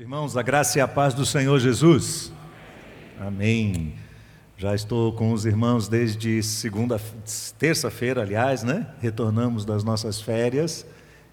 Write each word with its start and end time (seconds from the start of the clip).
Irmãos, 0.00 0.34
a 0.34 0.40
graça 0.40 0.78
e 0.78 0.80
a 0.80 0.88
paz 0.88 1.12
do 1.12 1.26
Senhor 1.26 1.58
Jesus. 1.60 2.32
Amém. 3.20 3.92
Já 4.56 4.74
estou 4.74 5.12
com 5.12 5.30
os 5.30 5.44
irmãos 5.44 5.88
desde 5.88 6.42
segunda, 6.42 6.98
terça-feira, 7.58 8.22
aliás, 8.22 8.62
né? 8.62 8.86
Retornamos 8.98 9.66
das 9.66 9.84
nossas 9.84 10.18
férias 10.18 10.86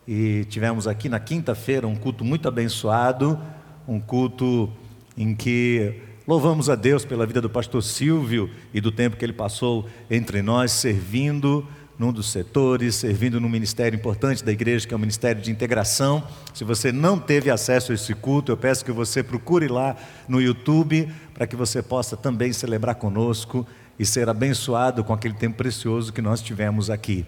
e 0.05 0.43
tivemos 0.49 0.85
aqui 0.85 1.07
na 1.07 1.17
quinta-feira 1.17 1.87
um 1.87 1.95
culto 1.95 2.25
muito 2.25 2.45
abençoado, 2.49 3.39
um 3.87 4.01
culto 4.01 4.69
em 5.15 5.33
que 5.33 6.01
louvamos 6.27 6.69
a 6.69 6.75
Deus 6.75 7.05
pela 7.05 7.25
vida 7.25 7.39
do 7.39 7.49
pastor 7.49 7.81
Silvio 7.81 8.49
e 8.73 8.81
do 8.81 8.91
tempo 8.91 9.15
que 9.15 9.23
ele 9.23 9.31
passou 9.31 9.87
entre 10.11 10.41
nós 10.41 10.73
servindo 10.73 11.65
num 11.97 12.11
dos 12.11 12.31
setores, 12.31 12.95
servindo 12.95 13.39
num 13.39 13.49
ministério 13.49 13.95
importante 13.97 14.43
da 14.43 14.51
igreja, 14.51 14.87
que 14.87 14.93
é 14.93 14.97
o 14.97 14.99
Ministério 14.99 15.41
de 15.41 15.49
Integração. 15.49 16.23
Se 16.53 16.63
você 16.63 16.91
não 16.91 17.17
teve 17.17 17.49
acesso 17.49 17.91
a 17.91 17.95
esse 17.95 18.13
culto, 18.13 18.51
eu 18.51 18.57
peço 18.57 18.85
que 18.85 18.91
você 18.91 19.23
procure 19.23 19.67
lá 19.67 19.95
no 20.27 20.39
YouTube, 20.39 21.11
para 21.33 21.47
que 21.47 21.55
você 21.55 21.81
possa 21.81 22.15
também 22.15 22.53
celebrar 22.53 22.95
conosco 22.95 23.65
e 23.97 24.05
ser 24.05 24.29
abençoado 24.29 25.03
com 25.03 25.13
aquele 25.13 25.33
tempo 25.33 25.57
precioso 25.57 26.13
que 26.13 26.21
nós 26.21 26.41
tivemos 26.41 26.89
aqui. 26.89 27.25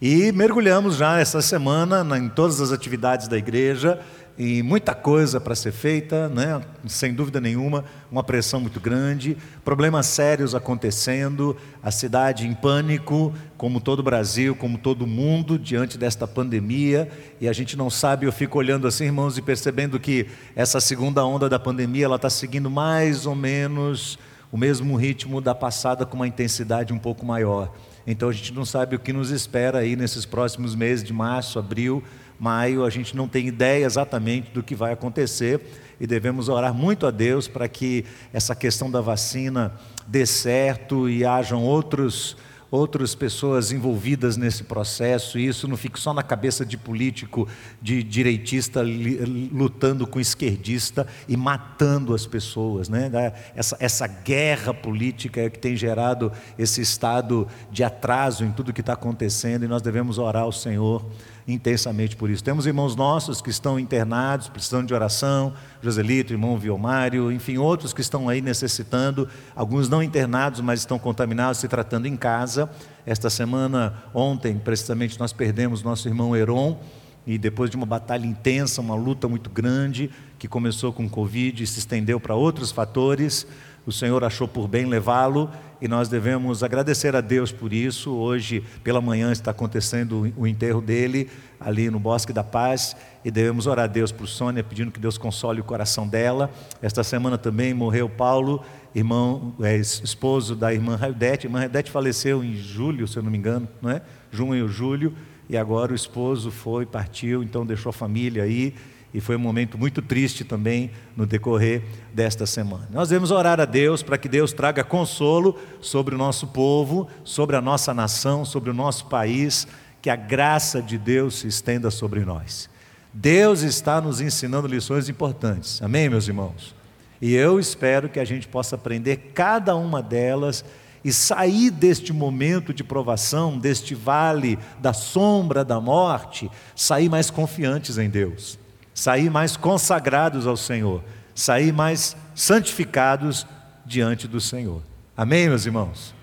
E 0.00 0.30
mergulhamos 0.30 0.96
já 0.96 1.18
essa 1.18 1.40
semana 1.40 2.06
em 2.18 2.28
todas 2.28 2.60
as 2.60 2.70
atividades 2.70 3.28
da 3.28 3.38
igreja 3.38 3.98
e 4.38 4.62
muita 4.62 4.94
coisa 4.94 5.40
para 5.40 5.54
ser 5.54 5.72
feita, 5.72 6.28
né? 6.28 6.60
sem 6.86 7.14
dúvida 7.14 7.40
nenhuma, 7.40 7.84
uma 8.10 8.22
pressão 8.22 8.60
muito 8.60 8.78
grande, 8.78 9.36
problemas 9.64 10.06
sérios 10.06 10.54
acontecendo, 10.54 11.56
a 11.82 11.90
cidade 11.90 12.46
em 12.46 12.52
pânico, 12.52 13.32
como 13.56 13.80
todo 13.80 14.00
o 14.00 14.02
Brasil, 14.02 14.54
como 14.54 14.76
todo 14.76 15.02
o 15.02 15.06
mundo, 15.06 15.58
diante 15.58 15.96
desta 15.96 16.26
pandemia, 16.26 17.08
e 17.40 17.48
a 17.48 17.52
gente 17.52 17.76
não 17.76 17.88
sabe, 17.88 18.26
eu 18.26 18.32
fico 18.32 18.58
olhando 18.58 18.86
assim, 18.86 19.04
irmãos, 19.04 19.38
e 19.38 19.42
percebendo 19.42 19.98
que 19.98 20.26
essa 20.54 20.80
segunda 20.80 21.24
onda 21.24 21.48
da 21.48 21.58
pandemia, 21.58 22.04
ela 22.04 22.16
está 22.16 22.28
seguindo 22.28 22.70
mais 22.70 23.24
ou 23.24 23.34
menos 23.34 24.18
o 24.52 24.56
mesmo 24.58 24.96
ritmo 24.96 25.40
da 25.40 25.54
passada, 25.54 26.04
com 26.04 26.16
uma 26.16 26.28
intensidade 26.28 26.92
um 26.92 26.98
pouco 26.98 27.24
maior. 27.24 27.72
Então 28.06 28.28
a 28.28 28.32
gente 28.32 28.52
não 28.52 28.64
sabe 28.64 28.94
o 28.94 28.98
que 28.98 29.12
nos 29.12 29.30
espera 29.30 29.78
aí 29.78 29.96
nesses 29.96 30.24
próximos 30.24 30.74
meses 30.74 31.02
de 31.02 31.12
março, 31.12 31.58
abril, 31.58 32.02
maio, 32.38 32.84
a 32.84 32.90
gente 32.90 33.16
não 33.16 33.28
tem 33.28 33.46
ideia 33.46 33.84
exatamente 33.84 34.50
do 34.50 34.62
que 34.62 34.74
vai 34.74 34.92
acontecer 34.92 35.60
e 36.00 36.06
devemos 36.06 36.48
orar 36.48 36.74
muito 36.74 37.06
a 37.06 37.10
Deus 37.10 37.48
para 37.48 37.68
que 37.68 38.04
essa 38.32 38.54
questão 38.54 38.90
da 38.90 39.00
vacina 39.00 39.72
dê 40.06 40.26
certo 40.26 41.08
e 41.08 41.24
hajam 41.24 41.64
outros 41.64 42.36
outras 42.70 43.14
pessoas 43.14 43.70
envolvidas 43.70 44.36
nesse 44.36 44.64
processo, 44.64 45.38
e 45.38 45.46
isso 45.46 45.68
não 45.68 45.76
fique 45.76 45.98
só 45.98 46.12
na 46.12 46.22
cabeça 46.22 46.64
de 46.64 46.76
político, 46.76 47.48
de 47.80 48.02
direitista 48.02 48.82
lutando 48.82 50.06
com 50.06 50.18
esquerdista 50.18 51.06
e 51.28 51.36
matando 51.36 52.14
as 52.14 52.26
pessoas. 52.26 52.88
Né? 52.88 53.10
Essa, 53.54 53.76
essa 53.78 54.06
guerra 54.06 54.74
política 54.74 55.42
é 55.42 55.50
que 55.50 55.58
tem 55.58 55.76
gerado 55.76 56.32
esse 56.58 56.80
estado 56.80 57.46
de 57.70 57.84
atraso 57.84 58.44
em 58.44 58.50
tudo 58.50 58.72
que 58.72 58.80
está 58.80 58.94
acontecendo, 58.94 59.64
e 59.64 59.68
nós 59.68 59.82
devemos 59.82 60.18
orar 60.18 60.42
ao 60.42 60.52
Senhor 60.52 61.04
intensamente 61.46 62.16
por 62.16 62.28
isso. 62.28 62.42
Temos 62.42 62.66
irmãos 62.66 62.96
nossos 62.96 63.40
que 63.40 63.50
estão 63.50 63.78
internados, 63.78 64.48
precisando 64.48 64.86
de 64.86 64.94
oração, 64.94 65.52
Joselito, 65.80 66.32
irmão 66.32 66.58
Viomário, 66.58 67.30
enfim, 67.30 67.56
outros 67.56 67.92
que 67.92 68.00
estão 68.00 68.28
aí 68.28 68.40
necessitando, 68.40 69.28
alguns 69.54 69.88
não 69.88 70.02
internados, 70.02 70.60
mas 70.60 70.80
estão 70.80 70.98
contaminados, 70.98 71.58
se 71.58 71.68
tratando 71.68 72.06
em 72.06 72.16
casa. 72.16 72.68
Esta 73.04 73.30
semana, 73.30 74.02
ontem, 74.12 74.58
precisamente, 74.58 75.18
nós 75.20 75.32
perdemos 75.32 75.82
nosso 75.82 76.08
irmão 76.08 76.34
Heron, 76.34 76.78
e 77.26 77.38
depois 77.38 77.70
de 77.70 77.76
uma 77.76 77.86
batalha 77.86 78.24
intensa, 78.24 78.80
uma 78.80 78.94
luta 78.94 79.26
muito 79.26 79.50
grande, 79.50 80.10
que 80.38 80.46
começou 80.46 80.92
com 80.92 81.08
Covid 81.08 81.62
e 81.62 81.66
se 81.66 81.80
estendeu 81.80 82.20
para 82.20 82.36
outros 82.36 82.70
fatores, 82.70 83.46
o 83.86 83.92
Senhor 83.92 84.24
achou 84.24 84.48
por 84.48 84.66
bem 84.66 84.84
levá-lo 84.84 85.48
e 85.80 85.86
nós 85.86 86.08
devemos 86.08 86.64
agradecer 86.64 87.14
a 87.14 87.20
Deus 87.20 87.52
por 87.52 87.72
isso. 87.72 88.10
Hoje, 88.10 88.64
pela 88.82 89.00
manhã, 89.00 89.30
está 89.30 89.52
acontecendo 89.52 90.32
o 90.36 90.44
enterro 90.44 90.80
dele 90.80 91.30
ali 91.60 91.88
no 91.88 92.00
Bosque 92.00 92.32
da 92.32 92.42
Paz 92.42 92.96
e 93.24 93.30
devemos 93.30 93.68
orar 93.68 93.84
a 93.84 93.88
Deus 93.88 94.10
por 94.10 94.26
Sônia, 94.26 94.64
pedindo 94.64 94.90
que 94.90 94.98
Deus 94.98 95.16
console 95.16 95.60
o 95.60 95.64
coração 95.64 96.08
dela. 96.08 96.50
Esta 96.82 97.04
semana 97.04 97.38
também 97.38 97.72
morreu 97.72 98.08
Paulo, 98.08 98.60
irmão, 98.92 99.54
é, 99.60 99.76
esposo 99.76 100.56
da 100.56 100.74
irmã 100.74 100.96
Raidete. 100.96 101.46
A 101.46 101.48
irmã 101.48 101.60
Raidete 101.60 101.90
faleceu 101.90 102.42
em 102.42 102.56
julho, 102.56 103.06
se 103.06 103.16
eu 103.16 103.22
não 103.22 103.30
me 103.30 103.38
engano, 103.38 103.68
não 103.80 103.90
é? 103.90 104.02
Junho 104.32 104.64
ou 104.64 104.68
julho, 104.68 105.14
e 105.48 105.56
agora 105.56 105.92
o 105.92 105.94
esposo 105.94 106.50
foi, 106.50 106.84
partiu, 106.84 107.40
então 107.40 107.64
deixou 107.64 107.90
a 107.90 107.92
família 107.92 108.42
aí 108.42 108.74
e 109.14 109.20
foi 109.20 109.36
um 109.36 109.40
momento 109.40 109.78
muito 109.78 110.02
triste 110.02 110.44
também 110.44 110.90
no 111.16 111.26
decorrer 111.26 111.82
desta 112.12 112.44
semana. 112.44 112.88
Nós 112.92 113.08
devemos 113.08 113.30
orar 113.30 113.60
a 113.60 113.64
Deus 113.64 114.02
para 114.02 114.18
que 114.18 114.28
Deus 114.28 114.52
traga 114.52 114.84
consolo 114.84 115.58
sobre 115.80 116.14
o 116.14 116.18
nosso 116.18 116.48
povo, 116.48 117.08
sobre 117.24 117.56
a 117.56 117.60
nossa 117.60 117.94
nação, 117.94 118.44
sobre 118.44 118.70
o 118.70 118.74
nosso 118.74 119.06
país, 119.06 119.66
que 120.02 120.10
a 120.10 120.16
graça 120.16 120.82
de 120.82 120.98
Deus 120.98 121.36
se 121.36 121.48
estenda 121.48 121.90
sobre 121.90 122.24
nós. 122.24 122.68
Deus 123.12 123.62
está 123.62 124.00
nos 124.00 124.20
ensinando 124.20 124.68
lições 124.68 125.08
importantes, 125.08 125.80
amém, 125.80 126.08
meus 126.08 126.28
irmãos? 126.28 126.74
E 127.20 127.34
eu 127.34 127.58
espero 127.58 128.10
que 128.10 128.20
a 128.20 128.24
gente 128.24 128.46
possa 128.46 128.74
aprender 128.74 129.32
cada 129.32 129.74
uma 129.74 130.02
delas 130.02 130.62
e 131.02 131.10
sair 131.12 131.70
deste 131.70 132.12
momento 132.12 132.74
de 132.74 132.84
provação, 132.84 133.58
deste 133.58 133.94
vale 133.94 134.58
da 134.78 134.92
sombra 134.92 135.64
da 135.64 135.80
morte, 135.80 136.50
sair 136.74 137.08
mais 137.08 137.30
confiantes 137.30 137.96
em 137.96 138.10
Deus 138.10 138.58
sair 138.96 139.28
mais 139.30 139.58
consagrados 139.58 140.46
ao 140.46 140.56
Senhor, 140.56 141.04
sair 141.34 141.70
mais 141.70 142.16
santificados 142.34 143.46
diante 143.84 144.26
do 144.26 144.40
Senhor. 144.40 144.82
Amém, 145.14 145.48
meus 145.48 145.66
irmãos? 145.66 146.14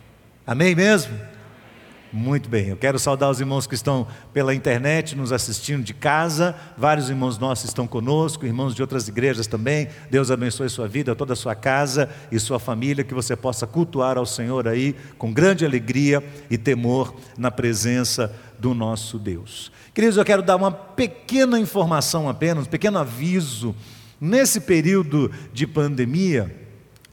Amém 0.45 0.73
mesmo? 0.73 1.15
Muito 2.15 2.47
bem, 2.47 2.67
eu 2.67 2.77
quero 2.77 2.99
saudar 2.99 3.31
os 3.31 3.39
irmãos 3.39 3.65
que 3.65 3.73
estão 3.73 4.05
pela 4.31 4.53
internet 4.53 5.15
nos 5.15 5.31
assistindo 5.31 5.83
de 5.83 5.95
casa. 5.95 6.55
Vários 6.77 7.09
irmãos 7.09 7.39
nossos 7.39 7.65
estão 7.65 7.87
conosco, 7.87 8.45
irmãos 8.45 8.75
de 8.75 8.83
outras 8.83 9.07
igrejas 9.07 9.47
também. 9.47 9.87
Deus 10.11 10.29
abençoe 10.29 10.69
sua 10.69 10.87
vida, 10.87 11.15
toda 11.15 11.33
a 11.33 11.35
sua 11.35 11.55
casa 11.55 12.07
e 12.31 12.39
sua 12.39 12.59
família, 12.59 13.03
que 13.03 13.15
você 13.15 13.35
possa 13.35 13.65
cultuar 13.65 14.15
ao 14.15 14.27
Senhor 14.27 14.67
aí 14.67 14.95
com 15.17 15.33
grande 15.33 15.65
alegria 15.65 16.23
e 16.51 16.55
temor 16.55 17.15
na 17.35 17.49
presença 17.49 18.31
do 18.59 18.75
nosso 18.75 19.17
Deus. 19.17 19.71
Queridos, 19.91 20.15
eu 20.15 20.23
quero 20.23 20.43
dar 20.43 20.55
uma 20.55 20.71
pequena 20.71 21.59
informação 21.59 22.29
apenas, 22.29 22.67
um 22.67 22.69
pequeno 22.69 22.99
aviso. 22.99 23.75
Nesse 24.21 24.61
período 24.61 25.31
de 25.51 25.65
pandemia, 25.65 26.62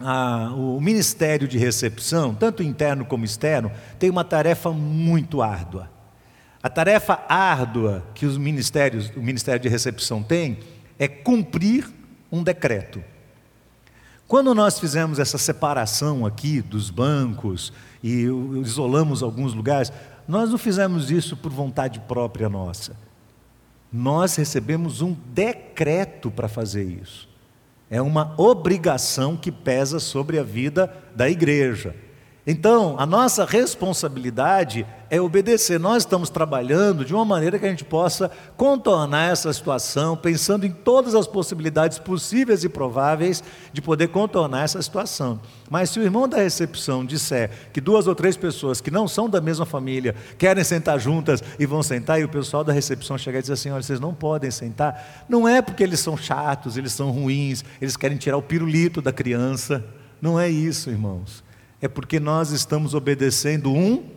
a, 0.00 0.52
o 0.54 0.80
Ministério 0.80 1.46
de 1.46 1.58
Recepção, 1.58 2.34
tanto 2.34 2.62
interno 2.62 3.04
como 3.04 3.24
externo, 3.24 3.70
tem 3.98 4.08
uma 4.08 4.24
tarefa 4.24 4.70
muito 4.72 5.42
árdua. 5.42 5.90
A 6.62 6.68
tarefa 6.68 7.22
árdua 7.28 8.04
que 8.14 8.26
os 8.26 8.36
ministérios, 8.36 9.10
o 9.16 9.20
Ministério 9.20 9.60
de 9.60 9.68
Recepção 9.68 10.22
tem 10.22 10.58
é 10.98 11.08
cumprir 11.08 11.88
um 12.30 12.42
decreto. 12.42 13.02
Quando 14.28 14.54
nós 14.54 14.78
fizemos 14.78 15.18
essa 15.18 15.38
separação 15.38 16.24
aqui 16.24 16.60
dos 16.60 16.90
bancos 16.90 17.72
e 18.02 18.26
isolamos 18.62 19.22
alguns 19.22 19.54
lugares, 19.54 19.92
nós 20.28 20.50
não 20.50 20.58
fizemos 20.58 21.10
isso 21.10 21.36
por 21.36 21.50
vontade 21.50 21.98
própria 22.00 22.48
nossa. 22.48 22.94
Nós 23.92 24.36
recebemos 24.36 25.00
um 25.00 25.16
decreto 25.32 26.30
para 26.30 26.46
fazer 26.46 26.84
isso. 26.84 27.29
É 27.90 28.00
uma 28.00 28.34
obrigação 28.40 29.36
que 29.36 29.50
pesa 29.50 29.98
sobre 29.98 30.38
a 30.38 30.44
vida 30.44 30.94
da 31.14 31.28
igreja. 31.28 31.94
Então, 32.46 32.96
a 32.98 33.04
nossa 33.04 33.44
responsabilidade 33.44 34.86
é 35.10 35.20
obedecer. 35.20 35.78
Nós 35.78 36.04
estamos 36.04 36.30
trabalhando 36.30 37.04
de 37.04 37.12
uma 37.12 37.24
maneira 37.24 37.58
que 37.58 37.66
a 37.66 37.68
gente 37.68 37.84
possa 37.84 38.30
contornar 38.56 39.30
essa 39.30 39.52
situação, 39.52 40.16
pensando 40.16 40.64
em 40.64 40.70
todas 40.70 41.14
as 41.14 41.26
possibilidades 41.26 41.98
possíveis 41.98 42.64
e 42.64 42.68
prováveis 42.68 43.44
de 43.72 43.82
poder 43.82 44.08
contornar 44.08 44.64
essa 44.64 44.80
situação. 44.80 45.38
Mas 45.68 45.90
se 45.90 46.00
o 46.00 46.02
irmão 46.02 46.26
da 46.26 46.38
recepção 46.38 47.04
disser 47.04 47.50
que 47.74 47.80
duas 47.80 48.06
ou 48.06 48.14
três 48.14 48.38
pessoas 48.38 48.80
que 48.80 48.90
não 48.90 49.06
são 49.06 49.28
da 49.28 49.40
mesma 49.40 49.66
família 49.66 50.14
querem 50.38 50.64
sentar 50.64 50.98
juntas 50.98 51.42
e 51.58 51.66
vão 51.66 51.82
sentar, 51.82 52.20
e 52.20 52.24
o 52.24 52.28
pessoal 52.28 52.64
da 52.64 52.72
recepção 52.72 53.18
chegar 53.18 53.40
e 53.40 53.42
dizer 53.42 53.54
assim: 53.54 53.70
olha, 53.70 53.82
vocês 53.82 54.00
não 54.00 54.14
podem 54.14 54.50
sentar, 54.50 55.26
não 55.28 55.46
é 55.46 55.60
porque 55.60 55.82
eles 55.82 56.00
são 56.00 56.16
chatos, 56.16 56.78
eles 56.78 56.92
são 56.92 57.10
ruins, 57.10 57.62
eles 57.82 57.98
querem 57.98 58.16
tirar 58.16 58.38
o 58.38 58.42
pirulito 58.42 59.02
da 59.02 59.12
criança. 59.12 59.84
Não 60.22 60.38
é 60.38 60.48
isso, 60.48 60.88
irmãos 60.88 61.49
é 61.80 61.88
porque 61.88 62.20
nós 62.20 62.50
estamos 62.50 62.94
obedecendo 62.94 63.72
um 63.72 64.08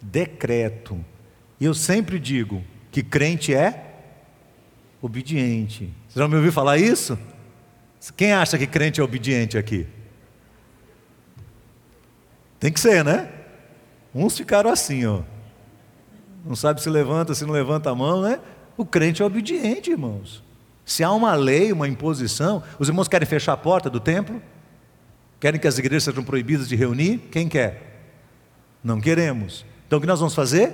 decreto. 0.00 1.02
E 1.60 1.64
eu 1.64 1.74
sempre 1.74 2.18
digo 2.18 2.62
que 2.90 3.02
crente 3.02 3.54
é 3.54 3.92
obediente. 5.00 5.92
Você 6.08 6.18
já 6.18 6.28
me 6.28 6.36
ouviu 6.36 6.52
falar 6.52 6.78
isso? 6.78 7.18
Quem 8.16 8.32
acha 8.32 8.58
que 8.58 8.66
crente 8.66 9.00
é 9.00 9.04
obediente 9.04 9.56
aqui? 9.56 9.86
Tem 12.58 12.72
que 12.72 12.80
ser, 12.80 13.04
né? 13.04 13.28
Uns 14.14 14.36
ficaram 14.36 14.70
assim, 14.70 15.06
ó. 15.06 15.22
Não 16.44 16.56
sabe 16.56 16.82
se 16.82 16.90
levanta, 16.90 17.34
se 17.34 17.44
não 17.44 17.52
levanta 17.52 17.90
a 17.90 17.94
mão, 17.94 18.22
né? 18.22 18.40
O 18.76 18.84
crente 18.84 19.22
é 19.22 19.24
obediente, 19.24 19.90
irmãos. 19.90 20.42
Se 20.84 21.04
há 21.04 21.12
uma 21.12 21.34
lei, 21.34 21.72
uma 21.72 21.88
imposição, 21.88 22.62
os 22.78 22.88
irmãos 22.88 23.08
querem 23.08 23.26
fechar 23.26 23.52
a 23.52 23.56
porta 23.56 23.88
do 23.88 24.00
templo? 24.00 24.42
Querem 25.42 25.58
que 25.58 25.66
as 25.66 25.76
igrejas 25.76 26.04
sejam 26.04 26.22
proibidas 26.22 26.68
de 26.68 26.76
reunir? 26.76 27.18
Quem 27.32 27.48
quer? 27.48 28.04
Não 28.82 29.00
queremos. 29.00 29.66
Então 29.88 29.98
o 29.98 30.00
que 30.00 30.06
nós 30.06 30.20
vamos 30.20 30.36
fazer? 30.36 30.72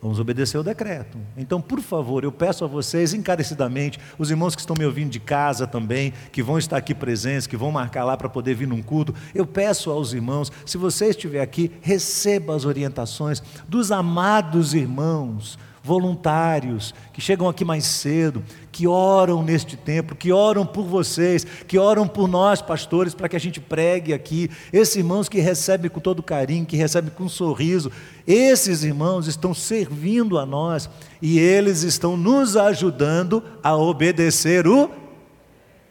Vamos 0.00 0.18
obedecer 0.18 0.56
o 0.56 0.62
decreto. 0.62 1.18
Então, 1.36 1.60
por 1.60 1.82
favor, 1.82 2.24
eu 2.24 2.32
peço 2.32 2.64
a 2.64 2.66
vocês 2.66 3.12
encarecidamente, 3.12 4.00
os 4.18 4.30
irmãos 4.30 4.54
que 4.54 4.62
estão 4.62 4.74
me 4.78 4.86
ouvindo 4.86 5.10
de 5.10 5.20
casa 5.20 5.66
também, 5.66 6.14
que 6.32 6.42
vão 6.42 6.56
estar 6.56 6.78
aqui 6.78 6.94
presentes, 6.94 7.46
que 7.46 7.54
vão 7.54 7.70
marcar 7.70 8.04
lá 8.04 8.16
para 8.16 8.30
poder 8.30 8.54
vir 8.54 8.66
num 8.66 8.82
culto, 8.82 9.14
eu 9.34 9.44
peço 9.44 9.90
aos 9.90 10.14
irmãos, 10.14 10.50
se 10.64 10.78
você 10.78 11.10
estiver 11.10 11.42
aqui, 11.42 11.70
receba 11.82 12.56
as 12.56 12.64
orientações 12.64 13.42
dos 13.68 13.92
amados 13.92 14.72
irmãos 14.72 15.58
voluntários 15.84 16.94
que 17.12 17.20
chegam 17.20 17.46
aqui 17.46 17.62
mais 17.62 17.84
cedo, 17.84 18.42
que 18.72 18.86
oram 18.86 19.42
neste 19.42 19.76
tempo, 19.76 20.16
que 20.16 20.32
oram 20.32 20.64
por 20.64 20.86
vocês, 20.86 21.44
que 21.44 21.78
oram 21.78 22.08
por 22.08 22.26
nós, 22.26 22.62
pastores, 22.62 23.14
para 23.14 23.28
que 23.28 23.36
a 23.36 23.40
gente 23.40 23.60
pregue 23.60 24.14
aqui. 24.14 24.50
Esses 24.72 24.96
irmãos 24.96 25.28
que 25.28 25.40
recebem 25.40 25.90
com 25.90 26.00
todo 26.00 26.22
carinho, 26.22 26.64
que 26.64 26.74
recebem 26.74 27.10
com 27.10 27.24
um 27.24 27.28
sorriso, 27.28 27.92
esses 28.26 28.82
irmãos 28.82 29.26
estão 29.26 29.52
servindo 29.52 30.38
a 30.38 30.46
nós 30.46 30.88
e 31.20 31.38
eles 31.38 31.82
estão 31.82 32.16
nos 32.16 32.56
ajudando 32.56 33.42
a 33.62 33.76
obedecer 33.76 34.66
o 34.66 34.90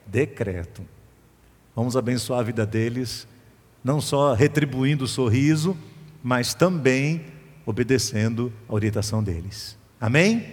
decreto. 0.08 0.82
Vamos 1.76 1.96
abençoar 1.96 2.40
a 2.40 2.44
vida 2.44 2.66
deles, 2.66 3.28
não 3.84 4.02
só 4.02 4.34
retribuindo 4.34 5.04
o 5.04 5.08
sorriso, 5.08 5.78
mas 6.24 6.56
também 6.56 7.26
obedecendo 7.64 8.52
a 8.68 8.74
orientação 8.74 9.24
deles. 9.24 9.83
Amém? 10.04 10.48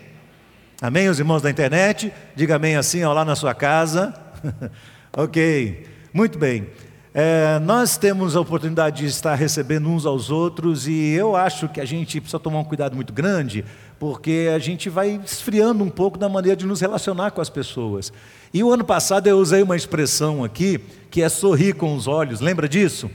Amém, 0.80 1.08
os 1.08 1.18
irmãos 1.18 1.42
da 1.42 1.50
internet? 1.50 2.12
Diga 2.36 2.54
amém 2.54 2.76
assim, 2.76 3.02
ó, 3.02 3.12
lá 3.12 3.24
na 3.24 3.34
sua 3.34 3.52
casa. 3.52 4.14
ok, 5.12 5.88
muito 6.14 6.38
bem. 6.38 6.68
É, 7.12 7.58
nós 7.58 7.96
temos 7.96 8.36
a 8.36 8.40
oportunidade 8.40 8.98
de 8.98 9.06
estar 9.06 9.34
recebendo 9.34 9.88
uns 9.88 10.06
aos 10.06 10.30
outros 10.30 10.86
e 10.86 11.14
eu 11.14 11.34
acho 11.34 11.68
que 11.68 11.80
a 11.80 11.84
gente 11.84 12.20
precisa 12.20 12.38
tomar 12.38 12.60
um 12.60 12.64
cuidado 12.64 12.94
muito 12.94 13.12
grande, 13.12 13.64
porque 13.98 14.48
a 14.54 14.58
gente 14.60 14.88
vai 14.88 15.20
esfriando 15.24 15.82
um 15.82 15.90
pouco 15.90 16.16
da 16.16 16.28
maneira 16.28 16.54
de 16.54 16.64
nos 16.64 16.80
relacionar 16.80 17.32
com 17.32 17.40
as 17.40 17.50
pessoas. 17.50 18.12
E 18.54 18.62
o 18.62 18.70
ano 18.70 18.84
passado 18.84 19.26
eu 19.26 19.36
usei 19.36 19.64
uma 19.64 19.74
expressão 19.74 20.44
aqui 20.44 20.78
que 21.10 21.22
é 21.22 21.28
sorrir 21.28 21.72
com 21.72 21.96
os 21.96 22.06
olhos, 22.06 22.40
lembra 22.40 22.68
disso? 22.68 23.10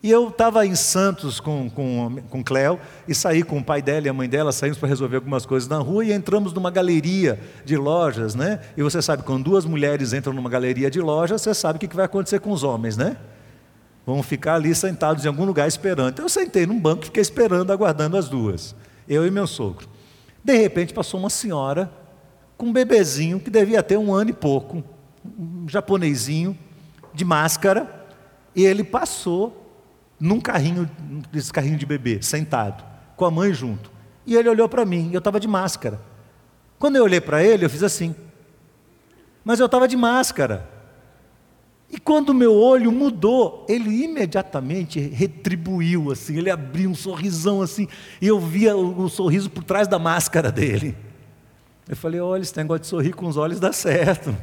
E 0.00 0.10
eu 0.10 0.28
estava 0.28 0.64
em 0.64 0.76
Santos 0.76 1.40
com, 1.40 1.68
com, 1.68 2.22
com 2.30 2.44
Cléo 2.44 2.78
e 3.08 3.14
saí 3.14 3.42
com 3.42 3.58
o 3.58 3.64
pai 3.64 3.82
dela 3.82 4.06
e 4.06 4.08
a 4.08 4.12
mãe 4.12 4.28
dela, 4.28 4.52
saímos 4.52 4.78
para 4.78 4.88
resolver 4.88 5.16
algumas 5.16 5.44
coisas 5.44 5.68
na 5.68 5.78
rua 5.78 6.04
e 6.04 6.12
entramos 6.12 6.52
numa 6.52 6.70
galeria 6.70 7.40
de 7.64 7.76
lojas, 7.76 8.36
né? 8.36 8.60
E 8.76 8.82
você 8.82 9.02
sabe, 9.02 9.24
quando 9.24 9.42
duas 9.42 9.64
mulheres 9.64 10.12
entram 10.12 10.32
numa 10.32 10.48
galeria 10.48 10.88
de 10.88 11.00
lojas, 11.00 11.42
você 11.42 11.52
sabe 11.52 11.78
o 11.78 11.80
que 11.80 11.96
vai 11.96 12.04
acontecer 12.04 12.38
com 12.38 12.52
os 12.52 12.62
homens, 12.62 12.96
né? 12.96 13.16
Vão 14.06 14.22
ficar 14.22 14.54
ali 14.54 14.72
sentados 14.72 15.24
em 15.24 15.28
algum 15.28 15.44
lugar 15.44 15.66
esperando. 15.66 16.10
Então 16.10 16.24
eu 16.24 16.28
sentei 16.28 16.64
num 16.64 16.78
banco 16.78 17.02
e 17.02 17.06
fiquei 17.06 17.20
esperando, 17.20 17.72
aguardando 17.72 18.16
as 18.16 18.28
duas, 18.28 18.76
eu 19.08 19.26
e 19.26 19.32
meu 19.32 19.48
sogro. 19.48 19.88
De 20.44 20.56
repente 20.56 20.94
passou 20.94 21.18
uma 21.18 21.28
senhora 21.28 21.90
com 22.56 22.66
um 22.66 22.72
bebezinho 22.72 23.40
que 23.40 23.50
devia 23.50 23.82
ter 23.82 23.96
um 23.96 24.14
ano 24.14 24.30
e 24.30 24.32
pouco, 24.32 24.84
um 25.24 25.68
japonesinho, 25.68 26.56
de 27.12 27.24
máscara, 27.24 28.06
e 28.54 28.64
ele 28.64 28.84
passou 28.84 29.57
num 30.20 30.40
carrinho, 30.40 30.90
desse 31.30 31.52
carrinho 31.52 31.76
de 31.76 31.86
bebê, 31.86 32.20
sentado, 32.22 32.84
com 33.16 33.24
a 33.24 33.30
mãe 33.30 33.52
junto. 33.52 33.90
E 34.26 34.36
ele 34.36 34.48
olhou 34.48 34.68
para 34.68 34.84
mim, 34.84 35.10
eu 35.12 35.18
estava 35.18 35.38
de 35.38 35.48
máscara. 35.48 36.00
Quando 36.78 36.96
eu 36.96 37.04
olhei 37.04 37.20
para 37.20 37.42
ele, 37.42 37.64
eu 37.64 37.70
fiz 37.70 37.82
assim. 37.82 38.14
Mas 39.44 39.60
eu 39.60 39.66
estava 39.66 39.88
de 39.88 39.96
máscara. 39.96 40.68
E 41.90 41.98
quando 41.98 42.30
o 42.30 42.34
meu 42.34 42.54
olho 42.54 42.92
mudou, 42.92 43.64
ele 43.68 44.04
imediatamente 44.04 45.00
retribuiu 45.00 46.10
assim, 46.10 46.36
ele 46.36 46.50
abriu 46.50 46.90
um 46.90 46.94
sorrisão 46.94 47.62
assim, 47.62 47.88
e 48.20 48.26
eu 48.26 48.38
via 48.38 48.76
o, 48.76 49.04
o 49.04 49.08
sorriso 49.08 49.48
por 49.48 49.64
trás 49.64 49.88
da 49.88 49.98
máscara 49.98 50.52
dele. 50.52 50.94
Eu 51.88 51.96
falei: 51.96 52.20
olha, 52.20 52.42
esse 52.42 52.54
negócio 52.56 52.82
de 52.82 52.88
sorrir 52.88 53.14
com 53.14 53.26
os 53.26 53.38
olhos 53.38 53.58
dá 53.58 53.72
certo 53.72 54.36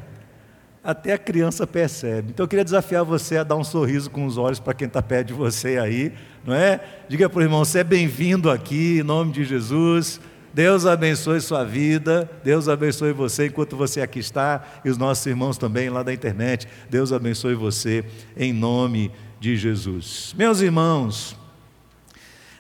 até 0.86 1.14
a 1.14 1.18
criança 1.18 1.66
percebe. 1.66 2.30
Então 2.30 2.44
eu 2.44 2.48
queria 2.48 2.64
desafiar 2.64 3.04
você 3.04 3.38
a 3.38 3.44
dar 3.44 3.56
um 3.56 3.64
sorriso 3.64 4.10
com 4.12 4.24
os 4.26 4.38
olhos 4.38 4.60
para 4.60 4.76
quem 4.76 4.88
está 4.88 5.02
perto 5.02 5.30
de 5.30 5.34
você 5.34 5.80
aí, 5.80 6.14
não 6.46 6.54
é? 6.54 6.80
Diga 7.10 7.28
para 7.28 7.40
o 7.40 7.42
irmão, 7.42 7.66
você 7.66 7.80
é 7.80 7.84
bem-vindo 7.84 8.52
aqui, 8.52 9.00
em 9.00 9.04
nome 9.04 9.32
de 9.32 9.44
Jesus. 9.44 10.22
Deus 10.54 10.86
abençoe 10.86 11.42
sua 11.42 11.66
vida, 11.66 12.30
Deus 12.44 12.70
abençoe 12.70 13.12
você 13.12 13.48
enquanto 13.48 13.76
você 13.76 14.00
aqui 14.00 14.20
está, 14.20 14.64
e 14.86 14.90
os 14.90 14.98
nossos 14.98 15.26
irmãos 15.26 15.58
também 15.58 15.90
lá 15.90 16.04
da 16.04 16.14
internet. 16.14 16.68
Deus 16.90 17.12
abençoe 17.12 17.56
você 17.56 18.06
em 18.38 18.54
nome 18.54 19.12
de 19.40 19.58
Jesus. 19.58 20.34
Meus 20.38 20.62
irmãos, 20.62 21.36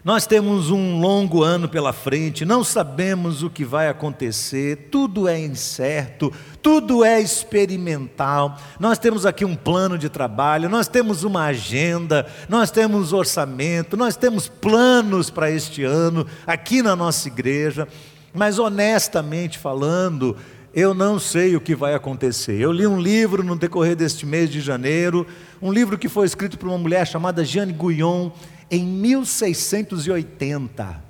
nós 0.06 0.28
temos 0.28 0.69
um 0.69 1.00
longo 1.00 1.42
ano 1.42 1.68
pela 1.68 1.92
frente, 1.92 2.46
não 2.46 2.63
sabemos 2.63 3.42
o 3.42 3.50
que 3.50 3.66
vai 3.66 3.90
acontecer, 3.90 4.90
tudo 4.92 5.28
é 5.28 5.40
incerto, 5.40 6.31
tudo 6.62 7.04
é 7.04 7.19
experimental. 7.19 8.56
Nós 8.80 9.00
temos 9.00 9.25
aqui 9.25 9.44
um 9.44 9.56
plano 9.56 9.98
de 9.98 10.07
trabalho, 10.07 10.69
nós 10.69 10.88
temos 10.88 11.24
uma 11.24 11.46
agenda, 11.46 12.28
nós 12.48 12.69
temos 12.69 13.13
orçamento, 13.13 13.98
nós 13.98 14.16
temos 14.16 14.48
planos 14.48 15.31
para 15.31 15.50
este 15.50 15.84
ano 15.84 16.28
aqui 16.46 16.84
na 16.84 16.96
nossa 16.96 17.28
igreja, 17.28 17.88
mas 18.31 18.60
honestamente 18.60 19.57
falando, 19.57 20.38
eu 20.72 20.94
não 20.94 21.18
sei 21.18 21.56
o 21.56 21.62
que 21.62 21.74
vai 21.74 21.96
acontecer. 21.96 22.62
Eu 22.62 22.72
li 22.72 22.86
um 22.86 23.02
livro 23.02 23.42
no 23.42 23.56
decorrer 23.56 23.96
deste 23.96 24.24
mês 24.24 24.52
de 24.52 24.62
janeiro, 24.62 25.25
um 25.60 25.72
livro 25.72 25.98
que 25.98 26.07
foi 26.07 26.28
escrito 26.28 26.60
por 26.60 26.68
uma 26.69 26.78
mulher 26.78 27.07
chamada 27.07 27.44
Jeanne 27.44 27.74
Guyon 27.74 28.30
em 28.69 28.85
1680, 28.85 31.03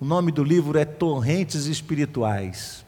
o 0.00 0.04
nome 0.04 0.32
do 0.32 0.44
livro 0.44 0.78
é 0.78 0.84
Torrentes 0.84 1.66
Espirituais. 1.66 2.84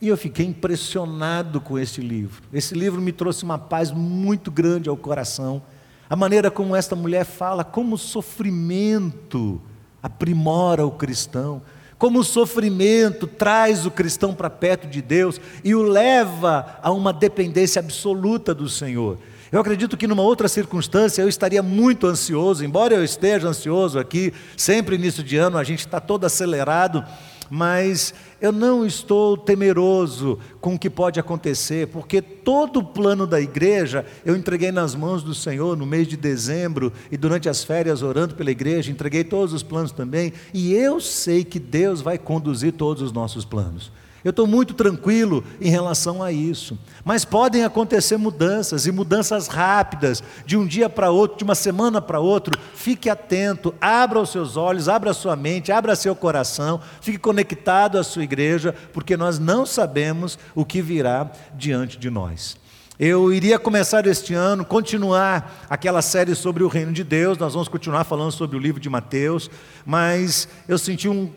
E 0.00 0.08
eu 0.08 0.16
fiquei 0.16 0.46
impressionado 0.46 1.60
com 1.60 1.78
esse 1.78 2.00
livro. 2.00 2.42
Esse 2.52 2.74
livro 2.74 3.00
me 3.00 3.12
trouxe 3.12 3.44
uma 3.44 3.58
paz 3.58 3.92
muito 3.92 4.50
grande 4.50 4.88
ao 4.88 4.96
coração. 4.96 5.62
A 6.10 6.16
maneira 6.16 6.50
como 6.50 6.74
esta 6.74 6.96
mulher 6.96 7.24
fala, 7.24 7.62
como 7.62 7.94
o 7.94 7.98
sofrimento 7.98 9.62
aprimora 10.02 10.84
o 10.84 10.90
cristão, 10.90 11.62
como 11.96 12.18
o 12.18 12.24
sofrimento 12.24 13.28
traz 13.28 13.86
o 13.86 13.90
cristão 13.92 14.34
para 14.34 14.50
perto 14.50 14.88
de 14.88 15.00
Deus 15.00 15.40
e 15.62 15.72
o 15.72 15.82
leva 15.82 16.80
a 16.82 16.90
uma 16.90 17.12
dependência 17.12 17.78
absoluta 17.78 18.52
do 18.52 18.68
Senhor. 18.68 19.18
Eu 19.52 19.60
acredito 19.60 19.98
que 19.98 20.06
numa 20.06 20.22
outra 20.22 20.48
circunstância 20.48 21.20
eu 21.20 21.28
estaria 21.28 21.62
muito 21.62 22.06
ansioso, 22.06 22.64
embora 22.64 22.94
eu 22.94 23.04
esteja 23.04 23.46
ansioso 23.46 23.98
aqui, 23.98 24.32
sempre 24.56 24.96
início 24.96 25.22
de 25.22 25.36
ano 25.36 25.58
a 25.58 25.62
gente 25.62 25.80
está 25.80 26.00
todo 26.00 26.24
acelerado, 26.24 27.04
mas 27.50 28.14
eu 28.40 28.50
não 28.50 28.86
estou 28.86 29.36
temeroso 29.36 30.38
com 30.58 30.74
o 30.74 30.78
que 30.78 30.88
pode 30.88 31.20
acontecer, 31.20 31.88
porque 31.88 32.22
todo 32.22 32.78
o 32.78 32.84
plano 32.84 33.26
da 33.26 33.42
igreja 33.42 34.06
eu 34.24 34.34
entreguei 34.34 34.72
nas 34.72 34.94
mãos 34.94 35.22
do 35.22 35.34
Senhor 35.34 35.76
no 35.76 35.84
mês 35.84 36.08
de 36.08 36.16
dezembro 36.16 36.90
e 37.10 37.18
durante 37.18 37.46
as 37.46 37.62
férias 37.62 38.00
orando 38.00 38.34
pela 38.34 38.50
igreja, 38.50 38.90
entreguei 38.90 39.22
todos 39.22 39.52
os 39.52 39.62
planos 39.62 39.92
também, 39.92 40.32
e 40.54 40.72
eu 40.72 40.98
sei 40.98 41.44
que 41.44 41.60
Deus 41.60 42.00
vai 42.00 42.16
conduzir 42.16 42.72
todos 42.72 43.02
os 43.02 43.12
nossos 43.12 43.44
planos. 43.44 43.92
Eu 44.24 44.30
estou 44.30 44.46
muito 44.46 44.74
tranquilo 44.74 45.42
em 45.60 45.68
relação 45.68 46.22
a 46.22 46.30
isso. 46.30 46.78
Mas 47.04 47.24
podem 47.24 47.64
acontecer 47.64 48.16
mudanças, 48.16 48.86
e 48.86 48.92
mudanças 48.92 49.48
rápidas, 49.48 50.22
de 50.46 50.56
um 50.56 50.66
dia 50.66 50.88
para 50.88 51.10
outro, 51.10 51.38
de 51.38 51.44
uma 51.44 51.54
semana 51.54 52.00
para 52.00 52.20
outro. 52.20 52.58
Fique 52.74 53.10
atento, 53.10 53.74
abra 53.80 54.20
os 54.20 54.30
seus 54.30 54.56
olhos, 54.56 54.88
abra 54.88 55.10
a 55.10 55.14
sua 55.14 55.34
mente, 55.34 55.72
abra 55.72 55.96
seu 55.96 56.14
coração, 56.14 56.80
fique 57.00 57.18
conectado 57.18 57.98
à 57.98 58.04
sua 58.04 58.22
igreja, 58.22 58.74
porque 58.92 59.16
nós 59.16 59.38
não 59.38 59.66
sabemos 59.66 60.38
o 60.54 60.64
que 60.64 60.80
virá 60.80 61.30
diante 61.54 61.98
de 61.98 62.08
nós. 62.08 62.56
Eu 62.98 63.32
iria 63.32 63.58
começar 63.58 64.06
este 64.06 64.34
ano, 64.34 64.64
continuar 64.64 65.66
aquela 65.68 66.02
série 66.02 66.36
sobre 66.36 66.62
o 66.62 66.68
reino 66.68 66.92
de 66.92 67.02
Deus, 67.02 67.38
nós 67.38 67.54
vamos 67.54 67.66
continuar 67.66 68.04
falando 68.04 68.30
sobre 68.30 68.56
o 68.56 68.60
livro 68.60 68.80
de 68.80 68.88
Mateus, 68.88 69.50
mas 69.84 70.46
eu 70.68 70.78
senti 70.78 71.08
um 71.08 71.28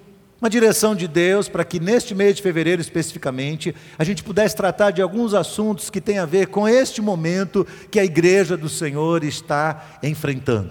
uma 0.45 0.49
direção 0.49 0.95
de 0.95 1.07
Deus 1.07 1.49
para 1.49 1.65
que 1.65 1.79
neste 1.79 2.13
mês 2.13 2.35
de 2.35 2.43
fevereiro 2.43 2.79
especificamente 2.79 3.73
a 3.97 4.03
gente 4.03 4.23
pudesse 4.23 4.55
tratar 4.55 4.91
de 4.91 5.01
alguns 5.01 5.33
assuntos 5.33 5.89
que 5.89 5.99
têm 5.99 6.19
a 6.19 6.25
ver 6.27 6.49
com 6.49 6.67
este 6.67 7.01
momento 7.01 7.65
que 7.89 7.99
a 7.99 8.05
igreja 8.05 8.55
do 8.55 8.69
Senhor 8.69 9.23
está 9.23 9.97
enfrentando. 10.03 10.69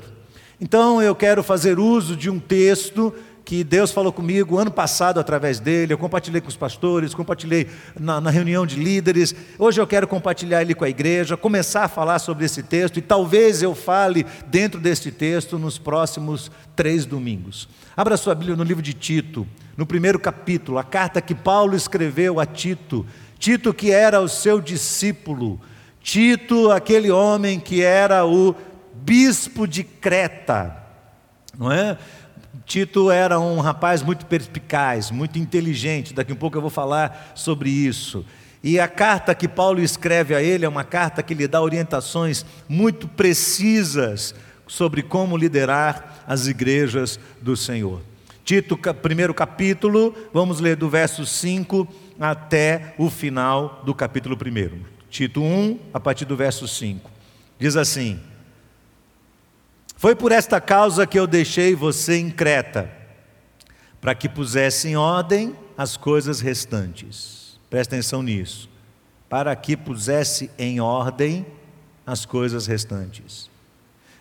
Então 0.61 1.02
eu 1.02 1.12
quero 1.12 1.43
fazer 1.43 1.81
uso 1.81 2.14
de 2.14 2.31
um 2.31 2.38
texto 2.38 3.12
que 3.45 3.63
Deus 3.63 3.91
falou 3.91 4.13
comigo 4.13 4.59
ano 4.59 4.71
passado 4.71 5.21
através 5.21 5.61
dele, 5.61 5.93
eu 5.93 5.99
compartilhei 5.99 6.41
com 6.41 6.49
os 6.49 6.57
pastores, 6.57 7.13
compartilhei 7.13 7.69
na, 7.99 8.21
na, 8.21 8.31
reunião 8.31 8.65
de 8.65 8.77
líderes. 8.77 9.35
Hoje 9.59 9.81
eu 9.81 9.87
quero 9.87 10.09
compartilhar 10.09 10.63
ele 10.63 10.75
com 10.75 10.85
a 10.85 10.89
igreja, 10.89 11.37
começar 11.37 11.85
a 11.85 11.89
falar 11.89 12.19
sobre 12.19 12.47
esse 12.47 12.63
texto 12.63 12.97
e 12.97 13.03
talvez 13.03 13.63
eu 13.63 13.75
fale 13.75 14.25
dentro 14.47 14.81
deste 14.81 15.13
texto 15.13 15.59
nos 15.59 15.77
próximos 15.77 16.51
três 16.75 17.05
domingos. 17.05 17.69
Abra 17.95 18.17
sua 18.17 18.35
Bíblia 18.35 18.57
no 18.57 18.65
livro 18.65 18.83
de 18.83 18.95
Tito, 18.95 19.47
no 19.77 19.85
primeiro 19.85 20.19
capítulo, 20.19 20.79
a 20.79 20.85
carta 20.85 21.21
que 21.21 21.35
Paulo 21.35 21.77
escreveu 21.77 22.41
a 22.41 22.47
Tito, 22.47 23.05
Tito, 23.39 23.75
que 23.75 23.91
era 23.91 24.21
o 24.21 24.29
seu 24.29 24.59
discípulo, 24.59 25.61
Tito, 26.01 26.71
aquele 26.71 27.11
homem 27.11 27.61
que 27.61 27.83
era 27.83 28.25
o 28.25 28.55
bispo 28.95 29.67
de 29.67 29.85
Creta, 29.85 30.77
não 31.59 31.71
é? 31.71 31.99
Tito 32.66 33.11
era 33.11 33.38
um 33.38 33.61
rapaz 33.61 34.02
muito 34.02 34.26
perspicaz, 34.26 35.11
muito 35.11 35.38
inteligente, 35.38 36.14
daqui 36.14 36.32
a 36.32 36.34
um 36.34 36.38
pouco 36.38 36.56
eu 36.56 36.62
vou 36.62 36.70
falar 36.70 37.32
sobre 37.34 37.68
isso. 37.70 38.25
E 38.62 38.80
a 38.80 38.88
carta 38.88 39.34
que 39.34 39.46
Paulo 39.46 39.80
escreve 39.80 40.34
a 40.34 40.42
ele 40.42 40.64
é 40.64 40.68
uma 40.68 40.84
carta 40.84 41.23
que 41.23 41.34
lhe 41.34 41.46
dá 41.46 41.61
orientações 41.61 42.46
muito 42.68 43.06
precisas 43.06 44.34
sobre 44.66 45.02
como 45.02 45.37
liderar 45.37 46.25
as 46.26 46.46
igrejas 46.46 47.20
do 47.42 47.56
Senhor. 47.56 48.00
Tito, 48.44 48.76
primeiro 48.76 49.34
capítulo, 49.34 50.14
vamos 50.32 50.61
ler 50.61 50.76
do 50.76 50.88
verso 50.88 51.26
5 51.26 51.87
até 52.18 52.94
o 52.99 53.11
final 53.11 53.82
do 53.84 53.94
capítulo 53.94 54.37
1. 54.37 54.80
Tito 55.11 55.42
1, 55.42 55.78
a 55.92 56.00
partir 56.00 56.25
do 56.25 56.37
verso 56.37 56.66
5. 56.66 57.11
Diz 57.58 57.76
assim: 57.76 58.20
Foi 60.04 60.14
por 60.14 60.32
esta 60.32 60.61
causa 60.61 61.06
que 61.06 61.18
eu 61.18 61.26
deixei 61.26 61.75
você 61.75 62.18
em 62.18 62.30
Creta, 62.30 62.92
para 64.02 64.14
que 64.14 64.28
pusesse 64.28 64.88
em 64.88 64.96
ordem 64.96 65.56
as 65.78 65.96
coisas 65.96 66.42
restantes. 66.42 67.58
Presta 67.70 67.94
atenção 67.94 68.23
nisso. 68.23 68.68
Para 69.30 69.56
que 69.56 69.75
pusesse 69.75 70.50
em 70.58 70.78
ordem 70.78 71.46
as 72.06 72.26
coisas 72.26 72.66
restantes. 72.66 73.49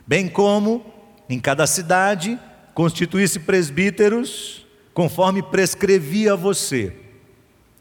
Bem 0.07 0.29
como 0.29 0.85
em 1.27 1.37
cada 1.37 1.67
cidade 1.67 2.39
constituísse 2.73 3.41
presbíteros, 3.41 4.65
conforme 4.93 5.43
prescrevia 5.43 6.33
você. 6.33 6.95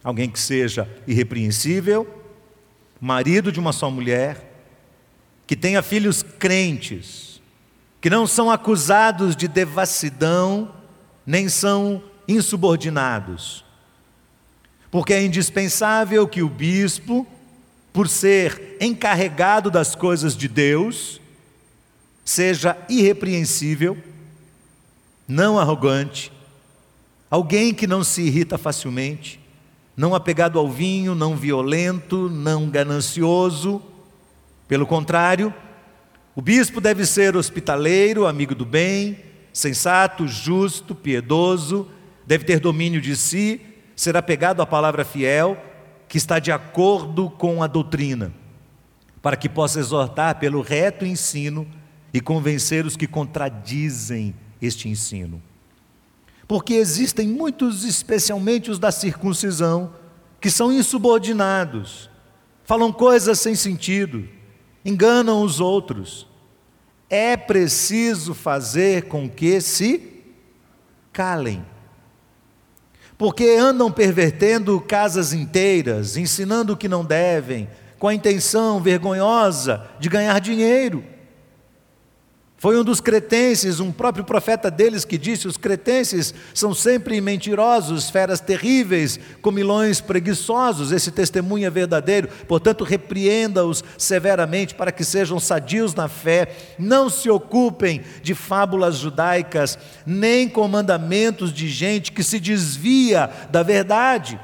Alguém 0.03 0.29
que 0.29 0.41
seja 0.41 0.91
irrepreensível, 1.07 2.13
marido 3.01 3.53
de 3.53 3.61
uma 3.61 3.73
só 3.73 3.89
mulher, 3.89 4.65
que 5.47 5.55
tenha 5.55 5.81
filhos 5.83 6.21
crentes, 6.25 7.32
que 8.03 8.11
não 8.11 8.27
são 8.27 8.51
acusados 8.51 9.37
de 9.37 9.47
devassidão, 9.47 10.73
nem 11.25 11.49
são 11.49 12.03
insubordinados. 12.27 13.65
Porque 14.91 15.15
é 15.15 15.23
indispensável 15.23 16.27
que 16.27 16.43
o 16.43 16.49
bispo, 16.49 17.25
por 17.93 18.09
ser 18.09 18.77
encarregado 18.81 19.71
das 19.71 19.95
coisas 19.95 20.37
de 20.37 20.49
Deus, 20.49 21.21
seja 22.25 22.77
irrepreensível, 22.89 23.97
não 25.29 25.57
arrogante, 25.57 26.33
alguém 27.31 27.73
que 27.73 27.87
não 27.87 28.03
se 28.03 28.23
irrita 28.23 28.59
facilmente, 28.59 29.39
não 29.97 30.13
apegado 30.13 30.59
ao 30.59 30.69
vinho, 30.69 31.15
não 31.15 31.37
violento, 31.37 32.29
não 32.29 32.69
ganancioso. 32.69 33.81
Pelo 34.67 34.87
contrário, 34.89 35.55
o 36.35 36.41
bispo 36.41 36.81
deve 36.81 37.05
ser 37.05 37.37
hospitaleiro, 37.37 38.27
amigo 38.27 38.55
do 38.55 38.65
bem, 38.65 39.19
sensato, 39.53 40.27
justo, 40.27 40.95
piedoso, 40.95 41.89
deve 42.27 42.45
ter 42.45 42.59
domínio 42.59 43.01
de 43.01 43.15
si, 43.15 43.61
ser 43.95 44.17
apegado 44.17 44.63
à 44.63 44.67
palavra 44.67 45.05
fiel, 45.05 45.57
que 46.09 46.17
está 46.17 46.39
de 46.39 46.51
acordo 46.51 47.29
com 47.29 47.63
a 47.63 47.67
doutrina, 47.67 48.33
para 49.21 49.37
que 49.37 49.49
possa 49.49 49.79
exortar 49.79 50.39
pelo 50.39 50.63
reto 50.63 51.05
ensino 51.05 51.67
e 52.15 52.21
convencer 52.21 52.87
os 52.87 52.97
que 52.97 53.07
contradizem 53.07 54.35
este 54.61 54.89
ensino. 54.89 55.43
Porque 56.49 56.75
existem 56.75 57.29
muitos, 57.29 57.85
especialmente 57.85 58.71
os 58.71 58.79
da 58.79 58.91
circuncisão, 58.91 59.95
que 60.41 60.51
são 60.51 60.73
insubordinados, 60.73 62.11
falam 62.65 62.93
coisas 62.93 63.39
sem 63.39 63.55
sentido, 63.55 64.27
enganam 64.85 65.43
os 65.43 65.61
outros. 65.61 66.27
É 67.09 67.37
preciso 67.37 68.35
fazer 68.35 69.05
com 69.05 69.29
que 69.29 69.61
se 69.61 70.23
calem. 71.13 71.65
Porque 73.19 73.45
andam 73.59 73.93
pervertendo 73.93 74.81
casas 74.81 75.33
inteiras, 75.33 76.17
ensinando 76.17 76.73
o 76.73 76.77
que 76.77 76.89
não 76.89 77.05
devem, 77.05 77.69
com 77.99 78.09
a 78.09 78.15
intenção 78.15 78.81
vergonhosa 78.81 79.89
de 80.01 80.09
ganhar 80.09 80.41
dinheiro. 80.41 81.05
Foi 82.63 82.79
um 82.79 82.85
dos 82.85 83.01
cretenses, 83.01 83.81
um 83.81 83.91
próprio 83.91 84.23
profeta 84.23 84.71
deles, 84.71 85.05
que 85.05 85.19
disse: 85.19 85.49
os 85.49 85.57
cretenses 85.57 86.33
são 86.55 86.73
sempre 86.73 87.21
mentirosos, 87.21 88.09
feras 88.09 88.39
terríveis, 88.39 89.19
comilões 89.43 90.01
preguiçosos. 90.01 90.93
Esse 90.93 91.11
testemunho 91.11 91.67
é 91.67 91.71
verdadeiro, 91.71 92.29
portanto, 92.47 92.85
repreenda-os 92.85 93.83
severamente 93.99 94.77
para 94.77 94.93
que 94.93 95.03
sejam 95.03 95.41
sadios 95.41 95.93
na 95.97 96.07
fé, 96.07 96.55
não 96.79 97.11
se 97.11 97.29
ocupem 97.29 98.03
de 98.23 98.33
fábulas 98.33 98.97
judaicas, 98.97 99.77
nem 100.07 100.49
com 100.49 100.69
mandamentos 100.69 101.53
de 101.53 101.69
gente 101.69 102.13
que 102.13 102.23
se 102.23 102.39
desvia 102.39 103.29
da 103.51 103.65
verdade. 103.65 104.39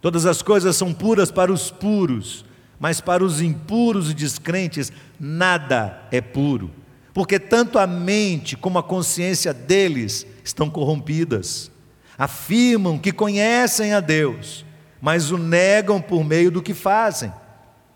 Todas 0.00 0.26
as 0.26 0.42
coisas 0.42 0.74
são 0.74 0.92
puras 0.92 1.30
para 1.30 1.52
os 1.52 1.70
puros, 1.70 2.44
mas 2.80 3.00
para 3.00 3.22
os 3.22 3.40
impuros 3.40 4.10
e 4.10 4.14
descrentes, 4.14 4.90
nada 5.20 6.02
é 6.10 6.20
puro 6.20 6.77
porque 7.18 7.40
tanto 7.40 7.80
a 7.80 7.84
mente 7.84 8.56
como 8.56 8.78
a 8.78 8.82
consciência 8.82 9.52
deles 9.52 10.24
estão 10.44 10.70
corrompidas. 10.70 11.68
Afirmam 12.16 12.96
que 12.96 13.10
conhecem 13.10 13.92
a 13.92 13.98
Deus, 13.98 14.64
mas 15.00 15.32
o 15.32 15.36
negam 15.36 16.00
por 16.00 16.22
meio 16.22 16.48
do 16.48 16.62
que 16.62 16.72
fazem. 16.72 17.32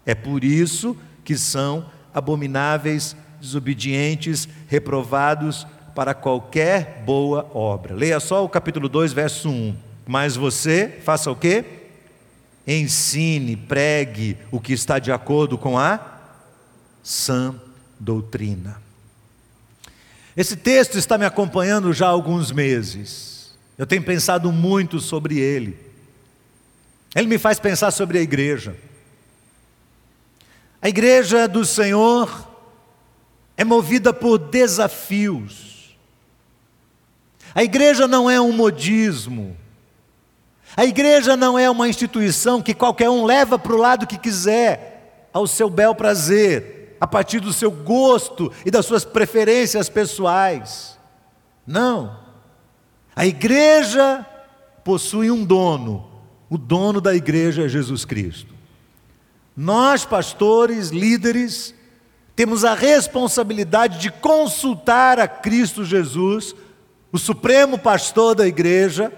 É 0.04 0.12
por 0.12 0.42
isso 0.42 0.96
que 1.22 1.38
são 1.38 1.86
abomináveis, 2.12 3.14
desobedientes, 3.40 4.48
reprovados 4.66 5.68
para 5.94 6.14
qualquer 6.14 7.04
boa 7.06 7.48
obra. 7.54 7.94
Leia 7.94 8.18
só 8.18 8.44
o 8.44 8.48
capítulo 8.48 8.88
2, 8.88 9.12
verso 9.12 9.48
1. 9.48 9.76
Mas 10.04 10.34
você 10.34 10.98
faça 11.04 11.30
o 11.30 11.36
quê? 11.36 11.64
Ensine, 12.66 13.54
pregue 13.54 14.36
o 14.50 14.58
que 14.58 14.72
está 14.72 14.98
de 14.98 15.12
acordo 15.12 15.56
com 15.56 15.78
a 15.78 16.00
sã 17.04 17.54
doutrina. 18.00 18.81
Esse 20.36 20.56
texto 20.56 20.96
está 20.96 21.18
me 21.18 21.26
acompanhando 21.26 21.92
já 21.92 22.06
há 22.06 22.10
alguns 22.10 22.50
meses. 22.50 23.54
Eu 23.76 23.86
tenho 23.86 24.02
pensado 24.02 24.50
muito 24.50 24.98
sobre 24.98 25.38
ele. 25.38 25.78
Ele 27.14 27.26
me 27.26 27.38
faz 27.38 27.58
pensar 27.58 27.90
sobre 27.90 28.18
a 28.18 28.22
igreja. 28.22 28.74
A 30.80 30.88
igreja 30.88 31.46
do 31.46 31.64
Senhor 31.64 32.48
é 33.56 33.64
movida 33.64 34.12
por 34.12 34.38
desafios. 34.38 35.94
A 37.54 37.62
igreja 37.62 38.08
não 38.08 38.30
é 38.30 38.40
um 38.40 38.52
modismo. 38.52 39.54
A 40.74 40.86
igreja 40.86 41.36
não 41.36 41.58
é 41.58 41.68
uma 41.68 41.88
instituição 41.88 42.62
que 42.62 42.72
qualquer 42.72 43.10
um 43.10 43.26
leva 43.26 43.58
para 43.58 43.74
o 43.74 43.78
lado 43.78 44.06
que 44.06 44.16
quiser, 44.16 45.28
ao 45.32 45.46
seu 45.46 45.68
bel 45.68 45.94
prazer 45.94 46.81
a 47.02 47.06
partir 47.08 47.40
do 47.40 47.52
seu 47.52 47.68
gosto 47.68 48.52
e 48.64 48.70
das 48.70 48.86
suas 48.86 49.04
preferências 49.04 49.88
pessoais. 49.88 50.96
Não. 51.66 52.16
A 53.16 53.26
igreja 53.26 54.24
possui 54.84 55.28
um 55.28 55.44
dono. 55.44 56.08
O 56.48 56.56
dono 56.56 57.00
da 57.00 57.12
igreja 57.12 57.64
é 57.64 57.68
Jesus 57.68 58.04
Cristo. 58.04 58.54
Nós, 59.56 60.04
pastores, 60.04 60.90
líderes, 60.90 61.74
temos 62.36 62.64
a 62.64 62.72
responsabilidade 62.72 63.98
de 63.98 64.08
consultar 64.08 65.18
a 65.18 65.26
Cristo 65.26 65.84
Jesus, 65.84 66.54
o 67.10 67.18
supremo 67.18 67.76
pastor 67.78 68.36
da 68.36 68.46
igreja, 68.46 69.12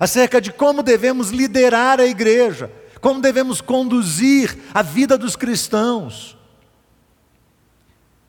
acerca 0.00 0.40
de 0.40 0.50
como 0.50 0.82
devemos 0.82 1.30
liderar 1.30 2.00
a 2.00 2.04
igreja, 2.04 2.68
como 3.00 3.20
devemos 3.20 3.60
conduzir 3.60 4.58
a 4.74 4.82
vida 4.82 5.16
dos 5.16 5.36
cristãos. 5.36 6.36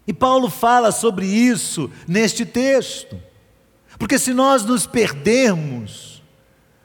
E 0.09 0.13
Paulo 0.13 0.49
fala 0.49 0.91
sobre 0.91 1.27
isso 1.27 1.87
neste 2.07 2.43
texto. 2.43 3.15
Porque 3.99 4.17
se 4.17 4.33
nós 4.33 4.65
nos 4.65 4.87
perdermos, 4.87 6.23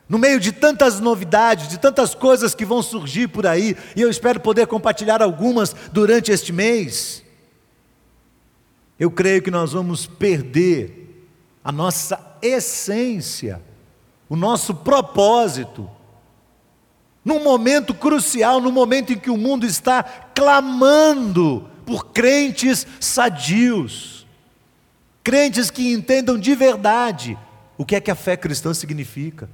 no 0.07 0.19
meio 0.19 0.39
de 0.39 0.53
tantas 0.53 1.01
novidades, 1.01 1.69
de 1.69 1.79
tantas 1.79 2.15
coisas 2.15 2.55
que 2.55 2.67
vão 2.67 2.83
surgir 2.83 3.29
por 3.29 3.47
aí, 3.47 3.79
e 3.97 4.03
eu 4.03 4.11
espero 4.11 4.41
poder 4.41 4.67
compartilhar 4.67 5.23
algumas 5.23 5.75
durante 5.91 6.31
este 6.31 6.53
mês, 6.53 7.25
eu 9.01 9.11
creio 9.11 9.41
que 9.41 9.51
nós 9.51 9.73
vamos 9.73 10.05
perder 10.05 11.27
a 11.65 11.73
nossa 11.73 12.21
essência, 12.43 13.63
o 14.29 14.37
nosso 14.37 14.75
propósito, 14.75 15.91
num 17.25 17.43
momento 17.43 17.95
crucial, 17.95 18.61
no 18.61 18.71
momento 18.71 19.15
em 19.15 19.19
que 19.19 19.31
o 19.31 19.39
mundo 19.39 19.65
está 19.65 20.03
clamando 20.03 21.71
por 21.85 22.07
crentes 22.07 22.87
sadios, 23.01 24.27
crentes 25.23 25.71
que 25.71 25.93
entendam 25.93 26.39
de 26.39 26.55
verdade 26.55 27.39
o 27.77 27.85
que 27.85 27.97
é 27.97 28.01
que 28.01 28.11
a 28.11 28.15
fé 28.15 28.37
cristã 28.37 28.73
significa. 28.73 29.49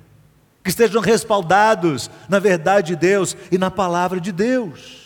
que 0.63 0.69
estejam 0.69 1.01
respaldados 1.01 2.11
na 2.29 2.39
verdade 2.39 2.89
de 2.89 2.97
Deus 2.97 3.35
e 3.51 3.57
na 3.57 3.71
palavra 3.71 4.21
de 4.21 4.31
Deus. 4.31 5.01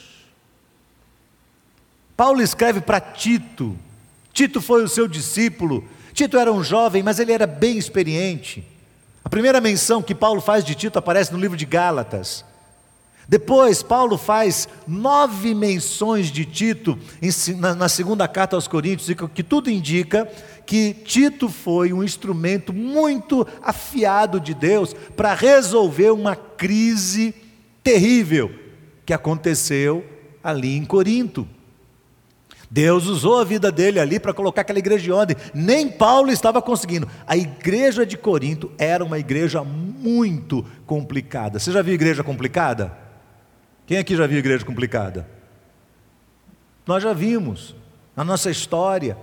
Paulo 2.17 2.43
escreve 2.43 2.81
para 2.81 3.01
Tito. 3.01 3.79
Tito 4.33 4.61
foi 4.61 4.83
o 4.83 4.89
seu 4.89 5.07
discípulo. 5.07 5.87
Tito 6.13 6.39
era 6.39 6.53
um 6.53 6.63
jovem, 6.63 7.03
mas 7.05 7.21
ele 7.21 7.33
era 7.33 7.47
bem 7.47 7.79
experiente. 7.79 8.67
A 9.25 9.29
primeira 9.29 9.61
menção 9.61 10.03
que 10.03 10.15
Paulo 10.15 10.41
faz 10.41 10.65
de 10.65 10.75
Tito 10.75 10.99
aparece 10.99 11.33
no 11.33 11.39
livro 11.39 11.57
de 11.57 11.65
Gálatas. 11.65 12.45
Depois, 13.29 13.83
Paulo 13.83 14.19
faz 14.19 14.69
nove 14.87 15.55
menções 15.55 16.31
de 16.31 16.45
Tito 16.45 16.99
na 17.77 17.89
segunda 17.89 18.29
carta 18.29 18.57
aos 18.57 18.69
Coríntios, 18.69 19.09
que 19.35 19.43
tudo 19.43 19.71
indica 19.71 20.29
que 20.67 20.93
Tito 20.93 21.49
foi 21.49 21.93
um 21.93 22.05
instrumento 22.05 22.73
muito 22.73 23.47
afiado 23.63 24.39
de 24.39 24.53
Deus 24.55 24.95
para 25.17 25.35
resolver 25.35 26.11
uma 26.11 26.37
crise 26.37 27.35
terrível 27.83 28.51
que 29.07 29.13
aconteceu 29.13 30.05
ali 30.43 30.77
em 30.77 30.85
Corinto. 30.85 31.47
Deus 32.71 33.07
usou 33.07 33.39
a 33.39 33.45
vida 33.45 33.71
dele 33.71 34.01
ali 34.01 34.19
para 34.19 34.35
colocar 34.35 34.63
aquela 34.63 34.79
igreja 34.79 35.05
de 35.05 35.13
ordem. 35.13 35.37
Nem 35.55 35.89
Paulo 35.89 36.31
estava 36.31 36.61
conseguindo. 36.61 37.09
A 37.27 37.37
igreja 37.37 38.05
de 38.05 38.17
Corinto 38.17 38.73
era 38.77 39.05
uma 39.05 39.19
igreja 39.19 39.63
muito 39.63 40.65
complicada. 40.85 41.59
Você 41.59 41.71
já 41.71 41.83
viu 41.83 41.95
igreja 41.95 42.25
complicada? 42.25 43.04
Quem 43.87 43.99
aqui 43.99 44.17
já 44.17 44.27
viu 44.27 44.39
igreja 44.39 44.65
complicada? 44.65 45.29
Nós 46.87 47.03
já 47.03 47.13
vimos 47.13 47.75
na 48.17 48.25
nossa 48.25 48.51
história. 48.51 49.17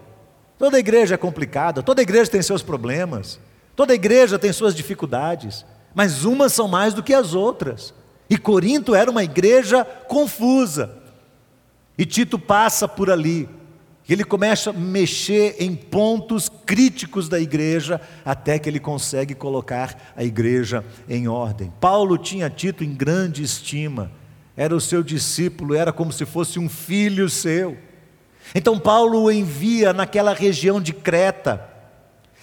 Toda 0.58 0.80
igreja 0.80 1.15
é 1.15 1.18
complicada, 1.18 1.82
toda 1.82 2.01
igreja 2.01 2.30
tem 2.30 2.41
seus 2.41 2.62
problemas, 2.62 3.39
toda 3.75 3.96
igreja 3.96 4.38
tem 4.38 4.53
suas 4.53 4.75
dificuldades, 4.75 5.65
mas 5.94 6.24
umas 6.24 6.53
são 6.53 6.68
mais 6.68 6.94
do 6.94 7.01
que 7.01 7.13
as 7.13 7.34
outras. 7.34 7.94
E 8.30 8.38
Corinto 8.38 8.94
era 8.94 9.10
uma 9.10 9.24
igreja 9.24 9.84
confusa. 9.84 10.98
E 11.98 12.06
Tito 12.06 12.38
passa 12.38 12.88
por 12.88 13.10
ali. 13.10 13.50
Ele 14.08 14.24
começa 14.24 14.72
a 14.72 14.74
mexer 14.74 15.56
em 15.60 15.74
pontos 15.74 16.50
críticos 16.50 17.30
da 17.30 17.39
igreja, 17.39 18.01
até 18.25 18.60
que 18.60 18.70
ele 18.70 18.80
consegue 18.80 19.34
colocar 19.34 20.13
a 20.15 20.24
igreja 20.24 20.84
em 21.08 21.27
ordem. 21.27 21.72
Paulo 21.80 22.18
tinha 22.18 22.50
Tito 22.50 22.84
em 22.84 22.94
grande 22.94 23.41
estima, 23.41 24.12
era 24.62 24.75
o 24.75 24.80
seu 24.80 25.01
discípulo, 25.01 25.74
era 25.74 25.91
como 25.91 26.13
se 26.13 26.24
fosse 26.24 26.60
um 26.60 26.70
filho 26.70 27.27
seu. 27.27 27.75
Então 28.53 28.77
Paulo 28.77 29.24
o 29.24 29.32
envia 29.32 29.91
naquela 29.91 30.36
região 30.36 30.80
de 30.80 30.94
Creta, 30.94 31.68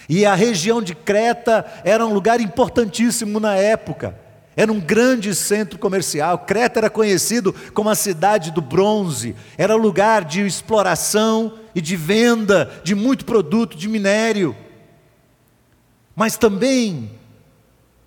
e 0.08 0.26
a 0.26 0.34
região 0.34 0.82
de 0.82 0.96
Creta 0.96 1.64
era 1.84 2.04
um 2.04 2.12
lugar 2.12 2.40
importantíssimo 2.40 3.38
na 3.38 3.54
época. 3.54 4.18
Era 4.56 4.72
um 4.72 4.80
grande 4.80 5.32
centro 5.32 5.78
comercial. 5.78 6.40
Creta 6.40 6.80
era 6.80 6.90
conhecido 6.90 7.54
como 7.72 7.88
a 7.88 7.94
cidade 7.94 8.50
do 8.50 8.60
bronze. 8.60 9.36
Era 9.56 9.76
lugar 9.76 10.24
de 10.24 10.44
exploração 10.44 11.56
e 11.72 11.80
de 11.80 11.94
venda 11.94 12.68
de 12.82 12.96
muito 12.96 13.24
produto 13.24 13.76
de 13.76 13.88
minério. 13.88 14.56
Mas 16.16 16.36
também 16.36 17.12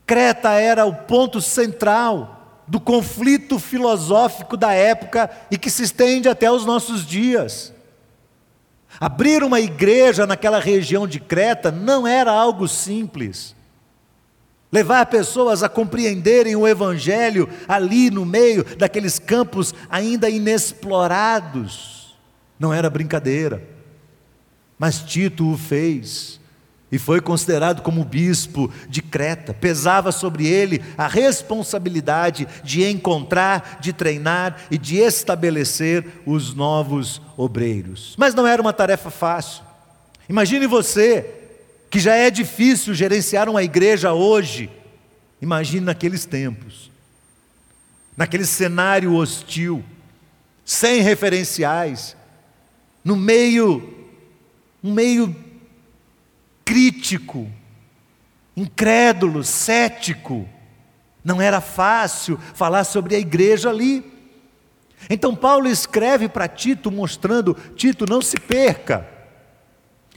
Creta 0.06 0.52
era 0.52 0.86
o 0.86 0.94
ponto 0.94 1.40
central 1.40 2.41
do 2.72 2.80
conflito 2.80 3.60
filosófico 3.60 4.56
da 4.56 4.72
época 4.72 5.30
e 5.52 5.58
que 5.58 5.70
se 5.70 5.84
estende 5.84 6.30
até 6.30 6.50
os 6.50 6.66
nossos 6.66 7.06
dias. 7.06 7.74
Abrir 8.98 9.44
uma 9.44 9.60
igreja 9.60 10.26
naquela 10.26 10.58
região 10.58 11.06
de 11.06 11.20
Creta 11.20 11.70
não 11.70 12.08
era 12.08 12.32
algo 12.32 12.70
simples 12.70 13.54
levar 14.72 15.06
pessoas 15.08 15.64
a 15.64 15.68
compreenderem 15.68 16.56
o 16.56 16.66
Evangelho 16.66 17.50
ali 17.68 18.10
no 18.10 18.26
meio 18.26 18.64
daqueles 18.78 19.20
campos 19.20 19.76
ainda 19.90 20.30
inexplorados. 20.30 22.18
Não 22.58 22.74
era 22.74 22.90
brincadeira, 22.90 23.68
mas 24.80 25.00
Tito 25.00 25.52
o 25.52 25.58
fez 25.58 26.40
e 26.92 27.00
foi 27.00 27.22
considerado 27.22 27.82
como 27.82 28.04
bispo 28.04 28.72
de 28.90 29.02
Creta. 29.02 29.54
Pesava 29.54 30.12
sobre 30.12 30.46
ele 30.46 30.84
a 30.98 31.08
responsabilidade 31.08 32.48
de 32.64 32.84
encontrar, 32.84 33.80
de 33.80 33.94
treinar 33.94 34.58
e 34.70 34.78
de 34.78 34.98
estabelecer 34.98 36.06
os 36.26 36.54
novos 36.54 37.22
obreiros. 37.38 38.14
Mas 38.18 38.36
não 38.36 38.46
era 38.46 38.62
uma 38.62 38.74
tarefa 38.74 39.10
fácil. 39.10 39.64
Imagine 40.28 40.68
você 40.68 41.26
que 41.90 42.00
já 42.00 42.16
é 42.16 42.30
difícil 42.30 42.94
gerenciar 42.94 43.50
uma 43.50 43.64
igreja 43.64 44.14
hoje, 44.14 44.70
imagine 45.42 45.86
naqueles 45.86 46.26
tempos, 46.26 46.92
naquele 48.16 48.46
cenário 48.46 49.14
hostil, 49.14 49.84
sem 50.66 51.02
referenciais, 51.02 52.16
no 53.04 53.16
meio, 53.16 54.08
um 54.84 54.94
meio 54.94 55.36
crítico, 56.66 57.50
incrédulo, 58.56 59.44
cético. 59.44 60.48
Não 61.24 61.42
era 61.42 61.62
fácil 61.62 62.38
falar 62.54 62.84
sobre 62.84 63.16
a 63.16 63.20
igreja 63.20 63.70
ali. 63.70 64.04
Então 65.10 65.36
Paulo 65.36 65.68
escreve 65.68 66.28
para 66.28 66.48
Tito 66.48 66.92
mostrando: 66.92 67.56
Tito, 67.76 68.06
não 68.08 68.22
se 68.22 68.40
perca. 68.40 69.08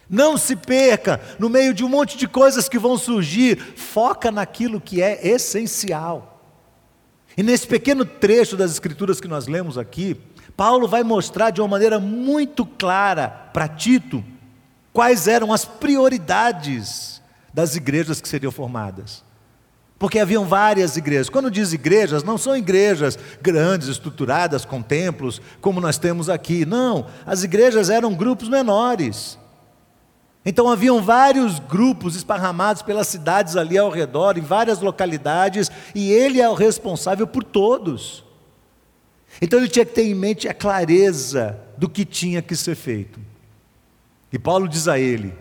Não 0.08 0.36
se 0.36 0.54
perca 0.54 1.20
no 1.38 1.48
meio 1.48 1.72
de 1.72 1.82
um 1.82 1.88
monte 1.88 2.16
de 2.16 2.28
coisas 2.28 2.68
que 2.68 2.78
vão 2.78 2.96
surgir, 2.98 3.56
foca 3.56 4.30
naquilo 4.30 4.80
que 4.80 5.02
é 5.02 5.26
essencial. 5.26 6.42
E 7.36 7.42
nesse 7.42 7.66
pequeno 7.66 8.04
trecho 8.04 8.56
das 8.56 8.70
Escrituras 8.70 9.20
que 9.20 9.26
nós 9.26 9.46
lemos 9.46 9.76
aqui, 9.78 10.20
Paulo 10.56 10.86
vai 10.86 11.02
mostrar 11.02 11.50
de 11.50 11.60
uma 11.60 11.68
maneira 11.68 11.98
muito 11.98 12.64
clara 12.64 13.28
para 13.28 13.66
Tito 13.66 14.22
quais 14.94 15.26
eram 15.26 15.52
as 15.52 15.64
prioridades 15.64 17.20
das 17.52 17.74
igrejas 17.74 18.20
que 18.20 18.28
seriam 18.28 18.52
formadas. 18.52 19.24
Porque 19.98 20.20
haviam 20.20 20.44
várias 20.44 20.96
igrejas. 20.96 21.28
Quando 21.28 21.50
diz 21.50 21.72
igrejas, 21.72 22.22
não 22.22 22.38
são 22.38 22.56
igrejas 22.56 23.18
grandes, 23.42 23.88
estruturadas, 23.88 24.64
com 24.64 24.80
templos, 24.80 25.42
como 25.60 25.80
nós 25.80 25.98
temos 25.98 26.30
aqui. 26.30 26.64
Não, 26.64 27.06
as 27.26 27.42
igrejas 27.42 27.90
eram 27.90 28.14
grupos 28.14 28.48
menores. 28.48 29.36
Então 30.46 30.68
haviam 30.68 31.02
vários 31.02 31.58
grupos 31.58 32.14
esparramados 32.14 32.82
pelas 32.82 33.08
cidades 33.08 33.56
ali 33.56 33.76
ao 33.76 33.90
redor, 33.90 34.38
em 34.38 34.42
várias 34.42 34.80
localidades, 34.80 35.70
e 35.94 36.12
ele 36.12 36.40
é 36.40 36.48
o 36.48 36.54
responsável 36.54 37.26
por 37.26 37.42
todos. 37.42 38.22
Então 39.40 39.58
ele 39.58 39.68
tinha 39.68 39.86
que 39.86 39.94
ter 39.94 40.04
em 40.04 40.14
mente 40.14 40.46
a 40.46 40.54
clareza 40.54 41.58
do 41.76 41.88
que 41.88 42.04
tinha 42.04 42.42
que 42.42 42.54
ser 42.54 42.76
feito. 42.76 43.33
E 44.34 44.38
Paulo 44.38 44.66
diz 44.66 44.88
a 44.88 44.98
ele 44.98 45.32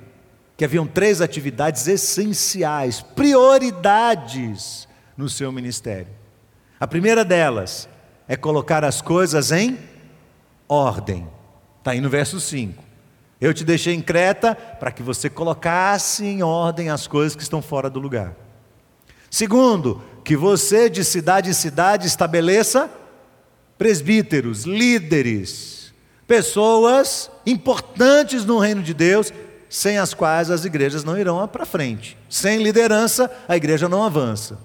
que 0.55 0.63
haviam 0.63 0.85
três 0.85 1.19
atividades 1.19 1.87
essenciais, 1.87 3.01
prioridades 3.01 4.87
no 5.17 5.27
seu 5.27 5.51
ministério. 5.51 6.13
A 6.79 6.85
primeira 6.85 7.25
delas 7.25 7.89
é 8.27 8.35
colocar 8.35 8.85
as 8.85 9.01
coisas 9.01 9.51
em 9.51 9.79
ordem. 10.69 11.27
Está 11.79 11.89
aí 11.89 11.99
no 11.99 12.07
verso 12.07 12.39
5. 12.39 12.83
Eu 13.41 13.51
te 13.51 13.63
deixei 13.63 13.95
em 13.95 14.01
Creta 14.01 14.53
para 14.53 14.91
que 14.91 15.01
você 15.01 15.27
colocasse 15.27 16.23
em 16.23 16.43
ordem 16.43 16.91
as 16.91 17.07
coisas 17.07 17.35
que 17.35 17.41
estão 17.41 17.63
fora 17.63 17.89
do 17.89 17.99
lugar. 17.99 18.35
Segundo, 19.27 20.03
que 20.23 20.37
você 20.37 20.87
de 20.87 21.03
cidade 21.03 21.49
em 21.49 21.53
cidade 21.53 22.05
estabeleça 22.05 22.91
presbíteros, 23.75 24.65
líderes, 24.65 25.82
pessoas 26.27 27.29
importantes 27.45 28.45
no 28.45 28.59
reino 28.59 28.81
de 28.81 28.93
Deus, 28.93 29.31
sem 29.69 29.97
as 29.97 30.13
quais 30.13 30.51
as 30.51 30.65
igrejas 30.65 31.03
não 31.03 31.17
irão 31.17 31.47
para 31.47 31.65
frente. 31.65 32.17
Sem 32.29 32.61
liderança, 32.61 33.31
a 33.47 33.55
igreja 33.55 33.89
não 33.89 34.03
avança. 34.03 34.59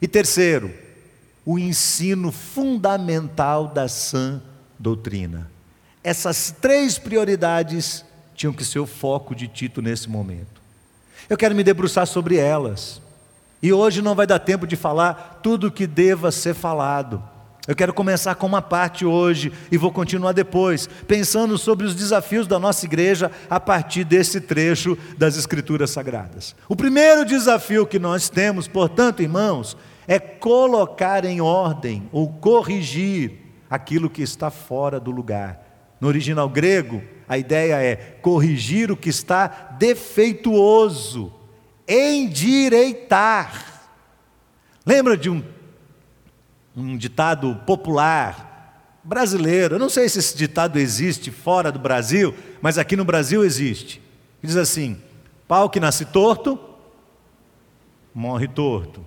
E 0.00 0.08
terceiro, 0.08 0.72
o 1.44 1.58
ensino 1.58 2.30
fundamental 2.30 3.68
da 3.68 3.88
sã 3.88 4.42
doutrina. 4.78 5.50
Essas 6.04 6.54
três 6.60 6.98
prioridades 6.98 8.04
tinham 8.34 8.52
que 8.52 8.64
ser 8.64 8.78
o 8.78 8.86
foco 8.86 9.34
de 9.34 9.48
Tito 9.48 9.82
nesse 9.82 10.08
momento. 10.08 10.60
Eu 11.28 11.36
quero 11.36 11.54
me 11.54 11.64
debruçar 11.64 12.06
sobre 12.06 12.36
elas. 12.36 13.00
E 13.62 13.72
hoje 13.72 14.00
não 14.00 14.14
vai 14.14 14.26
dar 14.26 14.38
tempo 14.38 14.66
de 14.66 14.76
falar 14.76 15.40
tudo 15.42 15.66
o 15.66 15.70
que 15.70 15.86
deva 15.86 16.30
ser 16.30 16.54
falado. 16.54 17.22
Eu 17.68 17.76
quero 17.76 17.92
começar 17.92 18.34
com 18.34 18.46
uma 18.46 18.62
parte 18.62 19.04
hoje 19.04 19.52
e 19.70 19.76
vou 19.76 19.92
continuar 19.92 20.32
depois, 20.32 20.88
pensando 21.06 21.58
sobre 21.58 21.84
os 21.84 21.94
desafios 21.94 22.46
da 22.46 22.58
nossa 22.58 22.86
igreja 22.86 23.30
a 23.50 23.60
partir 23.60 24.04
desse 24.04 24.40
trecho 24.40 24.96
das 25.18 25.36
Escrituras 25.36 25.90
Sagradas. 25.90 26.56
O 26.66 26.74
primeiro 26.74 27.26
desafio 27.26 27.86
que 27.86 27.98
nós 27.98 28.30
temos, 28.30 28.66
portanto, 28.66 29.22
irmãos, 29.22 29.76
é 30.06 30.18
colocar 30.18 31.26
em 31.26 31.42
ordem 31.42 32.08
ou 32.10 32.32
corrigir 32.32 33.32
aquilo 33.68 34.08
que 34.08 34.22
está 34.22 34.50
fora 34.50 34.98
do 34.98 35.10
lugar. 35.10 35.60
No 36.00 36.08
original 36.08 36.48
grego, 36.48 37.02
a 37.28 37.36
ideia 37.36 37.82
é 37.82 37.96
corrigir 38.22 38.90
o 38.90 38.96
que 38.96 39.10
está 39.10 39.76
defeituoso, 39.78 41.30
endireitar. 41.86 43.82
Lembra 44.86 45.18
de 45.18 45.28
um, 45.28 45.44
um 46.78 46.96
ditado 46.96 47.54
popular 47.66 48.98
brasileiro? 49.02 49.74
Eu 49.74 49.78
não 49.78 49.88
sei 49.88 50.08
se 50.08 50.18
esse 50.18 50.36
ditado 50.36 50.78
existe 50.78 51.30
fora 51.30 51.72
do 51.72 51.78
Brasil, 51.78 52.34
mas 52.60 52.78
aqui 52.78 52.96
no 52.96 53.04
Brasil 53.04 53.44
existe. 53.44 54.00
Diz 54.42 54.56
assim: 54.56 55.00
pau 55.46 55.68
que 55.68 55.80
nasce 55.80 56.04
torto, 56.04 56.58
morre 58.14 58.48
torto. 58.48 59.04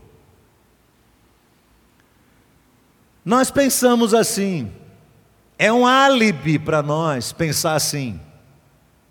Nós 3.23 3.51
pensamos 3.51 4.13
assim, 4.13 4.71
é 5.57 5.71
um 5.71 5.85
álibi 5.85 6.57
para 6.57 6.81
nós 6.81 7.31
pensar 7.31 7.75
assim. 7.75 8.19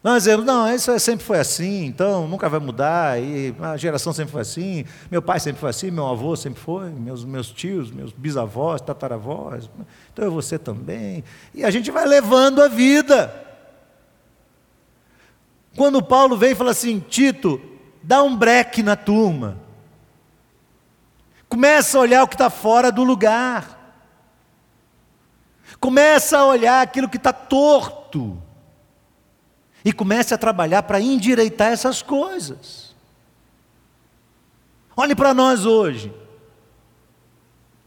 Nós 0.03 0.23
dizemos, 0.23 0.47
não, 0.47 0.73
isso 0.75 0.99
sempre 0.99 1.27
foi 1.27 1.39
assim, 1.39 1.85
então 1.85 2.27
nunca 2.27 2.49
vai 2.49 2.59
mudar, 2.59 3.21
e 3.21 3.55
a 3.61 3.77
geração 3.77 4.15
sempre 4.15 4.33
foi 4.33 4.41
assim, 4.41 4.85
meu 5.11 5.21
pai 5.21 5.39
sempre 5.39 5.61
foi 5.61 5.69
assim, 5.69 5.91
meu 5.91 6.07
avô 6.07 6.35
sempre 6.35 6.59
foi, 6.59 6.89
meus, 6.89 7.23
meus 7.23 7.51
tios, 7.51 7.91
meus 7.91 8.11
bisavós, 8.11 8.81
tataravós, 8.81 9.69
então 10.11 10.25
eu 10.25 10.41
ser 10.41 10.61
também. 10.61 11.23
E 11.53 11.63
a 11.63 11.71
gente 11.71 11.91
vai 11.91 12.07
levando 12.07 12.63
a 12.63 12.69
vida. 12.69 13.47
Quando 15.77 16.03
Paulo 16.03 16.35
vem 16.35 16.53
e 16.53 16.55
fala 16.55 16.71
assim, 16.71 16.99
Tito, 16.99 17.61
dá 18.03 18.23
um 18.23 18.35
breque 18.35 18.83
na 18.83 18.97
turma. 18.97 19.59
Começa 21.47 21.99
a 21.99 22.01
olhar 22.01 22.23
o 22.23 22.29
que 22.29 22.37
está 22.37 22.49
fora 22.49 22.91
do 22.91 23.05
lugar. 23.05 23.79
Começa 25.79 26.39
a 26.39 26.47
olhar 26.47 26.81
aquilo 26.81 27.09
que 27.09 27.19
está 27.19 27.33
torto. 27.35 28.41
E 29.85 29.93
comece 29.93 30.35
a 30.35 30.39
trabalhar 30.39 30.83
para 30.83 31.01
endireitar 31.01 31.73
essas 31.73 32.03
coisas. 32.03 32.95
Olhe 34.97 35.15
para 35.15 35.33
nós 35.33 35.65
hoje. 35.65 36.13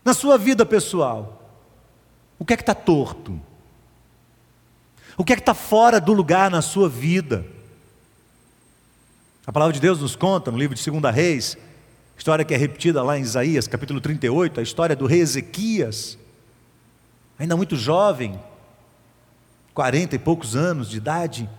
Na 0.04 0.14
sua 0.14 0.38
vida 0.38 0.66
pessoal. 0.66 1.42
O 2.40 2.46
que 2.46 2.54
é 2.54 2.58
que 2.58 2.64
está 2.64 2.76
torto? 2.76 3.40
O 5.18 5.24
que 5.24 5.34
é 5.34 5.36
que 5.36 5.42
está 5.42 5.54
fora 5.54 6.02
do 6.02 6.14
lugar 6.14 6.50
na 6.50 6.62
sua 6.62 6.90
vida? 6.90 7.46
A 9.46 9.52
palavra 9.52 9.74
de 9.74 9.80
Deus 9.80 10.00
nos 10.00 10.16
conta 10.16 10.50
no 10.50 10.58
livro 10.58 10.76
de 10.76 10.90
2 10.90 11.14
Reis, 11.14 11.58
história 12.18 12.46
que 12.46 12.54
é 12.54 12.58
repetida 12.58 13.04
lá 13.04 13.18
em 13.18 13.22
Isaías, 13.22 13.68
capítulo 13.68 14.02
38, 14.02 14.60
a 14.60 14.64
história 14.64 14.96
do 14.96 15.06
rei 15.06 15.20
Ezequias, 15.20 16.18
ainda 17.38 17.56
muito 17.56 17.76
jovem, 17.76 18.40
40 19.74 20.16
e 20.16 20.20
poucos 20.20 20.56
anos 20.56 20.90
de 20.90 20.98
idade. 20.98 21.50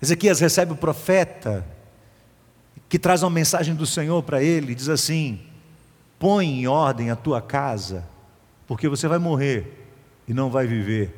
Ezequias 0.00 0.38
recebe 0.38 0.72
o 0.72 0.76
profeta 0.76 1.64
que 2.88 2.98
traz 2.98 3.22
uma 3.22 3.30
mensagem 3.30 3.74
do 3.74 3.84
Senhor 3.84 4.22
para 4.22 4.42
ele, 4.42 4.74
diz 4.74 4.88
assim: 4.88 5.40
põe 6.18 6.46
em 6.46 6.66
ordem 6.66 7.10
a 7.10 7.16
tua 7.16 7.42
casa, 7.42 8.06
porque 8.66 8.88
você 8.88 9.08
vai 9.08 9.18
morrer 9.18 9.86
e 10.26 10.32
não 10.32 10.50
vai 10.50 10.66
viver. 10.66 11.14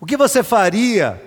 O 0.00 0.06
que 0.06 0.16
você 0.16 0.42
faria 0.42 1.20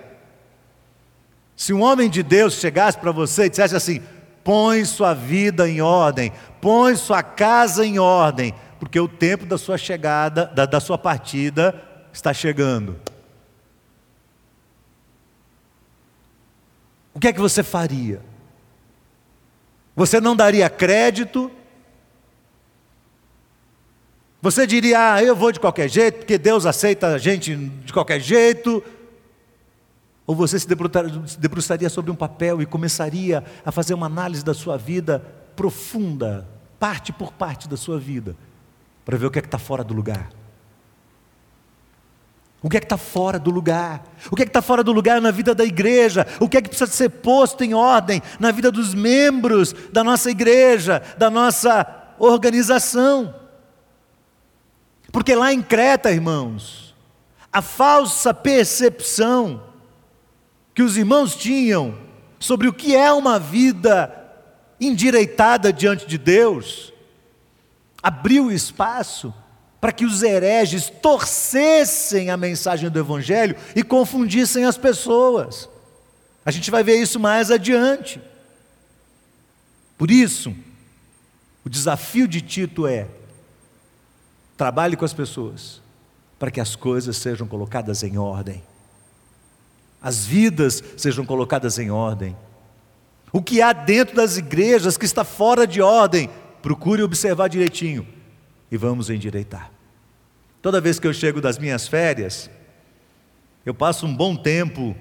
se 1.55 1.73
um 1.73 1.81
homem 1.83 2.09
de 2.09 2.23
Deus 2.23 2.55
chegasse 2.55 2.97
para 2.97 3.11
você 3.11 3.45
e 3.45 3.49
dissesse 3.49 3.75
assim: 3.75 4.01
põe 4.43 4.83
sua 4.85 5.13
vida 5.13 5.69
em 5.69 5.81
ordem, 5.81 6.31
põe 6.59 6.95
sua 6.95 7.21
casa 7.21 7.85
em 7.85 7.99
ordem, 7.99 8.53
porque 8.79 8.99
o 8.99 9.07
tempo 9.07 9.45
da 9.45 9.57
sua 9.57 9.77
chegada, 9.77 10.45
da, 10.47 10.65
da 10.65 10.79
sua 10.79 10.97
partida, 10.97 11.75
está 12.11 12.33
chegando. 12.33 12.99
Que 17.21 17.27
é 17.27 17.33
que 17.33 17.39
você 17.39 17.61
faria? 17.61 18.21
Você 19.95 20.19
não 20.19 20.35
daria 20.35 20.69
crédito? 20.69 21.51
Você 24.41 24.65
diria, 24.65 25.13
ah, 25.13 25.23
eu 25.23 25.35
vou 25.35 25.51
de 25.51 25.59
qualquer 25.59 25.87
jeito, 25.87 26.19
porque 26.19 26.39
Deus 26.39 26.65
aceita 26.65 27.09
a 27.09 27.17
gente 27.19 27.55
de 27.55 27.93
qualquer 27.93 28.19
jeito? 28.19 28.83
Ou 30.25 30.35
você 30.35 30.57
se 30.59 30.67
debruçaria 31.37 31.89
sobre 31.89 32.09
um 32.09 32.15
papel 32.15 32.59
e 32.59 32.65
começaria 32.65 33.43
a 33.63 33.71
fazer 33.71 33.93
uma 33.93 34.07
análise 34.07 34.43
da 34.43 34.55
sua 34.55 34.75
vida 34.75 35.19
profunda, 35.55 36.47
parte 36.79 37.13
por 37.13 37.31
parte 37.31 37.69
da 37.69 37.77
sua 37.77 37.99
vida, 37.99 38.35
para 39.05 39.15
ver 39.15 39.27
o 39.27 39.31
que 39.31 39.37
é 39.37 39.41
que 39.41 39.47
está 39.47 39.59
fora 39.59 39.83
do 39.83 39.93
lugar? 39.93 40.40
O 42.63 42.69
que 42.69 42.77
é 42.77 42.79
que 42.79 42.85
está 42.85 42.97
fora 42.97 43.39
do 43.39 43.49
lugar? 43.49 44.03
O 44.31 44.35
que 44.35 44.43
é 44.43 44.45
que 44.45 44.49
está 44.49 44.61
fora 44.61 44.83
do 44.83 44.91
lugar 44.91 45.19
na 45.19 45.31
vida 45.31 45.55
da 45.55 45.65
igreja? 45.65 46.27
O 46.39 46.47
que 46.47 46.57
é 46.57 46.61
que 46.61 46.69
precisa 46.69 46.91
ser 46.91 47.09
posto 47.09 47.63
em 47.63 47.73
ordem 47.73 48.21
na 48.39 48.51
vida 48.51 48.71
dos 48.71 48.93
membros 48.93 49.73
da 49.91 50.03
nossa 50.03 50.29
igreja, 50.29 51.01
da 51.17 51.29
nossa 51.29 52.13
organização? 52.19 53.33
Porque 55.11 55.33
lá 55.33 55.51
em 55.51 55.61
Creta, 55.61 56.11
irmãos, 56.11 56.95
a 57.51 57.63
falsa 57.63 58.31
percepção 58.31 59.63
que 60.73 60.83
os 60.83 60.95
irmãos 60.95 61.35
tinham 61.35 61.97
sobre 62.39 62.67
o 62.67 62.73
que 62.73 62.95
é 62.95 63.11
uma 63.11 63.39
vida 63.39 64.17
endireitada 64.79 65.73
diante 65.73 66.05
de 66.07 66.17
Deus, 66.17 66.93
abriu 68.01 68.51
espaço 68.51 69.33
para 69.81 69.91
que 69.91 70.05
os 70.05 70.23
hereges 70.23 70.89
torcessem 70.89 72.29
a 72.29 72.37
mensagem 72.37 72.89
do 72.89 72.99
Evangelho 72.99 73.55
e 73.75 73.83
confundissem 73.83 74.63
as 74.63 74.77
pessoas. 74.77 75.67
A 76.45 76.51
gente 76.51 76.71
vai 76.71 76.83
ver 76.83 77.01
isso 77.01 77.19
mais 77.19 77.51
adiante. 77.51 78.21
Por 79.97 80.09
isso, 80.09 80.55
o 81.65 81.69
desafio 81.69 82.27
de 82.27 82.39
Tito 82.41 82.87
é: 82.87 83.07
trabalhe 84.55 84.95
com 84.95 85.03
as 85.03 85.13
pessoas, 85.13 85.81
para 86.37 86.51
que 86.51 86.61
as 86.61 86.75
coisas 86.75 87.17
sejam 87.17 87.47
colocadas 87.47 88.03
em 88.03 88.17
ordem 88.17 88.63
as 90.01 90.25
vidas 90.25 90.83
sejam 90.97 91.23
colocadas 91.23 91.77
em 91.77 91.91
ordem. 91.91 92.35
O 93.31 93.41
que 93.41 93.61
há 93.61 93.71
dentro 93.71 94.15
das 94.15 94.35
igrejas 94.35 94.97
que 94.97 95.05
está 95.05 95.23
fora 95.23 95.67
de 95.67 95.81
ordem, 95.81 96.29
procure 96.61 97.03
observar 97.03 97.47
direitinho 97.47 98.07
e 98.71 98.77
vamos 98.77 99.09
endireitar. 99.09 99.71
Toda 100.61 100.79
vez 100.79 100.99
que 100.99 101.07
eu 101.07 101.13
chego 101.13 101.41
das 101.41 101.57
minhas 101.57 101.87
férias, 101.87 102.49
eu 103.65 103.73
passo 103.73 104.05
um 104.05 104.15
bom 104.15 104.35
tempo 104.35 104.95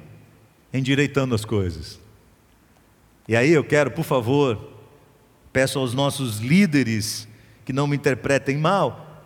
endireitando 0.72 1.34
as 1.34 1.44
coisas. 1.44 2.00
E 3.28 3.36
aí 3.36 3.50
eu 3.50 3.62
quero, 3.62 3.90
por 3.90 4.04
favor, 4.04 4.72
peço 5.52 5.78
aos 5.78 5.94
nossos 5.94 6.38
líderes 6.38 7.28
que 7.64 7.72
não 7.72 7.86
me 7.86 7.96
interpretem 7.96 8.58
mal, 8.58 9.24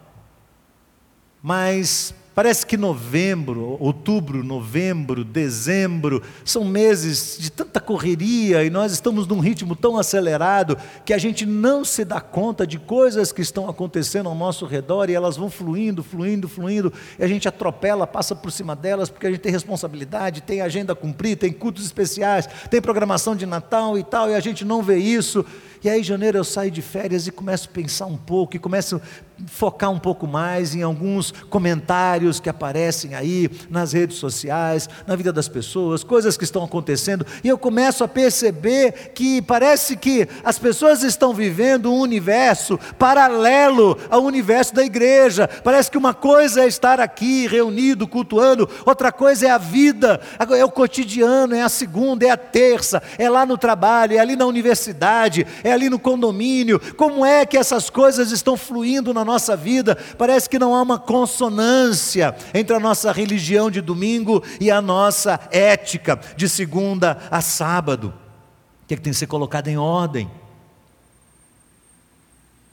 mas 1.42 2.14
Parece 2.34 2.66
que 2.66 2.76
novembro, 2.76 3.76
outubro, 3.78 4.42
novembro, 4.42 5.24
dezembro, 5.24 6.20
são 6.44 6.64
meses 6.64 7.38
de 7.38 7.48
tanta 7.48 7.80
correria 7.80 8.64
e 8.64 8.70
nós 8.70 8.90
estamos 8.90 9.24
num 9.28 9.38
ritmo 9.38 9.76
tão 9.76 9.96
acelerado 9.96 10.76
que 11.04 11.12
a 11.12 11.18
gente 11.18 11.46
não 11.46 11.84
se 11.84 12.04
dá 12.04 12.20
conta 12.20 12.66
de 12.66 12.76
coisas 12.76 13.30
que 13.30 13.40
estão 13.40 13.68
acontecendo 13.68 14.28
ao 14.28 14.34
nosso 14.34 14.66
redor 14.66 15.08
e 15.08 15.14
elas 15.14 15.36
vão 15.36 15.48
fluindo, 15.48 16.02
fluindo, 16.02 16.48
fluindo, 16.48 16.92
e 17.20 17.22
a 17.22 17.28
gente 17.28 17.46
atropela, 17.46 18.04
passa 18.04 18.34
por 18.34 18.50
cima 18.50 18.74
delas 18.74 19.08
porque 19.08 19.28
a 19.28 19.30
gente 19.30 19.40
tem 19.40 19.52
responsabilidade, 19.52 20.40
tem 20.40 20.60
agenda 20.60 20.92
a 20.92 20.96
cumprir, 20.96 21.36
tem 21.36 21.52
cultos 21.52 21.84
especiais, 21.84 22.48
tem 22.68 22.82
programação 22.82 23.36
de 23.36 23.46
Natal 23.46 23.96
e 23.96 24.02
tal, 24.02 24.28
e 24.28 24.34
a 24.34 24.40
gente 24.40 24.64
não 24.64 24.82
vê 24.82 24.96
isso. 24.96 25.46
E 25.84 25.88
aí, 25.88 26.00
em 26.00 26.02
janeiro, 26.02 26.38
eu 26.38 26.44
saio 26.44 26.70
de 26.70 26.80
férias 26.80 27.26
e 27.26 27.30
começo 27.30 27.68
a 27.68 27.72
pensar 27.72 28.06
um 28.06 28.16
pouco, 28.16 28.56
e 28.56 28.58
começo 28.58 28.96
a 28.96 29.00
focar 29.46 29.90
um 29.90 29.98
pouco 29.98 30.26
mais 30.26 30.74
em 30.74 30.82
alguns 30.82 31.32
comentários 31.50 32.38
que 32.38 32.48
aparecem 32.48 33.14
aí 33.14 33.50
nas 33.68 33.92
redes 33.92 34.18
sociais, 34.18 34.88
na 35.06 35.16
vida 35.16 35.32
das 35.32 35.48
pessoas, 35.48 36.04
coisas 36.04 36.36
que 36.36 36.44
estão 36.44 36.62
acontecendo, 36.62 37.26
e 37.42 37.48
eu 37.48 37.58
começo 37.58 38.04
a 38.04 38.08
perceber 38.08 39.12
que 39.14 39.42
parece 39.42 39.96
que 39.96 40.28
as 40.44 40.58
pessoas 40.58 41.02
estão 41.02 41.34
vivendo 41.34 41.92
um 41.92 41.98
universo 41.98 42.78
paralelo 42.98 43.98
ao 44.08 44.22
universo 44.22 44.74
da 44.74 44.84
igreja. 44.84 45.48
Parece 45.62 45.90
que 45.90 45.98
uma 45.98 46.14
coisa 46.14 46.62
é 46.62 46.66
estar 46.66 47.00
aqui 47.00 47.46
reunido, 47.46 48.06
cultuando, 48.06 48.68
outra 48.86 49.10
coisa 49.10 49.46
é 49.46 49.50
a 49.50 49.58
vida, 49.58 50.20
é 50.56 50.64
o 50.64 50.70
cotidiano, 50.70 51.54
é 51.54 51.62
a 51.62 51.68
segunda, 51.68 52.26
é 52.26 52.30
a 52.30 52.36
terça, 52.36 53.02
é 53.18 53.28
lá 53.28 53.44
no 53.44 53.58
trabalho, 53.58 54.16
é 54.16 54.18
ali 54.18 54.36
na 54.36 54.46
universidade, 54.46 55.46
é 55.62 55.72
ali 55.72 55.90
no 55.90 55.98
condomínio, 55.98 56.80
como 56.96 57.24
é 57.24 57.44
que 57.44 57.56
essas 57.56 57.90
coisas 57.90 58.30
estão 58.30 58.56
fluindo 58.56 59.12
nossa 59.24 59.56
vida? 59.56 59.96
Parece 60.18 60.48
que 60.48 60.58
não 60.58 60.74
há 60.74 60.82
uma 60.82 60.98
consonância 60.98 62.34
entre 62.52 62.74
a 62.76 62.80
nossa 62.80 63.10
religião 63.12 63.70
de 63.70 63.80
domingo 63.80 64.42
e 64.60 64.70
a 64.70 64.80
nossa 64.80 65.40
ética 65.50 66.20
de 66.36 66.48
segunda 66.48 67.18
a 67.30 67.40
sábado. 67.40 68.14
O 68.82 68.86
que, 68.86 68.94
é 68.94 68.96
que 68.96 69.02
tem 69.02 69.12
que 69.12 69.18
ser 69.18 69.26
colocado 69.26 69.68
em 69.68 69.78
ordem? 69.78 70.30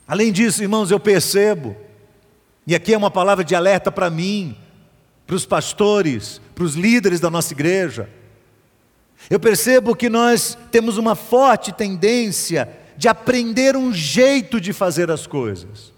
Além 0.08 0.32
disso, 0.32 0.62
irmãos, 0.62 0.92
eu 0.92 1.00
percebo, 1.00 1.76
e 2.68 2.76
aqui 2.76 2.94
é 2.94 2.98
uma 2.98 3.10
palavra 3.10 3.46
de 3.46 3.56
alerta 3.56 3.92
para 3.92 4.10
mim, 4.10 4.58
para 5.26 5.38
os 5.38 5.46
pastores, 5.46 6.42
para 6.54 6.66
os 6.66 6.76
líderes 6.76 7.22
da 7.22 7.30
nossa 7.30 7.54
igreja. 7.54 8.10
Eu 9.30 9.40
percebo 9.40 9.96
que 9.96 10.10
nós 10.10 10.58
temos 10.70 10.98
uma 10.98 11.16
forte 11.16 11.72
tendência 11.72 12.68
de 12.98 13.08
aprender 13.08 13.78
um 13.78 13.94
jeito 13.94 14.60
de 14.60 14.74
fazer 14.74 15.10
as 15.10 15.26
coisas. 15.26 15.94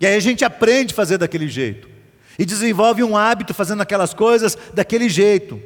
E 0.00 0.06
aí 0.06 0.14
a 0.14 0.20
gente 0.20 0.44
aprende 0.44 0.92
a 0.92 0.96
fazer 0.96 1.18
daquele 1.18 1.48
jeito. 1.48 1.88
E 2.38 2.44
desenvolve 2.44 3.02
um 3.02 3.16
hábito 3.16 3.54
fazendo 3.54 3.80
aquelas 3.80 4.12
coisas 4.12 4.56
daquele 4.74 5.08
jeito. 5.08 5.60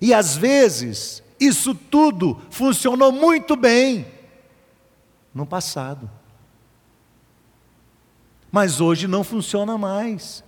E 0.00 0.12
às 0.12 0.36
vezes, 0.36 1.22
isso 1.40 1.74
tudo 1.74 2.40
funcionou 2.50 3.10
muito 3.10 3.56
bem 3.56 4.06
no 5.34 5.46
passado. 5.46 6.10
Mas 8.50 8.80
hoje 8.80 9.06
não 9.06 9.24
funciona 9.24 9.76
mais. 9.76 10.44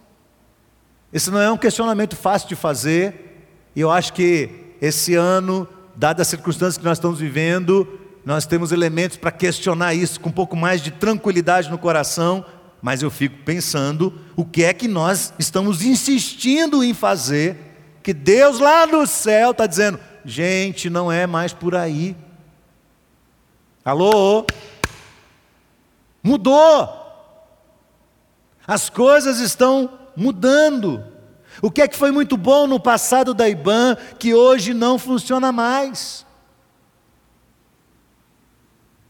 Esse 1.13 1.31
não 1.31 1.41
é 1.41 1.51
um 1.51 1.57
questionamento 1.57 2.17
fácil 2.17 2.49
de 2.49 2.57
fazer, 2.57 3.49
e 3.75 3.81
eu 3.81 3.91
acho 3.91 4.13
que 4.13 4.51
esse 4.81 5.15
ano, 5.15 5.67
dadas 5.97 6.23
as 6.23 6.29
circunstâncias 6.29 6.79
que 6.79 6.85
nós 6.85 6.99
estamos 6.99 7.19
vivendo, 7.19 7.89
nós 8.25 8.45
temos 8.45 8.73
elementos 8.73 9.17
para 9.17 9.31
questionar 9.31 9.95
isso 9.95 10.21
com 10.21 10.29
um 10.29 10.33
pouco 10.33 10.55
mais 10.55 10.83
de 10.83 10.91
tranquilidade 10.91 11.71
no 11.71 11.79
coração, 11.79 12.45
mas 12.81 13.03
eu 13.03 13.11
fico 13.11 13.43
pensando 13.45 14.13
o 14.37 14.45
que 14.45 14.65
é 14.65 14.73
que 14.73 14.87
nós 14.87 15.33
estamos 15.39 15.83
insistindo 15.83 16.83
em 16.85 16.95
fazer, 16.95 17.57
que 18.03 18.15
Deus 18.15 18.61
lá 18.61 18.87
no 18.87 19.07
céu 19.07 19.51
está 19.51 19.67
dizendo: 19.67 19.99
gente, 20.25 20.89
não 20.89 21.11
é 21.11 21.27
mais 21.27 21.53
por 21.53 21.75
aí. 21.75 22.17
Alô? 23.85 24.47
Mudou. 26.23 26.97
As 28.67 28.89
coisas 28.89 29.41
estão 29.41 29.99
mudando. 30.15 31.05
O 31.61 31.71
que 31.71 31.83
é 31.83 31.89
que 31.89 31.97
foi 31.97 32.13
muito 32.13 32.37
bom 32.37 32.67
no 32.67 32.79
passado 32.79 33.35
da 33.35 33.49
IBAN 33.49 33.97
que 34.19 34.35
hoje 34.35 34.73
não 34.73 34.99
funciona 34.99 35.51
mais? 35.51 36.25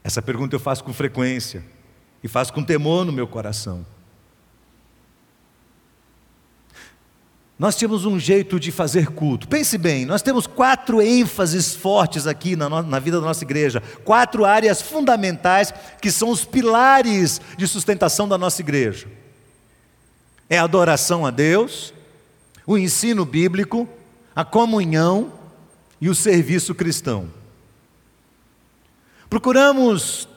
Essa 0.03 0.21
pergunta 0.21 0.55
eu 0.55 0.59
faço 0.59 0.83
com 0.83 0.93
frequência 0.93 1.63
e 2.23 2.27
faço 2.27 2.53
com 2.53 2.63
temor 2.63 3.05
no 3.05 3.11
meu 3.11 3.27
coração. 3.27 3.85
Nós 7.59 7.75
temos 7.75 8.05
um 8.05 8.17
jeito 8.17 8.57
de 8.57 8.71
fazer 8.71 9.07
culto. 9.07 9.45
Pense 9.45 9.77
bem, 9.77 10.05
nós 10.05 10.21
temos 10.21 10.47
quatro 10.47 11.01
ênfases 11.01 11.75
fortes 11.75 12.25
aqui 12.25 12.55
na, 12.55 12.69
na, 12.81 12.99
vida 12.99 13.19
da 13.19 13.27
nossa 13.27 13.43
igreja, 13.43 13.83
quatro 14.05 14.45
áreas 14.45 14.81
fundamentais 14.81 15.73
que 16.01 16.09
são 16.09 16.29
os 16.29 16.45
pilares 16.45 17.41
de 17.57 17.67
sustentação 17.67 18.29
da 18.29 18.37
nossa 18.37 18.61
igreja: 18.61 19.07
é 20.49 20.57
a 20.57 20.63
adoração 20.63 21.25
a 21.25 21.31
Deus, 21.31 21.93
o 22.65 22.77
ensino 22.77 23.25
bíblico, 23.25 23.89
a 24.33 24.45
comunhão 24.45 25.33
e 25.99 26.07
o 26.07 26.15
serviço 26.15 26.73
cristão. 26.73 27.29
Procuramos 29.29 30.29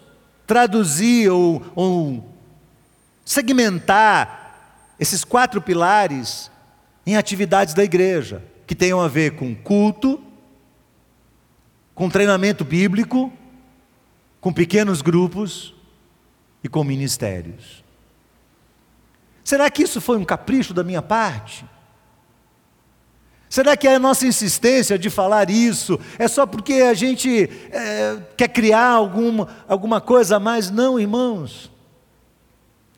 traduzir 0.47 1.31
ou, 1.31 1.63
ou 1.75 2.33
segmentar 3.25 4.95
esses 4.99 5.25
quatro 5.25 5.61
pilares 5.61 6.51
em 7.07 7.17
atividades 7.17 7.75
da 7.75 7.83
igreja, 7.83 8.45
que 8.67 8.75
tenham 8.75 9.01
a 9.01 9.09
ver 9.09 9.37
com 9.37 9.55
culto, 9.55 10.23
com 11.95 12.09
treinamento 12.09 12.65
bíblico, 12.65 13.33
com 14.41 14.53
pequenos 14.53 15.03
grupos 15.03 15.75
e 16.63 16.69
com 16.69 16.85
ministérios. 16.85 17.83
Será 19.45 19.71
que 19.71 19.83
isso 19.83 20.01
foi 20.01 20.17
um 20.17 20.25
capricho 20.25 20.73
da 20.73 20.85
minha 20.85 21.03
parte? 21.03 21.65
Será 23.53 23.77
que 23.77 23.87
a 23.87 23.99
nossa 23.99 24.27
insistência 24.27 24.99
de 24.99 25.11
falar 25.11 25.51
isso 25.51 26.01
é 26.19 26.27
só 26.27 26.47
porque 26.47 26.73
a 26.73 26.95
gente 26.95 27.51
é, 27.71 28.17
quer 28.35 28.49
criar 28.49 28.89
alguma, 28.89 29.47
alguma 29.69 30.01
coisa 30.01 30.37
a 30.37 30.41
mais? 30.41 30.71
Não, 30.71 30.99
irmãos, 30.99 31.71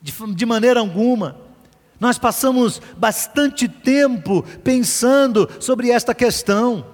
de, 0.01 0.13
de 0.33 0.47
maneira 0.47 0.79
alguma. 0.79 1.37
Nós 1.99 2.21
passamos 2.21 2.81
bastante 2.97 3.67
tempo 3.67 4.45
pensando 4.63 5.51
sobre 5.59 5.91
esta 5.91 6.15
questão. 6.15 6.87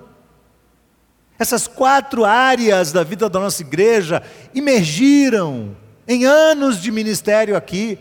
Essas 1.38 1.68
quatro 1.68 2.24
áreas 2.24 2.92
da 2.92 3.04
vida 3.04 3.28
da 3.28 3.40
nossa 3.40 3.60
igreja 3.60 4.22
emergiram 4.54 5.76
em 6.08 6.24
anos 6.24 6.80
de 6.80 6.90
ministério 6.90 7.54
aqui 7.54 7.98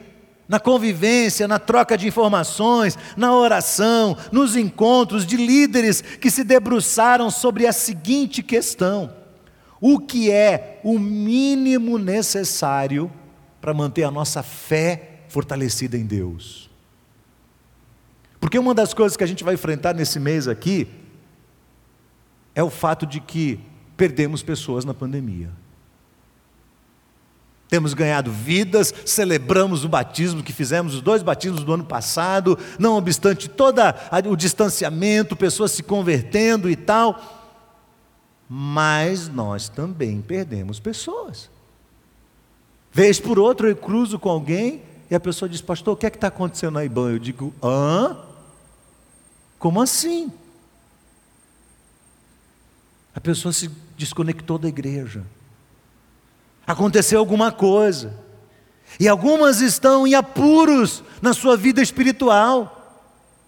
na 0.50 0.60
convivência, 0.60 1.48
na 1.48 1.60
troca 1.60 1.96
de 1.96 2.08
informações, 2.08 2.98
na 3.16 3.32
oração, 3.32 4.18
nos 4.32 4.56
encontros 4.56 5.24
de 5.24 5.38
líderes 5.38 6.02
que 6.02 6.32
se 6.32 6.44
debruçaram 6.44 7.30
sobre 7.30 7.68
a 7.68 7.72
seguinte 7.72 8.42
questão: 8.42 9.14
o 9.80 10.00
que 10.00 10.32
é 10.32 10.82
o 10.84 10.98
mínimo 10.98 12.00
necessário 12.00 13.12
para 13.62 13.76
manter 13.76 14.04
a 14.04 14.12
nossa 14.12 14.42
fé 14.42 15.20
fortalecida 15.30 15.96
em 15.96 16.06
Deus? 16.06 16.68
Porque 18.40 18.58
uma 18.58 18.74
das 18.74 18.92
coisas 18.92 19.16
que 19.16 19.24
a 19.24 19.28
gente 19.28 19.44
vai 19.44 19.54
enfrentar 19.54 19.94
nesse 19.94 20.20
mês 20.20 20.48
aqui 20.48 20.88
é 22.56 22.64
o 22.64 22.72
fato 22.72 23.06
de 23.06 23.20
que 23.20 23.60
perdemos 23.96 24.42
pessoas 24.42 24.84
na 24.84 24.96
pandemia. 24.96 25.52
Temos 27.70 27.94
ganhado 27.94 28.32
vidas, 28.32 28.92
celebramos 29.06 29.86
o 29.86 29.90
batismo 29.90 30.42
que 30.42 30.52
fizemos, 30.52 30.96
os 30.96 31.02
dois 31.02 31.22
batismos 31.22 31.64
do 31.64 31.72
ano 31.72 31.86
passado, 31.86 32.58
não 32.80 32.98
obstante 32.98 33.48
todo 33.48 33.80
o 34.28 34.36
distanciamento, 34.36 35.36
pessoas 35.36 35.72
se 35.72 35.84
convertendo 35.84 36.68
e 36.68 36.76
tal. 36.76 37.38
Mas 38.50 39.28
nós 39.28 39.70
também 39.70 40.20
perdemos 40.20 40.80
pessoas. 40.80 41.48
Vez 42.92 43.20
por 43.20 43.38
outra 43.38 43.70
eu 43.70 43.76
cruzo 43.76 44.18
com 44.18 44.30
alguém 44.30 44.82
e 45.08 45.14
a 45.14 45.20
pessoa 45.20 45.48
diz, 45.48 45.62
pastor, 45.62 45.94
o 45.94 45.98
que 45.98 46.08
é 46.08 46.10
que 46.10 46.18
está 46.18 46.30
acontecendo 46.30 46.74
na 46.74 46.84
IBAN? 46.84 47.12
Eu 47.12 47.20
digo, 47.20 47.54
hã? 47.64 48.18
Como 49.60 49.80
assim? 49.80 50.32
A 53.14 53.20
pessoa 53.22 53.54
se 53.54 53.70
desconectou 53.96 54.58
da 54.58 54.68
igreja 54.68 55.24
aconteceu 56.72 57.20
alguma 57.20 57.52
coisa. 57.52 58.14
E 59.00 59.08
algumas 59.08 59.60
estão 59.60 60.06
em 60.06 60.14
apuros 60.14 61.04
na 61.22 61.34
sua 61.34 61.58
vida 61.58 61.82
espiritual, 61.82 63.04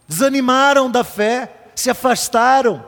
desanimaram 0.08 0.90
da 0.90 1.04
fé, 1.04 1.70
se 1.76 1.90
afastaram. 1.90 2.84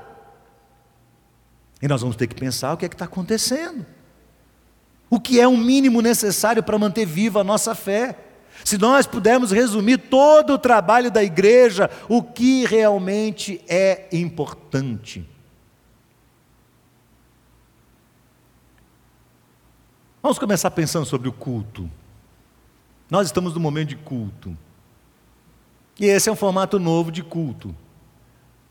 E 1.82 1.88
nós 1.88 2.02
vamos 2.02 2.16
ter 2.16 2.28
que 2.28 2.36
pensar 2.36 2.74
o 2.74 2.78
que 2.78 2.86
é 2.86 2.90
que 2.90 2.96
está 2.96 3.06
acontecendo. 3.06 3.86
O 5.10 5.20
que 5.20 5.40
é 5.40 5.48
o 5.48 5.56
mínimo 5.56 6.02
necessário 6.02 6.64
para 6.64 6.80
manter 6.80 7.06
viva 7.06 7.42
a 7.42 7.44
nossa 7.44 7.76
fé? 7.76 8.18
Se 8.66 8.78
nós 8.78 9.06
pudermos 9.06 9.52
resumir 9.52 9.98
todo 9.98 10.54
o 10.54 10.58
trabalho 10.58 11.12
da 11.12 11.24
igreja, 11.24 11.92
o 12.10 12.24
que 12.24 12.66
realmente 12.66 13.62
é 13.68 14.08
importante. 14.12 15.30
Vamos 20.24 20.40
começar 20.40 20.72
pensando 20.72 21.06
sobre 21.06 21.28
o 21.28 21.34
culto. 21.34 21.92
Nós 23.10 23.28
estamos 23.28 23.54
no 23.54 23.60
momento 23.60 23.90
de 23.90 23.98
culto. 23.98 24.58
E 26.00 26.06
esse 26.06 26.30
é 26.30 26.32
um 26.32 26.36
formato 26.36 26.80
novo 26.80 27.12
de 27.12 27.22
culto. 27.22 27.76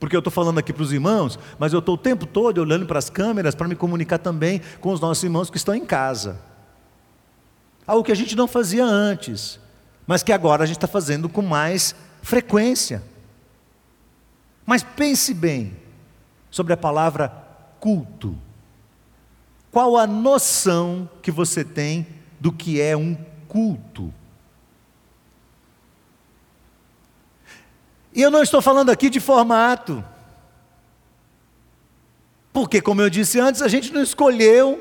Porque 0.01 0.17
eu 0.17 0.21
estou 0.21 0.33
falando 0.33 0.59
aqui 0.59 0.73
para 0.73 0.83
os 0.83 0.95
irmãos, 0.95 1.39
mas 1.59 1.75
eu 1.75 1.81
estou 1.81 1.95
o 1.95 1.99
tempo 1.99 2.25
todo 2.25 2.57
olhando 2.57 2.87
para 2.87 2.99
as 2.99 3.11
câmeras 3.11 3.55
para 3.55 3.69
me 3.69 3.77
comunicar 3.77 4.17
também 4.17 4.63
com 4.81 4.93
os 4.93 4.99
nossos 4.99 5.23
irmãos 5.23 5.51
que 5.51 5.59
estão 5.59 5.75
em 5.75 5.85
casa. 5.85 6.41
Algo 7.87 8.03
que 8.03 8.13
a 8.13 8.17
gente 8.17 8.35
não 8.35 8.49
fazia 8.49 8.87
antes, 8.87 9.61
mas 10.07 10.23
que 10.23 10.33
agora 10.33 10.63
a 10.63 10.67
gente 10.67 10.79
está 10.79 10.89
fazendo 10.89 11.29
com 11.29 11.43
mais 11.43 11.95
frequência. 12.23 13.03
Mas 14.65 14.83
pense 14.83 15.35
bem 15.35 15.77
sobre 16.51 16.73
a 16.73 16.79
palavra 16.79 17.29
culto. 17.79 18.39
Qual 19.73 19.97
a 19.97 20.07
noção 20.07 21.09
que 21.23 21.31
você 21.31 21.65
tem 21.65 22.07
do 22.39 22.53
que 22.53 22.79
é 22.79 22.95
um 22.95 23.17
culto? 23.49 24.13
E 28.15 28.21
eu 28.21 28.31
não 28.31 28.43
estou 28.43 28.61
falando 28.61 28.91
aqui 28.91 29.09
de 29.09 29.19
formato. 29.19 30.05
Porque, 32.53 32.83
como 32.83 33.01
eu 33.01 33.09
disse 33.09 33.41
antes, 33.41 33.63
a 33.63 33.69
gente 33.69 33.91
não 33.95 34.03
escolheu 34.03 34.79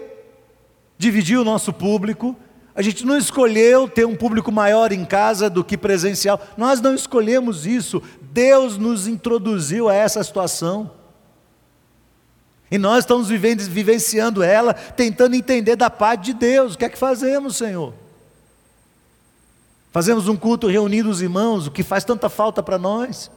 dividir 0.98 1.40
o 1.40 1.46
nosso 1.46 1.72
público, 1.72 2.36
a 2.76 2.82
gente 2.82 3.06
não 3.06 3.18
escolheu 3.18 3.88
ter 3.88 4.06
um 4.06 4.16
público 4.16 4.52
maior 4.52 4.92
em 4.92 5.06
casa 5.06 5.50
do 5.50 5.64
que 5.64 5.78
presencial. 5.78 6.42
Nós 6.58 6.82
não 6.82 6.94
escolhemos 6.94 7.66
isso. 7.66 8.04
Deus 8.22 8.78
nos 8.78 9.08
introduziu 9.08 9.88
a 9.88 9.96
essa 9.96 10.22
situação. 10.22 10.92
E 12.72 12.78
nós 12.78 13.00
estamos 13.00 13.28
vivendo, 13.28 13.62
vivenciando 13.64 14.42
ela, 14.42 14.74
tentando 14.74 15.36
entender 15.36 15.76
da 15.76 15.90
parte 15.90 16.24
de 16.24 16.34
Deus. 16.34 16.74
O 16.74 16.78
que 16.78 16.86
é 16.86 16.90
que 16.90 16.98
fazemos, 16.98 17.58
Senhor? 17.58 17.94
Fazemos 19.92 20.30
um 20.30 20.38
culto 20.38 20.68
reunindo 20.68 21.10
os 21.10 21.22
irmãos, 21.22 21.68
o 21.68 21.72
que 21.72 21.84
faz 21.84 22.06
tanta 22.06 22.30
falta 22.30 22.64
para 22.64 22.78
nós. 22.78 23.30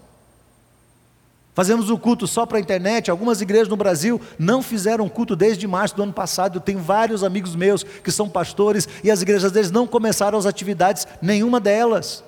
Fazemos 1.52 1.90
o 1.90 1.98
culto 1.98 2.28
só 2.28 2.46
para 2.46 2.58
a 2.58 2.60
internet. 2.60 3.10
Algumas 3.10 3.40
igrejas 3.40 3.66
no 3.66 3.76
Brasil 3.76 4.20
não 4.38 4.62
fizeram 4.62 5.08
culto 5.08 5.34
desde 5.34 5.66
março 5.66 5.96
do 5.96 6.04
ano 6.04 6.12
passado. 6.12 6.58
Eu 6.58 6.60
tenho 6.60 6.78
vários 6.78 7.24
amigos 7.24 7.56
meus 7.56 7.82
que 7.82 8.12
são 8.12 8.28
pastores 8.28 8.88
e 9.02 9.10
as 9.10 9.20
igrejas 9.20 9.50
deles 9.50 9.72
não 9.72 9.84
começaram 9.84 10.38
as 10.38 10.46
atividades, 10.46 11.08
nenhuma 11.20 11.58
delas, 11.58 12.22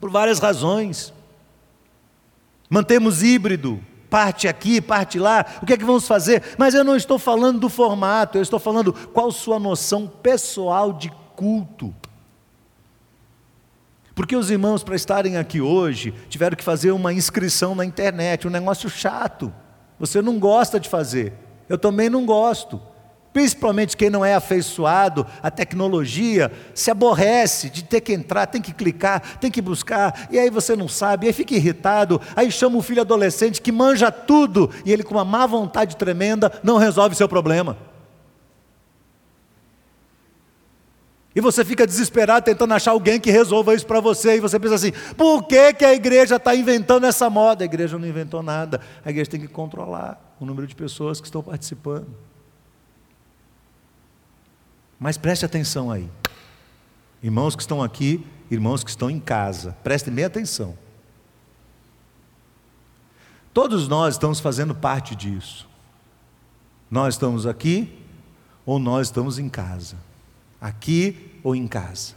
por 0.00 0.10
várias 0.10 0.38
razões. 0.38 1.12
Mantemos 2.70 3.22
híbrido, 3.22 3.80
parte 4.12 4.46
aqui, 4.46 4.78
parte 4.78 5.18
lá. 5.18 5.46
O 5.62 5.64
que 5.64 5.72
é 5.72 5.76
que 5.78 5.86
vamos 5.86 6.06
fazer? 6.06 6.42
Mas 6.58 6.74
eu 6.74 6.84
não 6.84 6.94
estou 6.94 7.18
falando 7.18 7.60
do 7.60 7.70
formato, 7.70 8.36
eu 8.36 8.42
estou 8.42 8.58
falando 8.58 8.92
qual 8.92 9.32
sua 9.32 9.58
noção 9.58 10.06
pessoal 10.06 10.92
de 10.92 11.10
culto. 11.34 11.94
Porque 14.14 14.36
os 14.36 14.50
irmãos, 14.50 14.84
para 14.84 14.94
estarem 14.94 15.38
aqui 15.38 15.62
hoje, 15.62 16.12
tiveram 16.28 16.54
que 16.54 16.62
fazer 16.62 16.90
uma 16.90 17.14
inscrição 17.14 17.74
na 17.74 17.86
internet, 17.86 18.46
um 18.46 18.50
negócio 18.50 18.90
chato. 18.90 19.50
Você 19.98 20.20
não 20.20 20.38
gosta 20.38 20.78
de 20.78 20.90
fazer, 20.90 21.32
eu 21.66 21.78
também 21.78 22.10
não 22.10 22.26
gosto. 22.26 22.78
Principalmente 23.32 23.96
quem 23.96 24.10
não 24.10 24.24
é 24.24 24.34
afeiçoado 24.34 25.26
à 25.42 25.50
tecnologia, 25.50 26.52
se 26.74 26.90
aborrece 26.90 27.70
de 27.70 27.82
ter 27.82 28.02
que 28.02 28.12
entrar, 28.12 28.46
tem 28.46 28.60
que 28.60 28.74
clicar, 28.74 29.38
tem 29.38 29.50
que 29.50 29.62
buscar, 29.62 30.28
e 30.30 30.38
aí 30.38 30.50
você 30.50 30.76
não 30.76 30.86
sabe, 30.86 31.26
aí 31.26 31.32
fica 31.32 31.54
irritado, 31.54 32.20
aí 32.36 32.50
chama 32.50 32.76
o 32.76 32.82
filho 32.82 33.00
adolescente 33.00 33.62
que 33.62 33.72
manja 33.72 34.12
tudo, 34.12 34.70
e 34.84 34.92
ele 34.92 35.02
com 35.02 35.14
uma 35.14 35.24
má 35.24 35.46
vontade 35.46 35.96
tremenda 35.96 36.52
não 36.62 36.76
resolve 36.76 37.16
seu 37.16 37.28
problema. 37.28 37.76
E 41.34 41.40
você 41.40 41.64
fica 41.64 41.86
desesperado 41.86 42.44
tentando 42.44 42.74
achar 42.74 42.90
alguém 42.90 43.18
que 43.18 43.30
resolva 43.30 43.74
isso 43.74 43.86
para 43.86 44.00
você. 44.00 44.36
E 44.36 44.40
você 44.40 44.60
pensa 44.60 44.74
assim: 44.74 44.92
por 45.16 45.44
que, 45.44 45.72
que 45.72 45.82
a 45.82 45.94
igreja 45.94 46.36
está 46.36 46.54
inventando 46.54 47.06
essa 47.06 47.30
moda? 47.30 47.64
A 47.64 47.66
igreja 47.66 47.98
não 47.98 48.06
inventou 48.06 48.42
nada. 48.42 48.82
A 49.02 49.08
igreja 49.08 49.30
tem 49.30 49.40
que 49.40 49.48
controlar 49.48 50.36
o 50.38 50.44
número 50.44 50.66
de 50.66 50.74
pessoas 50.76 51.22
que 51.22 51.26
estão 51.26 51.42
participando. 51.42 52.06
Mas 55.02 55.18
preste 55.18 55.44
atenção 55.44 55.90
aí. 55.90 56.08
Irmãos 57.20 57.56
que 57.56 57.62
estão 57.62 57.82
aqui, 57.82 58.24
irmãos 58.48 58.84
que 58.84 58.90
estão 58.90 59.10
em 59.10 59.18
casa, 59.18 59.76
prestem 59.82 60.14
bem 60.14 60.24
atenção. 60.24 60.78
Todos 63.52 63.88
nós 63.88 64.14
estamos 64.14 64.38
fazendo 64.38 64.76
parte 64.76 65.16
disso. 65.16 65.68
Nós 66.88 67.14
estamos 67.14 67.48
aqui 67.48 67.98
ou 68.64 68.78
nós 68.78 69.08
estamos 69.08 69.40
em 69.40 69.48
casa 69.48 69.96
aqui 70.60 71.32
ou 71.42 71.56
em 71.56 71.66
casa. 71.66 72.14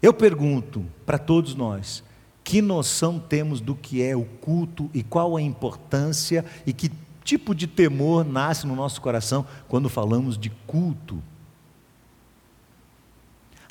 Eu 0.00 0.14
pergunto 0.14 0.86
para 1.04 1.18
todos 1.18 1.56
nós: 1.56 2.04
que 2.44 2.62
noção 2.62 3.18
temos 3.18 3.60
do 3.60 3.74
que 3.74 4.00
é 4.00 4.14
o 4.14 4.24
culto 4.24 4.88
e 4.94 5.02
qual 5.02 5.36
a 5.36 5.42
importância 5.42 6.44
e 6.64 6.72
que 6.72 6.92
tipo 7.24 7.56
de 7.56 7.66
temor 7.66 8.24
nasce 8.24 8.68
no 8.68 8.76
nosso 8.76 9.00
coração 9.00 9.44
quando 9.66 9.88
falamos 9.88 10.38
de 10.38 10.48
culto? 10.64 11.20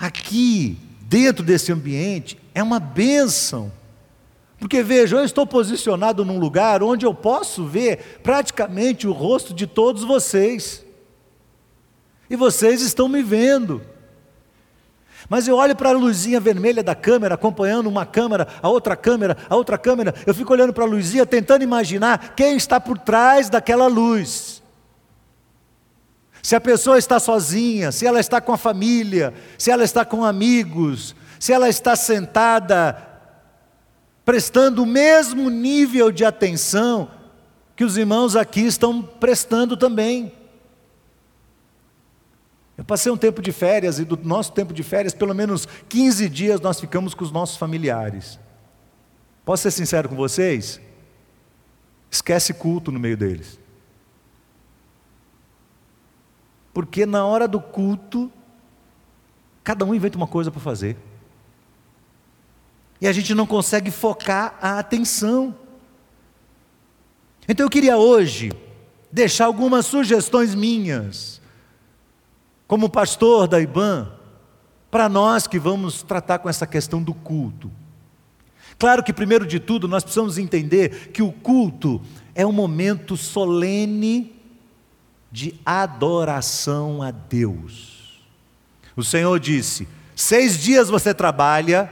Aqui, 0.01 0.79
dentro 1.01 1.45
desse 1.45 1.71
ambiente, 1.71 2.35
é 2.55 2.63
uma 2.63 2.79
bênção. 2.79 3.71
Porque 4.57 4.81
veja, 4.81 5.17
eu 5.17 5.23
estou 5.23 5.45
posicionado 5.45 6.25
num 6.25 6.39
lugar 6.39 6.81
onde 6.81 7.05
eu 7.05 7.13
posso 7.13 7.65
ver 7.65 8.19
praticamente 8.23 9.07
o 9.07 9.11
rosto 9.11 9.53
de 9.53 9.67
todos 9.67 10.03
vocês 10.03 10.83
e 12.27 12.35
vocês 12.35 12.81
estão 12.81 13.07
me 13.07 13.21
vendo. 13.21 13.79
Mas 15.29 15.47
eu 15.47 15.55
olho 15.55 15.75
para 15.75 15.89
a 15.89 15.93
luzinha 15.93 16.39
vermelha 16.39 16.81
da 16.81 16.95
câmera, 16.95 17.35
acompanhando 17.35 17.87
uma 17.87 18.03
câmera, 18.03 18.47
a 18.59 18.69
outra 18.69 18.95
câmera, 18.95 19.37
a 19.47 19.55
outra 19.55 19.77
câmera, 19.77 20.15
eu 20.25 20.33
fico 20.33 20.51
olhando 20.51 20.73
para 20.73 20.83
a 20.83 20.87
luzinha, 20.87 21.27
tentando 21.27 21.63
imaginar 21.63 22.33
quem 22.35 22.55
está 22.55 22.79
por 22.79 22.97
trás 22.97 23.51
daquela 23.51 23.85
luz. 23.85 24.60
Se 26.41 26.55
a 26.55 26.61
pessoa 26.61 26.97
está 26.97 27.19
sozinha, 27.19 27.91
se 27.91 28.05
ela 28.05 28.19
está 28.19 28.41
com 28.41 28.51
a 28.51 28.57
família, 28.57 29.33
se 29.57 29.69
ela 29.69 29.83
está 29.83 30.03
com 30.03 30.25
amigos, 30.25 31.15
se 31.39 31.53
ela 31.53 31.69
está 31.69 31.95
sentada, 31.95 32.97
prestando 34.25 34.83
o 34.83 34.85
mesmo 34.85 35.49
nível 35.49 36.11
de 36.11 36.25
atenção 36.25 37.11
que 37.75 37.83
os 37.83 37.97
irmãos 37.97 38.35
aqui 38.35 38.61
estão 38.61 39.01
prestando 39.01 39.77
também. 39.77 40.31
Eu 42.77 42.85
passei 42.85 43.11
um 43.11 43.17
tempo 43.17 43.41
de 43.41 43.51
férias 43.51 43.99
e 43.99 44.05
do 44.05 44.17
nosso 44.17 44.51
tempo 44.53 44.73
de 44.73 44.81
férias, 44.81 45.13
pelo 45.13 45.35
menos 45.35 45.67
15 45.87 46.27
dias 46.29 46.59
nós 46.59 46.79
ficamos 46.79 47.13
com 47.13 47.23
os 47.23 47.31
nossos 47.31 47.57
familiares. 47.57 48.39
Posso 49.45 49.63
ser 49.63 49.71
sincero 49.71 50.09
com 50.09 50.15
vocês? 50.15 50.81
Esquece 52.09 52.53
culto 52.53 52.91
no 52.91 52.99
meio 52.99 53.15
deles. 53.15 53.60
Porque 56.73 57.05
na 57.05 57.25
hora 57.25 57.47
do 57.47 57.59
culto, 57.59 58.31
cada 59.63 59.85
um 59.85 59.93
inventa 59.93 60.17
uma 60.17 60.27
coisa 60.27 60.51
para 60.51 60.61
fazer. 60.61 60.97
E 62.99 63.07
a 63.07 63.11
gente 63.11 63.33
não 63.33 63.47
consegue 63.47 63.89
focar 63.91 64.57
a 64.61 64.79
atenção. 64.79 65.55
Então 67.47 67.65
eu 67.65 67.69
queria 67.69 67.97
hoje 67.97 68.51
deixar 69.11 69.45
algumas 69.45 69.85
sugestões 69.85 70.55
minhas 70.55 71.41
como 72.67 72.89
pastor 72.89 73.49
da 73.49 73.59
IBAN, 73.59 74.09
para 74.89 75.09
nós 75.09 75.45
que 75.45 75.59
vamos 75.59 76.03
tratar 76.03 76.39
com 76.39 76.47
essa 76.47 76.65
questão 76.65 77.03
do 77.03 77.13
culto. 77.13 77.69
Claro 78.79 79.03
que, 79.03 79.11
primeiro 79.11 79.45
de 79.45 79.59
tudo, 79.59 79.89
nós 79.89 80.03
precisamos 80.03 80.37
entender 80.37 81.11
que 81.11 81.21
o 81.21 81.33
culto 81.33 82.01
é 82.33 82.45
um 82.45 82.51
momento 82.51 83.17
solene 83.17 84.40
de 85.31 85.55
adoração 85.65 87.01
a 87.01 87.11
Deus. 87.11 88.21
O 88.95 89.03
Senhor 89.03 89.39
disse: 89.39 89.87
seis 90.15 90.59
dias 90.59 90.89
você 90.89 91.13
trabalha, 91.13 91.91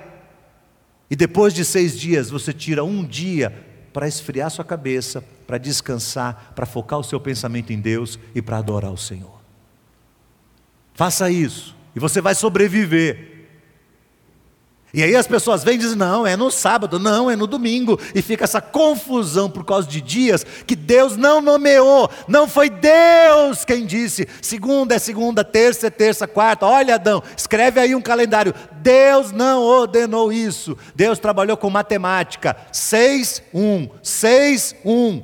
e 1.09 1.15
depois 1.15 1.53
de 1.53 1.63
seis 1.63 1.97
dias 1.97 2.29
você 2.29 2.51
tira 2.53 2.83
um 2.83 3.03
dia 3.03 3.65
para 3.93 4.07
esfriar 4.07 4.51
sua 4.51 4.65
cabeça, 4.65 5.23
para 5.47 5.57
descansar, 5.57 6.53
para 6.55 6.65
focar 6.65 6.99
o 6.99 7.03
seu 7.03 7.19
pensamento 7.19 7.73
em 7.73 7.79
Deus 7.79 8.19
e 8.35 8.41
para 8.41 8.57
adorar 8.57 8.91
o 8.91 8.97
Senhor. 8.97 9.39
Faça 10.93 11.31
isso 11.31 11.75
e 11.95 11.99
você 11.99 12.21
vai 12.21 12.35
sobreviver. 12.35 13.38
E 14.93 15.03
aí 15.03 15.15
as 15.15 15.27
pessoas 15.27 15.63
vêm 15.63 15.75
e 15.75 15.77
dizem: 15.77 15.97
não, 15.97 16.25
é 16.25 16.35
no 16.35 16.49
sábado, 16.49 16.97
não, 16.97 17.29
é 17.29 17.35
no 17.35 17.45
domingo. 17.45 17.99
E 18.15 18.21
fica 18.21 18.43
essa 18.43 18.59
confusão 18.59 19.49
por 19.49 19.63
causa 19.63 19.87
de 19.87 20.01
dias 20.01 20.43
que 20.65 20.75
Deus 20.75 21.15
não 21.15 21.41
nomeou. 21.41 22.09
Não 22.27 22.47
foi 22.47 22.69
Deus 22.69 23.63
quem 23.63 23.85
disse: 23.85 24.27
segunda 24.41 24.95
é 24.95 24.99
segunda, 24.99 25.43
terça 25.43 25.87
é 25.87 25.89
terça, 25.89 26.27
quarta. 26.27 26.65
Olha, 26.65 26.95
Adão, 26.95 27.21
escreve 27.37 27.79
aí 27.79 27.93
um 27.93 28.01
calendário. 28.01 28.53
Deus 28.81 29.31
não 29.31 29.61
ordenou 29.61 30.33
isso. 30.33 30.75
Deus 30.95 31.19
trabalhou 31.19 31.55
com 31.55 31.69
matemática. 31.69 32.57
6, 32.71 33.43
1, 33.53 33.89
6, 34.01 34.75
1. 34.83 35.23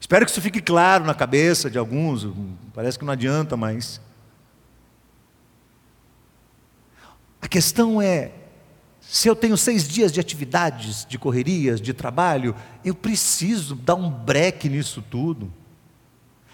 Espero 0.00 0.24
que 0.24 0.30
isso 0.30 0.40
fique 0.40 0.60
claro 0.60 1.04
na 1.04 1.14
cabeça 1.14 1.68
de 1.68 1.76
alguns, 1.76 2.28
parece 2.72 2.96
que 2.96 3.04
não 3.04 3.12
adianta 3.12 3.56
mais. 3.56 4.00
A 7.40 7.48
questão 7.48 8.00
é: 8.00 8.32
se 9.00 9.28
eu 9.28 9.36
tenho 9.36 9.56
seis 9.56 9.86
dias 9.86 10.10
de 10.10 10.20
atividades, 10.20 11.06
de 11.08 11.18
correrias, 11.18 11.80
de 11.80 11.92
trabalho, 11.92 12.54
eu 12.84 12.94
preciso 12.94 13.74
dar 13.74 13.94
um 13.94 14.10
breque 14.10 14.68
nisso 14.68 15.02
tudo. 15.02 15.52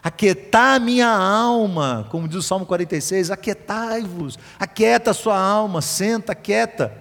Aquietar 0.02 0.74
a 0.74 0.78
minha 0.80 1.08
alma, 1.08 2.06
como 2.10 2.26
diz 2.26 2.38
o 2.38 2.42
Salmo 2.42 2.66
46, 2.66 3.30
aquietai-vos, 3.30 4.38
aquieta 4.58 5.12
a 5.12 5.14
sua 5.14 5.38
alma, 5.38 5.80
senta, 5.80 6.34
quieta, 6.34 6.92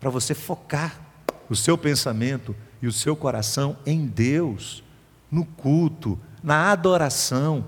para 0.00 0.08
você 0.08 0.34
focar 0.34 0.98
o 1.48 1.54
seu 1.54 1.76
pensamento 1.76 2.56
e 2.80 2.86
o 2.86 2.92
seu 2.92 3.14
coração 3.14 3.76
em 3.84 4.06
Deus 4.06 4.82
no 5.30 5.44
culto, 5.44 6.18
na 6.42 6.70
adoração, 6.70 7.64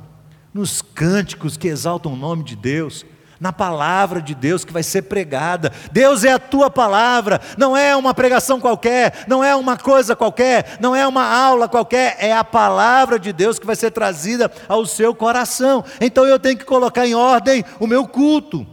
nos 0.53 0.81
cânticos 0.81 1.57
que 1.57 1.69
exaltam 1.69 2.15
o 2.15 2.17
nome 2.17 2.43
de 2.43 2.57
Deus, 2.57 3.05
na 3.41 3.53
palavra 3.53 4.21
de 4.21 4.35
Deus 4.35 4.65
que 4.65 4.73
vai 4.73 4.83
ser 4.83 5.03
pregada. 5.03 5.73
Deus 5.93 6.25
é 6.25 6.33
a 6.33 6.39
tua 6.39 6.71
palavra, 6.71 7.41
não 7.57 7.77
é 7.77 7.95
uma 7.95 8.13
pregação 8.13 8.61
qualquer, 8.61 9.25
não 9.27 9.43
é 9.43 9.55
uma 9.55 9.77
coisa 9.77 10.17
qualquer, 10.17 10.79
não 10.81 10.95
é 10.95 11.07
uma 11.07 11.25
aula 11.25 11.69
qualquer, 11.69 12.17
é 12.19 12.33
a 12.33 12.45
palavra 12.45 13.19
de 13.19 13.33
Deus 13.33 13.59
que 13.59 13.67
vai 13.67 13.77
ser 13.77 13.91
trazida 13.91 14.51
ao 14.69 14.85
seu 14.87 15.15
coração. 15.15 15.85
Então 16.01 16.25
eu 16.27 16.39
tenho 16.39 16.59
que 16.59 16.65
colocar 16.65 17.07
em 17.07 17.15
ordem 17.15 17.65
o 17.79 17.87
meu 17.87 18.07
culto. 18.07 18.67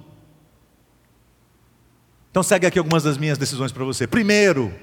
Então 2.32 2.44
segue 2.44 2.66
aqui 2.66 2.78
algumas 2.78 3.04
das 3.04 3.18
minhas 3.18 3.38
decisões 3.38 3.72
para 3.72 3.86
você. 3.86 4.06
Primeiro, 4.06 4.74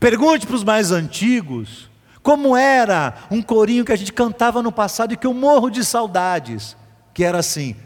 pergunte 0.00 0.46
para 0.46 0.56
os 0.56 0.64
mais 0.64 0.90
antigos 0.90 1.88
como 2.20 2.56
era 2.56 3.14
um 3.30 3.42
corinho 3.42 3.84
que 3.84 3.92
a 3.92 3.96
gente 3.96 4.12
cantava 4.12 4.62
no 4.62 4.72
passado 4.72 5.12
e 5.12 5.16
que 5.16 5.26
eu 5.26 5.34
morro 5.34 5.68
de 5.68 5.84
saudades, 5.84 6.74
que 7.12 7.22
era 7.22 7.38
assim: 7.38 7.76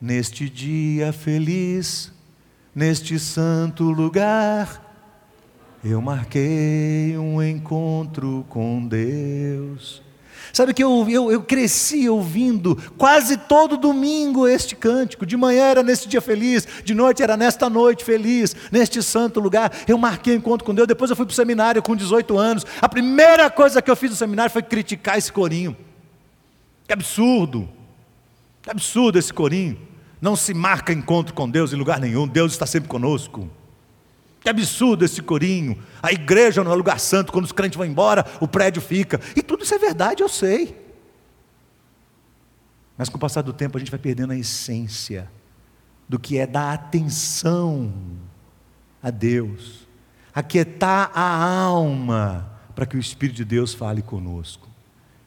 Neste 0.00 0.48
dia 0.48 1.12
feliz, 1.12 2.12
neste 2.74 3.18
santo 3.18 3.84
lugar, 3.84 4.86
Eu 5.84 6.02
marquei 6.02 7.16
um 7.16 7.40
encontro 7.40 8.44
com 8.48 8.84
Deus. 8.84 10.02
Sabe 10.52 10.74
que 10.74 10.82
eu, 10.82 11.08
eu, 11.08 11.30
eu, 11.30 11.42
cresci 11.42 12.08
ouvindo 12.08 12.76
quase 12.96 13.36
todo 13.36 13.76
domingo 13.76 14.48
este 14.48 14.74
cântico. 14.74 15.24
De 15.24 15.36
manhã 15.36 15.64
era 15.66 15.82
nesse 15.82 16.08
dia 16.08 16.20
feliz, 16.20 16.66
de 16.84 16.94
noite 16.94 17.22
era 17.22 17.36
nesta 17.36 17.70
noite 17.70 18.04
feliz, 18.04 18.56
neste 18.72 19.02
santo 19.02 19.38
lugar. 19.38 19.72
Eu 19.86 19.96
marquei 19.96 20.34
encontro 20.34 20.66
com 20.66 20.74
Deus. 20.74 20.88
Depois 20.88 21.10
eu 21.10 21.16
fui 21.16 21.26
para 21.26 21.32
o 21.32 21.36
seminário 21.36 21.82
com 21.82 21.94
18 21.94 22.36
anos. 22.36 22.66
A 22.80 22.88
primeira 22.88 23.48
coisa 23.48 23.80
que 23.80 23.90
eu 23.90 23.96
fiz 23.96 24.10
no 24.10 24.16
seminário 24.16 24.50
foi 24.50 24.62
criticar 24.62 25.16
esse 25.16 25.32
corinho. 25.32 25.76
Que 26.86 26.92
absurdo! 26.92 27.68
Que 28.62 28.70
absurdo 28.70 29.18
esse 29.18 29.32
corinho. 29.32 29.87
Não 30.20 30.34
se 30.34 30.52
marca 30.52 30.92
encontro 30.92 31.34
com 31.34 31.48
Deus 31.48 31.72
em 31.72 31.76
lugar 31.76 32.00
nenhum. 32.00 32.26
Deus 32.26 32.52
está 32.52 32.66
sempre 32.66 32.88
conosco. 32.88 33.48
Que 34.40 34.48
absurdo 34.48 35.04
esse 35.04 35.22
corinho. 35.22 35.78
A 36.02 36.12
igreja 36.12 36.62
não 36.62 36.72
é 36.72 36.74
lugar 36.74 36.98
santo, 37.00 37.32
quando 37.32 37.44
os 37.44 37.52
crentes 37.52 37.76
vão 37.76 37.86
embora, 37.86 38.24
o 38.40 38.48
prédio 38.48 38.80
fica. 38.80 39.20
E 39.36 39.42
tudo 39.42 39.64
isso 39.64 39.74
é 39.74 39.78
verdade, 39.78 40.22
eu 40.22 40.28
sei. 40.28 40.76
Mas 42.96 43.08
com 43.08 43.16
o 43.16 43.20
passar 43.20 43.42
do 43.42 43.52
tempo 43.52 43.76
a 43.76 43.80
gente 43.80 43.90
vai 43.90 44.00
perdendo 44.00 44.32
a 44.32 44.36
essência 44.36 45.30
do 46.08 46.18
que 46.18 46.38
é 46.38 46.46
dar 46.46 46.72
atenção 46.72 47.92
a 49.02 49.10
Deus, 49.10 49.86
aquietar 50.34 51.10
a 51.14 51.44
alma 51.44 52.50
para 52.74 52.86
que 52.86 52.96
o 52.96 53.00
Espírito 53.00 53.36
de 53.36 53.44
Deus 53.44 53.74
fale 53.74 54.02
conosco. 54.02 54.68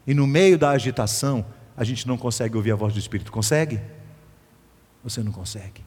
E 0.06 0.14
no 0.14 0.26
meio 0.26 0.58
da 0.58 0.72
agitação, 0.72 1.46
a 1.78 1.84
gente 1.84 2.08
não 2.08 2.18
consegue 2.18 2.58
ouvir 2.58 2.72
a 2.72 2.76
voz 2.76 2.94
do 2.94 3.00
Espírito. 3.00 3.32
Consegue? 3.32 3.80
Você 5.04 5.24
não 5.24 5.32
consegue. 5.32 5.84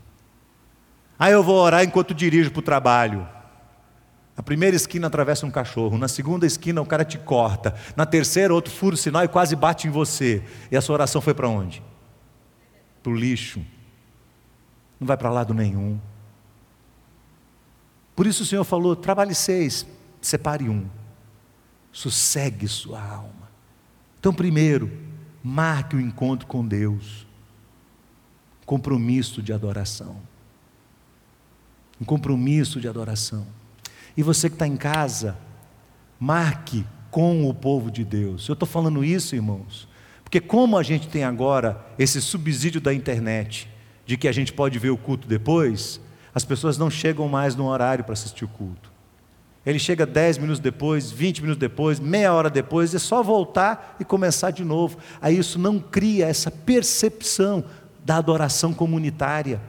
Aí 1.19 1.33
eu 1.33 1.43
vou 1.43 1.57
orar 1.57 1.85
enquanto 1.85 2.15
dirijo 2.15 2.51
para 2.51 2.61
o 2.61 2.63
trabalho. 2.63 3.29
Na 4.37 4.43
primeira 4.43 4.75
esquina 4.75 5.07
atravessa 5.07 5.47
um 5.47 5.51
cachorro, 5.51 5.97
na 5.97 6.09
segunda 6.09 6.45
esquina 6.45 6.83
o 6.83 6.87
cara 6.87 7.05
te 7.05 7.17
corta, 7.19 7.75
na 7.95 8.05
terceira 8.05 8.53
outro 8.53 8.73
fura 8.73 8.95
o 8.95 8.99
sinal 8.99 9.23
e 9.25 9.29
quase 9.29 9.55
bate 9.55 9.87
em 9.87 9.91
você. 9.91 10.43
E 10.73 10.77
a 10.77 10.81
sua 10.81 10.95
oração 10.95 11.21
foi 11.21 11.35
para 11.35 11.49
onde? 11.49 11.83
Para 13.03 13.13
o 13.13 13.17
lixo. 13.17 13.65
Não 14.99 15.07
vai 15.07 15.17
para 15.17 15.31
lado 15.31 15.55
nenhum. 15.55 16.01
Por 18.17 18.27
isso 18.27 18.43
o 18.43 18.47
Senhor 18.47 18.65
falou: 18.65 18.97
trabalhe 18.97 19.35
seis, 19.35 19.87
separe 20.21 20.69
um, 20.69 20.87
sossegue 21.93 22.67
sua 22.67 23.01
alma. 23.01 23.51
Então, 24.19 24.33
primeiro, 24.33 24.91
marque 25.43 25.95
o 25.95 26.01
encontro 26.01 26.47
com 26.47 26.67
Deus, 26.67 27.27
compromisso 28.65 29.43
de 29.43 29.53
adoração 29.53 30.17
um 32.01 32.05
compromisso 32.05 32.81
de 32.81 32.89
adoração. 32.89 33.47
E 34.17 34.23
você 34.23 34.49
que 34.49 34.55
está 34.55 34.67
em 34.67 34.77
casa, 34.77 35.37
marque 36.19 36.85
com 37.11 37.49
o 37.49 37.55
povo 37.55 37.91
de 37.91 38.05
Deus. 38.05 38.49
Eu 38.49 38.55
estou 38.55 38.69
falando 38.69 39.05
isso, 39.05 39.35
irmãos, 39.35 39.89
porque 40.23 40.41
como 40.41 40.77
a 40.77 40.83
gente 40.83 41.09
tem 41.09 41.25
agora 41.25 41.85
esse 41.99 42.21
subsídio 42.21 42.81
da 42.81 42.93
internet, 42.93 43.69
de 44.05 44.17
que 44.17 44.29
a 44.29 44.33
gente 44.33 44.53
pode 44.53 44.79
ver 44.79 44.91
o 44.91 44.97
culto 44.97 45.27
depois, 45.27 46.01
as 46.35 46.45
pessoas 46.45 46.77
não 46.77 46.91
chegam 46.91 47.29
mais 47.29 47.55
no 47.55 47.67
horário 47.67 48.05
para 48.05 48.13
assistir 48.13 48.45
o 48.45 48.49
culto. 48.49 48.93
Ele 49.65 49.79
chega 49.79 50.05
10 50.05 50.39
minutos 50.39 50.61
depois, 50.61 51.11
20 51.11 51.41
minutos 51.41 51.59
depois, 51.59 51.99
meia 51.99 52.35
hora 52.35 52.51
depois, 52.51 52.95
é 52.95 52.99
só 52.99 53.23
voltar 53.23 53.97
e 53.99 54.05
começar 54.05 54.51
de 54.51 54.63
novo. 54.63 54.99
Aí 55.23 55.39
isso 55.39 55.59
não 55.59 55.79
cria 55.79 56.27
essa 56.27 56.51
percepção 56.51 57.65
da 58.05 58.17
adoração 58.17 58.75
comunitária 58.75 59.61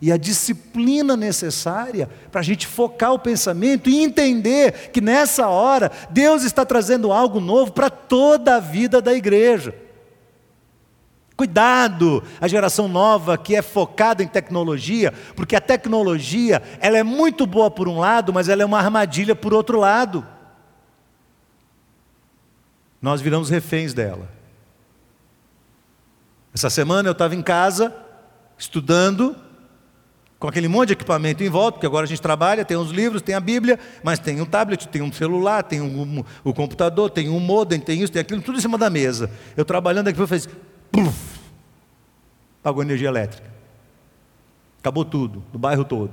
e 0.00 0.12
a 0.12 0.16
disciplina 0.16 1.16
necessária 1.16 2.08
para 2.30 2.40
a 2.40 2.44
gente 2.44 2.66
focar 2.66 3.12
o 3.12 3.18
pensamento 3.18 3.88
e 3.88 4.02
entender 4.02 4.90
que 4.90 5.00
nessa 5.00 5.48
hora 5.48 5.90
Deus 6.10 6.42
está 6.42 6.66
trazendo 6.66 7.12
algo 7.12 7.40
novo 7.40 7.72
para 7.72 7.88
toda 7.88 8.56
a 8.56 8.60
vida 8.60 9.00
da 9.00 9.14
igreja. 9.14 9.74
Cuidado, 11.36 12.22
a 12.40 12.48
geração 12.48 12.88
nova 12.88 13.36
que 13.36 13.54
é 13.54 13.60
focada 13.60 14.22
em 14.22 14.28
tecnologia, 14.28 15.12
porque 15.34 15.54
a 15.54 15.60
tecnologia 15.60 16.62
ela 16.80 16.96
é 16.96 17.02
muito 17.02 17.46
boa 17.46 17.70
por 17.70 17.88
um 17.88 17.98
lado, 17.98 18.32
mas 18.32 18.48
ela 18.48 18.62
é 18.62 18.66
uma 18.66 18.78
armadilha 18.78 19.34
por 19.34 19.52
outro 19.52 19.78
lado. 19.78 20.26
Nós 23.00 23.20
viramos 23.20 23.50
reféns 23.50 23.92
dela. 23.92 24.35
Essa 26.56 26.70
semana 26.70 27.06
eu 27.06 27.12
estava 27.12 27.34
em 27.34 27.42
casa, 27.42 27.94
estudando, 28.56 29.36
com 30.38 30.48
aquele 30.48 30.68
monte 30.68 30.86
de 30.86 30.92
equipamento 30.94 31.44
em 31.44 31.50
volta, 31.50 31.72
porque 31.72 31.86
agora 31.86 32.06
a 32.06 32.08
gente 32.08 32.22
trabalha, 32.22 32.64
tem 32.64 32.78
os 32.78 32.90
livros, 32.90 33.20
tem 33.20 33.34
a 33.34 33.40
Bíblia, 33.40 33.78
mas 34.02 34.18
tem 34.18 34.40
um 34.40 34.46
tablet, 34.46 34.88
tem 34.88 35.02
um 35.02 35.12
celular, 35.12 35.62
tem 35.62 35.82
um, 35.82 36.24
o 36.42 36.54
computador, 36.54 37.10
tem 37.10 37.28
um 37.28 37.38
modem, 37.38 37.78
tem 37.78 38.00
isso, 38.00 38.10
tem 38.10 38.22
aquilo, 38.22 38.40
tudo 38.40 38.56
em 38.56 38.62
cima 38.62 38.78
da 38.78 38.88
mesa. 38.88 39.30
Eu 39.54 39.66
trabalhando 39.66 40.08
aqui, 40.08 40.18
eu 40.18 40.26
fiz, 40.26 40.48
puff, 40.90 41.40
pagou 42.62 42.82
energia 42.82 43.08
elétrica. 43.08 43.50
Acabou 44.78 45.04
tudo, 45.04 45.44
do 45.52 45.58
bairro 45.58 45.84
todo. 45.84 46.12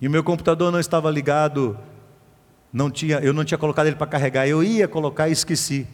E 0.00 0.08
o 0.08 0.10
meu 0.10 0.24
computador 0.24 0.72
não 0.72 0.80
estava 0.80 1.08
ligado, 1.08 1.78
não 2.72 2.90
tinha, 2.90 3.18
eu 3.18 3.32
não 3.32 3.44
tinha 3.44 3.58
colocado 3.58 3.86
ele 3.86 3.94
para 3.94 4.08
carregar, 4.08 4.44
eu 4.48 4.60
ia 4.60 4.88
colocar 4.88 5.28
e 5.28 5.32
esqueci. 5.32 5.86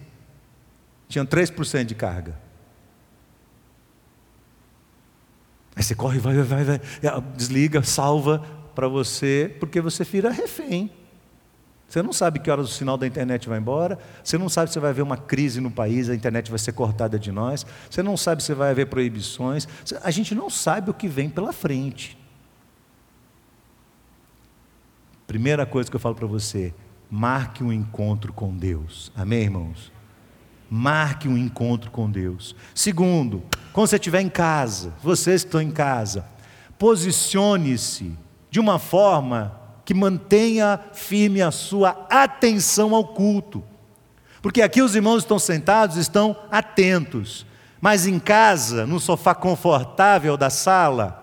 Tinha 1.10 1.26
3% 1.26 1.84
de 1.84 1.94
carga. 1.96 2.38
Aí 5.74 5.82
você 5.82 5.92
corre, 5.94 6.20
vai, 6.20 6.40
vai, 6.42 6.64
vai, 6.64 6.80
desliga, 7.34 7.82
salva 7.82 8.38
para 8.76 8.86
você, 8.86 9.54
porque 9.58 9.80
você 9.80 10.04
vira 10.04 10.30
refém. 10.30 10.88
Você 11.88 12.00
não 12.00 12.12
sabe 12.12 12.38
que 12.38 12.48
horas 12.48 12.70
o 12.70 12.72
sinal 12.72 12.96
da 12.96 13.08
internet 13.08 13.48
vai 13.48 13.58
embora, 13.58 13.98
você 14.22 14.38
não 14.38 14.48
sabe 14.48 14.72
se 14.72 14.78
vai 14.78 14.90
haver 14.90 15.02
uma 15.02 15.16
crise 15.16 15.60
no 15.60 15.68
país, 15.68 16.08
a 16.08 16.14
internet 16.14 16.48
vai 16.48 16.60
ser 16.60 16.72
cortada 16.72 17.18
de 17.18 17.32
nós, 17.32 17.66
você 17.90 18.04
não 18.04 18.16
sabe 18.16 18.44
se 18.44 18.54
vai 18.54 18.70
haver 18.70 18.86
proibições, 18.86 19.66
a 20.04 20.10
gente 20.12 20.32
não 20.32 20.48
sabe 20.48 20.92
o 20.92 20.94
que 20.94 21.08
vem 21.08 21.28
pela 21.28 21.52
frente. 21.52 22.16
Primeira 25.26 25.66
coisa 25.66 25.90
que 25.90 25.96
eu 25.96 26.00
falo 26.00 26.14
para 26.14 26.28
você, 26.28 26.72
marque 27.10 27.64
um 27.64 27.72
encontro 27.72 28.32
com 28.32 28.56
Deus. 28.56 29.10
Amém, 29.16 29.42
irmãos? 29.42 29.90
Marque 30.70 31.26
um 31.26 31.36
encontro 31.36 31.90
com 31.90 32.08
Deus. 32.08 32.54
Segundo, 32.72 33.42
quando 33.72 33.88
você 33.88 33.96
estiver 33.96 34.20
em 34.20 34.28
casa, 34.28 34.94
vocês 35.02 35.42
estão 35.42 35.60
em 35.60 35.70
casa, 35.70 36.24
posicione-se 36.78 38.16
de 38.48 38.60
uma 38.60 38.78
forma 38.78 39.58
que 39.84 39.92
mantenha 39.92 40.78
firme 40.92 41.42
a 41.42 41.50
sua 41.50 42.06
atenção 42.08 42.94
ao 42.94 43.08
culto. 43.08 43.64
Porque 44.40 44.62
aqui 44.62 44.80
os 44.80 44.94
irmãos 44.94 45.18
estão 45.18 45.38
sentados, 45.38 45.96
estão 45.96 46.36
atentos. 46.50 47.44
Mas 47.80 48.06
em 48.06 48.20
casa, 48.20 48.86
no 48.86 49.00
sofá 49.00 49.34
confortável 49.34 50.36
da 50.36 50.50
sala, 50.50 51.20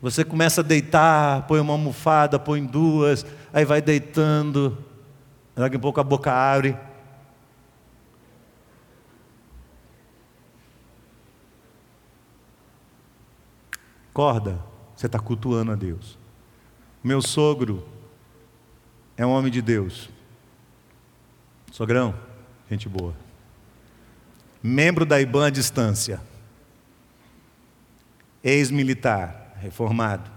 você 0.00 0.24
começa 0.24 0.60
a 0.60 0.64
deitar, 0.64 1.46
põe 1.46 1.60
uma 1.60 1.72
almofada, 1.72 2.38
põe 2.38 2.64
duas, 2.64 3.24
aí 3.52 3.64
vai 3.64 3.80
deitando, 3.80 4.78
Daqui 5.54 5.76
a 5.76 5.78
pouco 5.78 6.00
a 6.00 6.04
boca 6.04 6.32
abre. 6.32 6.76
Acorda, 14.10 14.62
você 14.94 15.06
está 15.06 15.18
cultuando 15.18 15.72
a 15.72 15.74
Deus. 15.74 16.18
Meu 17.02 17.22
sogro 17.22 17.86
é 19.16 19.24
um 19.24 19.30
homem 19.30 19.50
de 19.50 19.62
Deus. 19.62 20.10
Sogrão, 21.70 22.14
gente 22.70 22.88
boa. 22.88 23.14
Membro 24.62 25.06
da 25.06 25.20
IBAN 25.20 25.46
à 25.46 25.50
distância. 25.50 26.20
Ex-militar, 28.44 29.54
reformado. 29.56 30.30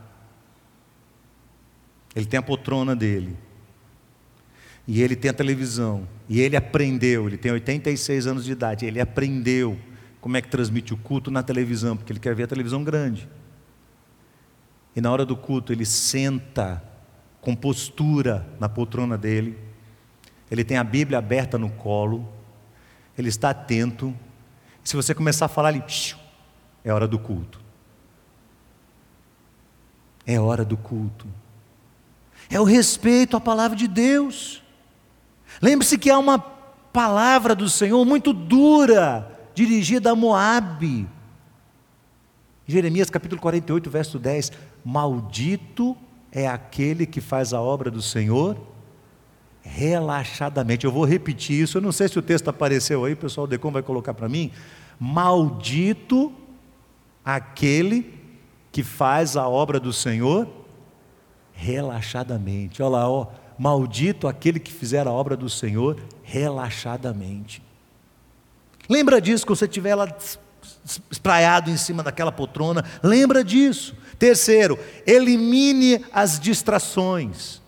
Ele 2.16 2.26
tem 2.26 2.38
a 2.38 2.44
poltrona 2.44 2.96
dele. 2.96 3.38
E 4.88 5.02
ele 5.02 5.16
tem 5.16 5.32
a 5.32 5.34
televisão. 5.34 6.08
E 6.30 6.40
ele 6.42 6.56
aprendeu, 6.56 7.28
ele 7.28 7.38
tem 7.38 7.52
86 7.52 8.28
anos 8.28 8.46
de 8.46 8.52
idade, 8.52 8.86
ele 8.86 9.00
aprendeu 9.00 9.78
como 10.22 10.38
é 10.38 10.42
que 10.42 10.48
transmite 10.48 10.94
o 10.94 10.98
culto 10.98 11.30
na 11.30 11.44
televisão, 11.44 11.96
porque 11.96 12.12
ele 12.12 12.20
quer 12.20 12.34
ver 12.34 12.44
a 12.44 12.48
televisão 12.48 12.84
grande. 12.84 13.30
E 14.96 15.02
na 15.02 15.12
hora 15.12 15.26
do 15.26 15.36
culto 15.36 15.72
ele 15.72 15.86
senta 15.86 16.82
com 17.42 17.56
postura 17.56 18.48
na 18.60 18.68
poltrona 18.68 19.18
dele, 19.18 19.58
ele 20.50 20.64
tem 20.64 20.78
a 20.78 20.84
Bíblia 20.84 21.20
aberta 21.20 21.58
no 21.58 21.70
colo, 21.70 22.28
ele 23.18 23.30
está 23.30 23.52
atento. 23.52 24.16
Se 24.84 24.96
você 24.96 25.14
começar 25.14 25.46
a 25.46 25.50
falar 25.50 25.70
ali, 25.70 25.84
é 26.84 26.92
hora 26.92 27.08
do 27.08 27.20
culto. 27.20 27.62
É 30.26 30.40
hora 30.40 30.66
do 30.66 30.76
culto. 30.76 31.28
É 32.50 32.60
o 32.60 32.64
respeito 32.64 33.38
à 33.38 33.42
palavra 33.42 33.78
de 33.78 33.88
Deus. 33.88 34.64
Lembre-se 35.62 35.98
que 35.98 36.10
há 36.10 36.18
uma 36.18 36.40
palavra 36.40 37.56
do 37.56 37.70
Senhor 37.70 38.04
muito 38.06 38.34
dura, 38.34 39.32
dirigida 39.54 40.12
a 40.12 40.16
Moabe. 40.16 41.08
Jeremias 42.68 43.10
capítulo 43.10 43.42
48, 43.42 43.90
verso 43.90 44.20
10: 44.20 44.52
Maldito 44.84 45.96
é 46.32 46.48
aquele 46.48 47.06
que 47.06 47.22
faz 47.22 47.54
a 47.54 47.62
obra 47.62 47.92
do 47.92 48.02
Senhor 48.02 48.58
relaxadamente. 49.62 50.86
Eu 50.86 50.92
vou 50.92 51.06
repetir 51.06 51.62
isso, 51.62 51.78
eu 51.78 51.82
não 51.82 51.92
sei 51.92 52.08
se 52.08 52.20
o 52.20 52.22
texto 52.22 52.48
apareceu 52.50 53.04
aí, 53.04 53.14
o 53.14 53.18
pessoal 53.18 53.48
Decom 53.48 53.72
vai 53.72 53.82
colocar 53.82 54.14
para 54.14 54.30
mim. 54.30 54.52
Maldito 55.00 56.32
aquele 57.24 58.14
que 58.72 58.84
faz 58.84 59.36
a 59.36 59.48
obra 59.48 59.80
do 59.80 59.92
Senhor 59.92 60.48
relaxadamente. 61.54 62.84
Olha 62.84 62.92
lá, 62.92 63.10
ó, 63.10 63.28
maldito 63.58 64.28
aquele 64.28 64.60
que 64.60 64.72
fizer 64.72 65.08
a 65.08 65.12
obra 65.12 65.36
do 65.36 65.50
Senhor 65.50 65.98
relaxadamente. 66.24 67.62
Lembra 68.90 69.20
disso 69.20 69.46
quando 69.46 69.58
você 69.58 69.66
estiver 69.66 69.96
lá 69.96 70.08
espraiado 71.10 71.70
em 71.70 71.78
cima 71.78 72.04
daquela 72.04 72.32
poltrona, 72.32 72.84
lembra 73.04 73.44
disso. 73.44 73.96
Terceiro, 74.18 74.80
elimine 75.06 76.06
as 76.14 76.40
distrações. 76.40 77.62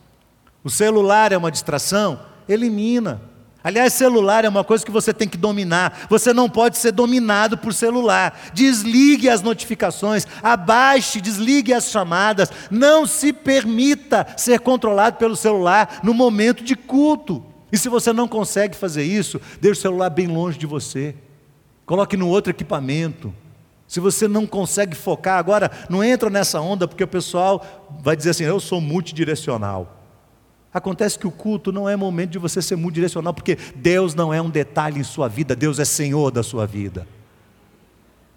O 0.64 0.70
celular 0.70 1.32
é 1.32 1.38
uma 1.38 1.52
distração? 1.52 2.20
Elimina. 2.48 3.22
Aliás, 3.68 3.92
celular 3.92 4.46
é 4.46 4.50
uma 4.50 4.64
coisa 4.64 4.86
que 4.86 4.90
você 4.90 5.14
tem 5.14 5.28
que 5.28 5.36
dominar. 5.36 6.08
Você 6.10 6.32
não 6.32 6.50
pode 6.50 6.78
ser 6.78 6.94
dominado 6.94 7.58
por 7.58 7.74
celular. 7.74 8.40
Desligue 8.54 9.28
as 9.28 9.42
notificações, 9.42 10.26
abaixe, 10.42 11.20
desligue 11.20 11.74
as 11.74 11.90
chamadas. 11.92 12.50
Não 12.72 13.06
se 13.06 13.34
permita 13.34 14.26
ser 14.38 14.62
controlado 14.62 15.18
pelo 15.18 15.36
celular 15.36 16.00
no 16.02 16.14
momento 16.14 16.64
de 16.64 16.78
culto. 16.78 17.44
E 17.70 17.78
se 17.78 17.90
você 17.90 18.14
não 18.14 18.26
consegue 18.26 18.74
fazer 18.74 19.04
isso, 19.04 19.38
deixe 19.60 19.80
o 19.80 19.82
celular 19.82 20.12
bem 20.12 20.28
longe 20.28 20.58
de 20.58 20.66
você. 20.66 21.14
Coloque 21.86 22.16
no 22.16 22.30
outro 22.30 22.52
equipamento. 22.52 23.36
Se 23.86 24.00
você 24.00 24.30
não 24.30 24.48
consegue 24.48 24.96
focar, 24.96 25.38
agora 25.38 25.70
não 25.90 26.02
entra 26.02 26.30
nessa 26.30 26.62
onda, 26.62 26.88
porque 26.88 27.04
o 27.04 27.08
pessoal 27.08 27.90
vai 28.02 28.16
dizer 28.16 28.30
assim: 28.30 28.46
eu 28.46 28.62
sou 28.62 28.80
multidirecional. 28.80 29.97
Acontece 30.74 31.18
que 31.18 31.26
o 31.26 31.32
culto 31.32 31.72
não 31.72 31.88
é 31.88 31.96
momento 31.96 32.32
de 32.32 32.38
você 32.38 32.62
ser 32.62 32.76
muito 32.76 32.96
direcional, 32.96 33.34
porque 33.34 33.58
Deus 33.76 34.14
não 34.14 34.34
é 34.34 34.42
um 34.42 34.50
detalhe 34.50 35.00
em 35.00 35.04
sua 35.04 35.28
vida, 35.28 35.56
Deus 35.56 35.80
é 35.80 35.86
Senhor 35.86 36.32
da 36.32 36.44
sua 36.44 36.68
vida. 36.68 37.08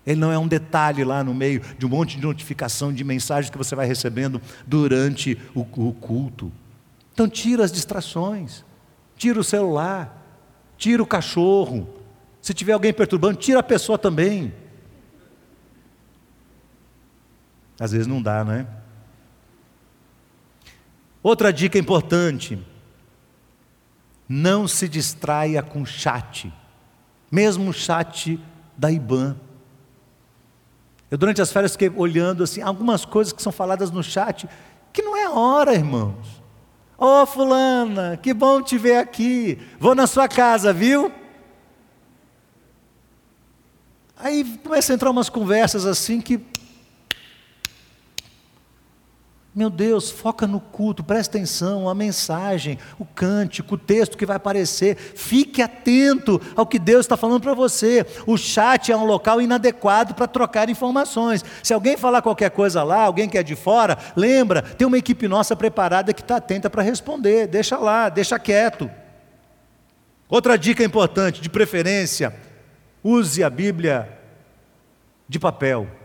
Ele 0.06 0.18
não 0.18 0.32
é 0.32 0.38
um 0.38 0.48
detalhe 0.48 1.04
lá 1.04 1.22
no 1.22 1.34
meio 1.34 1.60
de 1.78 1.84
um 1.84 1.88
monte 1.88 2.16
de 2.16 2.22
notificação, 2.22 2.92
de 2.92 3.04
mensagens 3.04 3.50
que 3.50 3.58
você 3.58 3.74
vai 3.74 3.86
recebendo 3.86 4.40
durante 4.66 5.38
o, 5.54 5.60
o 5.60 5.92
culto. 5.92 6.50
Então 7.12 7.28
tira 7.28 7.64
as 7.64 7.70
distrações, 7.70 8.64
tira 9.16 9.38
o 9.38 9.44
celular, 9.44 10.16
tira 10.78 11.02
o 11.02 11.06
cachorro. 11.06 11.86
Se 12.40 12.54
tiver 12.54 12.72
alguém 12.72 12.92
perturbando, 12.92 13.36
tira 13.36 13.60
a 13.60 13.62
pessoa 13.62 13.98
também. 13.98 14.54
Às 17.78 17.92
vezes 17.92 18.06
não 18.06 18.22
dá, 18.22 18.42
não 18.44 18.52
é? 18.52 18.66
Outra 21.22 21.52
dica 21.52 21.78
importante: 21.78 22.58
não 24.28 24.66
se 24.66 24.88
distraia 24.88 25.62
com 25.62 25.84
chat, 25.84 26.52
mesmo 27.30 27.70
o 27.70 27.74
chat 27.74 28.38
da 28.76 28.90
IBAN. 28.90 29.36
Eu, 31.10 31.18
durante 31.18 31.42
as 31.42 31.52
férias, 31.52 31.72
fiquei 31.72 31.90
olhando 31.90 32.44
assim, 32.44 32.62
algumas 32.62 33.04
coisas 33.04 33.32
que 33.32 33.42
são 33.42 33.50
faladas 33.50 33.90
no 33.90 34.02
chat, 34.02 34.48
que 34.92 35.02
não 35.02 35.16
é 35.16 35.28
hora, 35.28 35.74
irmãos. 35.74 36.40
Ô 36.96 37.22
oh, 37.22 37.26
fulana, 37.26 38.16
que 38.16 38.32
bom 38.32 38.62
te 38.62 38.78
ver 38.78 38.98
aqui. 38.98 39.58
Vou 39.78 39.94
na 39.94 40.06
sua 40.06 40.28
casa, 40.28 40.72
viu? 40.72 41.10
Aí 44.16 44.44
começa 44.62 44.92
a 44.92 44.94
entrar 44.94 45.10
umas 45.10 45.30
conversas 45.30 45.86
assim 45.86 46.20
que 46.20 46.38
meu 49.52 49.68
Deus, 49.68 50.12
foca 50.12 50.46
no 50.46 50.60
culto, 50.60 51.02
presta 51.02 51.36
atenção, 51.36 51.88
a 51.88 51.94
mensagem, 51.94 52.78
o 53.00 53.04
cântico, 53.04 53.74
o 53.74 53.78
texto 53.78 54.16
que 54.16 54.24
vai 54.24 54.36
aparecer. 54.36 54.96
Fique 54.96 55.60
atento 55.60 56.40
ao 56.54 56.64
que 56.64 56.78
Deus 56.78 57.00
está 57.00 57.16
falando 57.16 57.42
para 57.42 57.52
você. 57.52 58.06
O 58.28 58.38
chat 58.38 58.92
é 58.92 58.96
um 58.96 59.04
local 59.04 59.42
inadequado 59.42 60.14
para 60.14 60.28
trocar 60.28 60.70
informações. 60.70 61.44
Se 61.64 61.74
alguém 61.74 61.96
falar 61.96 62.22
qualquer 62.22 62.50
coisa 62.52 62.84
lá, 62.84 63.02
alguém 63.02 63.28
que 63.28 63.36
é 63.36 63.42
de 63.42 63.56
fora, 63.56 63.98
lembra, 64.14 64.62
tem 64.62 64.86
uma 64.86 64.98
equipe 64.98 65.26
nossa 65.26 65.56
preparada 65.56 66.14
que 66.14 66.22
está 66.22 66.36
atenta 66.36 66.70
para 66.70 66.82
responder. 66.82 67.48
Deixa 67.48 67.76
lá, 67.76 68.08
deixa 68.08 68.38
quieto. 68.38 68.88
Outra 70.28 70.56
dica 70.56 70.84
importante, 70.84 71.40
de 71.40 71.50
preferência, 71.50 72.32
use 73.02 73.42
a 73.42 73.50
Bíblia 73.50 74.16
de 75.28 75.40
papel. 75.40 75.99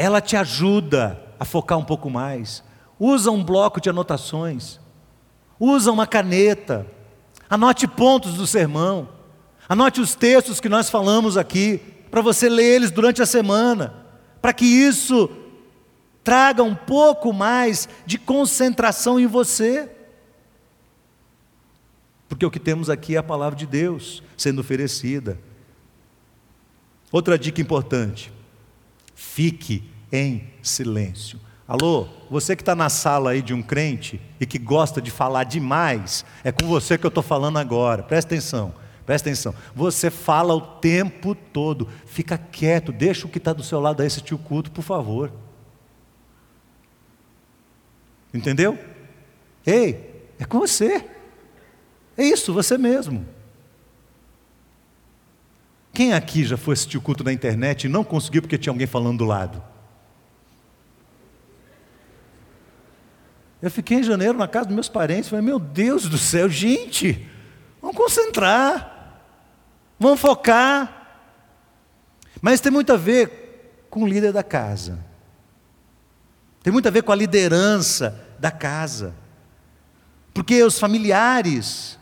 Ela 0.00 0.22
te 0.22 0.34
ajuda 0.34 1.22
a 1.38 1.44
focar 1.44 1.76
um 1.76 1.84
pouco 1.84 2.08
mais. 2.08 2.64
Usa 2.98 3.30
um 3.30 3.44
bloco 3.44 3.82
de 3.82 3.90
anotações, 3.90 4.80
usa 5.58 5.92
uma 5.92 6.06
caneta, 6.06 6.86
anote 7.50 7.86
pontos 7.86 8.32
do 8.32 8.46
sermão, 8.46 9.10
anote 9.68 10.00
os 10.00 10.14
textos 10.14 10.58
que 10.58 10.70
nós 10.70 10.88
falamos 10.88 11.36
aqui, 11.36 11.82
para 12.10 12.22
você 12.22 12.48
ler 12.48 12.76
eles 12.76 12.90
durante 12.90 13.20
a 13.20 13.26
semana, 13.26 13.94
para 14.40 14.54
que 14.54 14.64
isso 14.64 15.28
traga 16.24 16.62
um 16.62 16.74
pouco 16.74 17.30
mais 17.30 17.86
de 18.06 18.16
concentração 18.16 19.20
em 19.20 19.26
você. 19.26 19.86
Porque 22.26 22.46
o 22.46 22.50
que 22.50 22.58
temos 22.58 22.88
aqui 22.88 23.16
é 23.16 23.18
a 23.18 23.22
palavra 23.22 23.58
de 23.58 23.66
Deus 23.66 24.22
sendo 24.34 24.62
oferecida. 24.62 25.38
Outra 27.12 27.38
dica 27.38 27.60
importante: 27.60 28.32
fique 29.20 29.84
em 30.10 30.48
silêncio. 30.62 31.38
Alô, 31.68 32.08
você 32.30 32.56
que 32.56 32.62
está 32.62 32.74
na 32.74 32.88
sala 32.88 33.32
aí 33.32 33.42
de 33.42 33.52
um 33.52 33.62
crente 33.62 34.18
e 34.40 34.46
que 34.46 34.58
gosta 34.58 35.00
de 35.00 35.10
falar 35.10 35.44
demais, 35.44 36.24
é 36.42 36.50
com 36.50 36.66
você 36.66 36.96
que 36.96 37.04
eu 37.04 37.10
estou 37.10 37.22
falando 37.22 37.58
agora, 37.58 38.02
presta 38.02 38.34
atenção. 38.34 38.74
Presta 39.04 39.28
atenção, 39.28 39.54
você 39.74 40.10
fala 40.10 40.54
o 40.54 40.60
tempo 40.60 41.34
todo, 41.34 41.86
fica 42.06 42.38
quieto, 42.38 42.92
deixa 42.92 43.26
o 43.26 43.30
que 43.30 43.38
está 43.38 43.52
do 43.52 43.62
seu 43.62 43.78
lado 43.78 44.00
aí 44.00 44.06
assistir 44.06 44.34
o 44.34 44.38
culto, 44.38 44.70
por 44.70 44.82
favor. 44.82 45.30
Entendeu? 48.32 48.78
Ei, 49.66 50.30
é 50.38 50.46
com 50.46 50.60
você. 50.60 51.04
É 52.16 52.24
isso, 52.24 52.54
você 52.54 52.78
mesmo. 52.78 53.26
Quem 55.92 56.12
aqui 56.12 56.44
já 56.44 56.56
foi 56.56 56.74
assistir 56.74 56.96
o 56.96 57.00
culto 57.00 57.24
na 57.24 57.32
internet 57.32 57.84
e 57.84 57.88
não 57.88 58.04
conseguiu 58.04 58.42
porque 58.42 58.56
tinha 58.56 58.72
alguém 58.72 58.86
falando 58.86 59.18
do 59.18 59.24
lado? 59.24 59.62
Eu 63.60 63.70
fiquei 63.70 63.98
em 63.98 64.02
janeiro 64.02 64.38
na 64.38 64.48
casa 64.48 64.66
dos 64.66 64.74
meus 64.74 64.88
parentes, 64.88 65.28
falei, 65.28 65.44
meu 65.44 65.58
Deus 65.58 66.08
do 66.08 66.16
céu, 66.16 66.48
gente, 66.48 67.28
vamos 67.82 67.96
concentrar, 67.96 69.22
vamos 69.98 70.18
focar. 70.18 70.96
Mas 72.40 72.60
tem 72.60 72.72
muito 72.72 72.92
a 72.92 72.96
ver 72.96 73.84
com 73.90 74.04
o 74.04 74.08
líder 74.08 74.32
da 74.32 74.42
casa, 74.42 75.04
tem 76.62 76.72
muito 76.72 76.88
a 76.88 76.90
ver 76.90 77.02
com 77.02 77.12
a 77.12 77.16
liderança 77.16 78.18
da 78.38 78.50
casa, 78.50 79.14
porque 80.32 80.62
os 80.62 80.78
familiares 80.78 81.99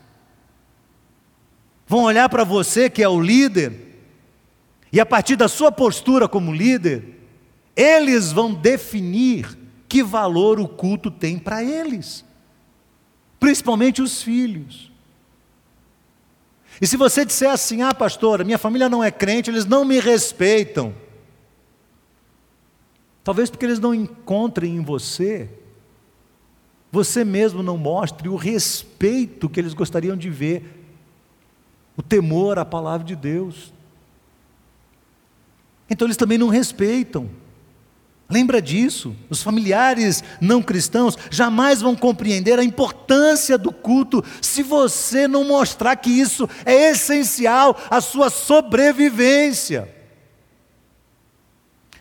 vão 1.89 2.03
olhar 2.03 2.29
para 2.29 2.43
você 2.43 2.87
que 2.87 3.01
é 3.01 3.09
o 3.09 3.19
líder, 3.19 3.73
e 4.93 4.99
a 4.99 5.05
partir 5.05 5.35
da 5.35 5.47
sua 5.47 5.71
postura 5.71 6.29
como 6.29 6.53
líder, 6.53 7.19
eles 7.75 8.31
vão 8.31 8.53
definir 8.53 9.57
que 9.87 10.03
valor 10.03 10.59
o 10.59 10.67
culto 10.67 11.09
tem 11.09 11.39
para 11.39 11.63
eles, 11.63 12.23
principalmente 13.39 14.03
os 14.03 14.21
filhos. 14.21 14.91
E 16.79 16.85
se 16.85 16.95
você 16.95 17.25
disser 17.25 17.49
assim, 17.49 17.81
ah, 17.81 17.93
pastora, 17.93 18.43
minha 18.43 18.59
família 18.59 18.87
não 18.87 19.03
é 19.03 19.09
crente, 19.09 19.49
eles 19.49 19.65
não 19.65 19.83
me 19.83 19.99
respeitam. 19.99 20.93
Talvez 23.23 23.49
porque 23.49 23.65
eles 23.65 23.79
não 23.79 23.95
encontrem 23.95 24.75
em 24.75 24.83
você, 24.83 25.49
você 26.91 27.25
mesmo 27.25 27.63
não 27.63 27.77
mostre 27.77 28.29
o 28.29 28.35
respeito 28.35 29.49
que 29.49 29.59
eles 29.59 29.73
gostariam 29.73 30.15
de 30.15 30.29
ver, 30.29 30.79
o 31.99 32.01
temor 32.01 32.57
à 32.57 32.63
palavra 32.63 33.05
de 33.05 33.13
Deus. 33.13 33.73
Então 35.89 36.07
eles 36.07 36.15
também 36.15 36.37
não 36.37 36.47
respeitam. 36.47 37.29
Lembra 38.29 38.61
disso? 38.61 39.13
Os 39.29 39.43
familiares 39.43 40.23
não 40.39 40.61
cristãos 40.61 41.17
jamais 41.29 41.81
vão 41.81 41.97
compreender 41.97 42.57
a 42.57 42.63
importância 42.63 43.57
do 43.57 43.73
culto 43.73 44.23
se 44.41 44.63
você 44.63 45.27
não 45.27 45.43
mostrar 45.43 45.93
que 45.97 46.09
isso 46.09 46.49
é 46.63 46.91
essencial 46.91 47.77
à 47.89 47.99
sua 47.99 48.29
sobrevivência. 48.29 49.93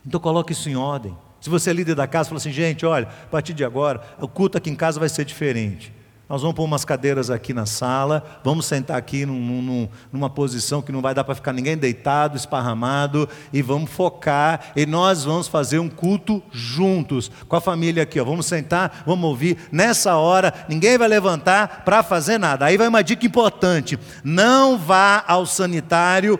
Então 0.06 0.20
coloque 0.20 0.52
isso 0.52 0.68
em 0.68 0.76
ordem. 0.76 1.18
Se 1.40 1.50
você 1.50 1.70
é 1.70 1.72
líder 1.72 1.96
da 1.96 2.06
casa, 2.06 2.28
fala 2.28 2.38
assim, 2.38 2.52
gente, 2.52 2.86
olha, 2.86 3.08
a 3.08 3.26
partir 3.26 3.52
de 3.52 3.64
agora, 3.64 4.00
o 4.20 4.28
culto 4.28 4.58
aqui 4.58 4.70
em 4.70 4.76
casa 4.76 5.00
vai 5.00 5.08
ser 5.08 5.24
diferente. 5.24 5.92
Nós 6.28 6.42
vamos 6.42 6.54
pôr 6.54 6.64
umas 6.64 6.84
cadeiras 6.84 7.30
aqui 7.30 7.54
na 7.54 7.64
sala, 7.64 8.22
vamos 8.44 8.66
sentar 8.66 8.98
aqui 8.98 9.24
num, 9.24 9.62
num, 9.62 9.88
numa 10.12 10.28
posição 10.28 10.82
que 10.82 10.92
não 10.92 11.00
vai 11.00 11.14
dar 11.14 11.24
para 11.24 11.34
ficar 11.34 11.54
ninguém 11.54 11.74
deitado, 11.74 12.36
esparramado, 12.36 13.26
e 13.50 13.62
vamos 13.62 13.90
focar, 13.90 14.72
e 14.76 14.84
nós 14.84 15.24
vamos 15.24 15.48
fazer 15.48 15.78
um 15.78 15.88
culto 15.88 16.42
juntos, 16.52 17.30
com 17.48 17.56
a 17.56 17.62
família 17.62 18.02
aqui. 18.02 18.20
Ó. 18.20 18.24
Vamos 18.26 18.44
sentar, 18.44 19.04
vamos 19.06 19.24
ouvir. 19.24 19.56
Nessa 19.72 20.16
hora, 20.16 20.52
ninguém 20.68 20.98
vai 20.98 21.08
levantar 21.08 21.82
para 21.82 22.02
fazer 22.02 22.36
nada. 22.36 22.66
Aí 22.66 22.76
vai 22.76 22.88
uma 22.88 23.02
dica 23.02 23.24
importante: 23.24 23.98
não 24.22 24.76
vá 24.76 25.24
ao 25.26 25.46
sanitário 25.46 26.38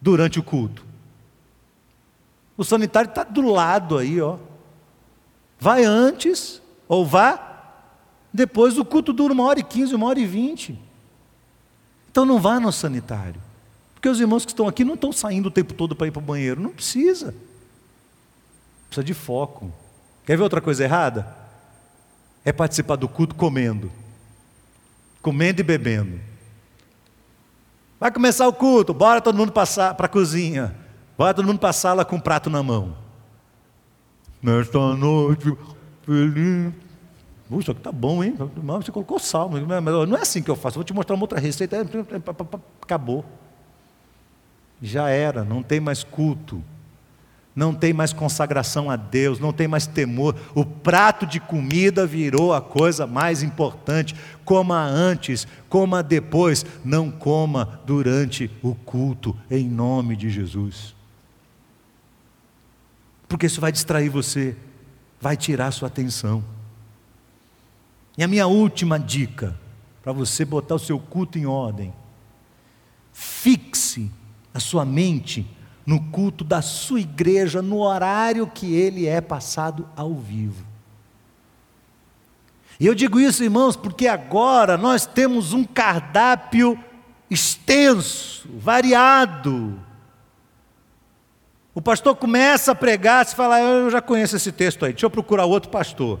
durante 0.00 0.40
o 0.40 0.42
culto. 0.42 0.84
O 2.56 2.64
sanitário 2.64 3.08
está 3.08 3.22
do 3.22 3.42
lado 3.42 3.98
aí, 3.98 4.20
ó. 4.20 4.36
Vai 5.60 5.84
antes, 5.84 6.60
ou 6.88 7.06
vá 7.06 7.53
depois 8.34 8.76
o 8.76 8.84
culto 8.84 9.12
dura 9.12 9.32
uma 9.32 9.44
hora 9.44 9.60
e 9.60 9.62
quinze, 9.62 9.94
uma 9.94 10.08
hora 10.08 10.18
e 10.18 10.26
vinte. 10.26 10.76
Então 12.10 12.26
não 12.26 12.40
vá 12.40 12.58
no 12.58 12.72
sanitário. 12.72 13.40
Porque 13.94 14.08
os 14.08 14.18
irmãos 14.20 14.44
que 14.44 14.50
estão 14.50 14.66
aqui 14.66 14.82
não 14.82 14.94
estão 14.94 15.12
saindo 15.12 15.46
o 15.46 15.50
tempo 15.52 15.72
todo 15.72 15.94
para 15.94 16.08
ir 16.08 16.10
para 16.10 16.18
o 16.18 16.24
banheiro. 16.24 16.60
Não 16.60 16.70
precisa. 16.70 17.32
Precisa 18.88 19.04
de 19.04 19.14
foco. 19.14 19.72
Quer 20.26 20.36
ver 20.36 20.42
outra 20.42 20.60
coisa 20.60 20.82
errada? 20.82 21.32
É 22.44 22.52
participar 22.52 22.96
do 22.96 23.08
culto 23.08 23.36
comendo. 23.36 23.90
Comendo 25.22 25.60
e 25.60 25.64
bebendo. 25.64 26.20
Vai 28.00 28.10
começar 28.10 28.48
o 28.48 28.52
culto, 28.52 28.92
bora 28.92 29.20
todo 29.20 29.38
mundo 29.38 29.52
passar 29.52 29.94
para 29.94 30.06
a 30.06 30.08
cozinha. 30.08 30.74
Bora 31.16 31.32
todo 31.32 31.46
mundo 31.46 31.60
para 31.60 31.70
a 31.70 31.72
sala 31.72 32.04
com 32.04 32.16
um 32.16 32.20
prato 32.20 32.50
na 32.50 32.64
mão. 32.64 32.96
Nesta 34.42 34.78
noite, 34.96 35.56
feliz 36.04 36.83
Puxa, 37.48 37.74
que 37.74 37.80
tá 37.80 37.92
bom, 37.92 38.24
hein? 38.24 38.34
Você 38.36 38.90
colocou 38.90 39.18
sal, 39.18 39.50
mas 39.50 39.62
não 40.08 40.16
é 40.16 40.20
assim 40.22 40.42
que 40.42 40.50
eu 40.50 40.56
faço. 40.56 40.76
Vou 40.76 40.84
te 40.84 40.94
mostrar 40.94 41.14
uma 41.14 41.24
outra 41.24 41.38
receita. 41.38 41.76
Acabou. 42.80 43.24
Já 44.82 45.08
era, 45.08 45.44
não 45.44 45.62
tem 45.62 45.78
mais 45.78 46.02
culto. 46.02 46.62
Não 47.56 47.72
tem 47.72 47.92
mais 47.92 48.12
consagração 48.12 48.90
a 48.90 48.96
Deus, 48.96 49.38
não 49.38 49.52
tem 49.52 49.68
mais 49.68 49.86
temor. 49.86 50.34
O 50.56 50.64
prato 50.64 51.24
de 51.24 51.38
comida 51.38 52.04
virou 52.04 52.52
a 52.52 52.60
coisa 52.60 53.06
mais 53.06 53.44
importante. 53.44 54.16
Coma 54.44 54.82
antes, 54.82 55.46
coma 55.68 56.02
depois, 56.02 56.66
não 56.84 57.12
coma 57.12 57.80
durante 57.86 58.50
o 58.60 58.74
culto, 58.74 59.36
em 59.48 59.68
nome 59.68 60.16
de 60.16 60.30
Jesus. 60.30 60.96
Porque 63.28 63.46
isso 63.46 63.60
vai 63.60 63.70
distrair 63.70 64.08
você, 64.08 64.56
vai 65.20 65.36
tirar 65.36 65.70
sua 65.70 65.86
atenção. 65.86 66.42
E 68.16 68.22
a 68.22 68.28
minha 68.28 68.46
última 68.46 68.98
dica, 68.98 69.58
para 70.02 70.12
você 70.12 70.44
botar 70.44 70.76
o 70.76 70.78
seu 70.78 70.98
culto 70.98 71.38
em 71.38 71.46
ordem: 71.46 71.92
fixe 73.12 74.10
a 74.52 74.60
sua 74.60 74.84
mente 74.84 75.46
no 75.84 76.00
culto 76.10 76.44
da 76.44 76.62
sua 76.62 77.00
igreja, 77.00 77.60
no 77.60 77.80
horário 77.80 78.46
que 78.46 78.74
ele 78.74 79.06
é 79.06 79.20
passado 79.20 79.88
ao 79.96 80.14
vivo. 80.14 80.64
E 82.78 82.86
eu 82.86 82.94
digo 82.94 83.20
isso, 83.20 83.44
irmãos, 83.44 83.76
porque 83.76 84.06
agora 84.06 84.76
nós 84.76 85.06
temos 85.06 85.52
um 85.52 85.64
cardápio 85.64 86.78
extenso, 87.30 88.48
variado. 88.58 89.78
O 91.74 91.82
pastor 91.82 92.16
começa 92.16 92.72
a 92.72 92.74
pregar, 92.74 93.26
se 93.26 93.34
fala, 93.34 93.60
eu 93.60 93.90
já 93.90 94.00
conheço 94.00 94.36
esse 94.36 94.52
texto 94.52 94.84
aí, 94.84 94.92
deixa 94.92 95.06
eu 95.06 95.10
procurar 95.10 95.44
outro 95.44 95.70
pastor. 95.70 96.20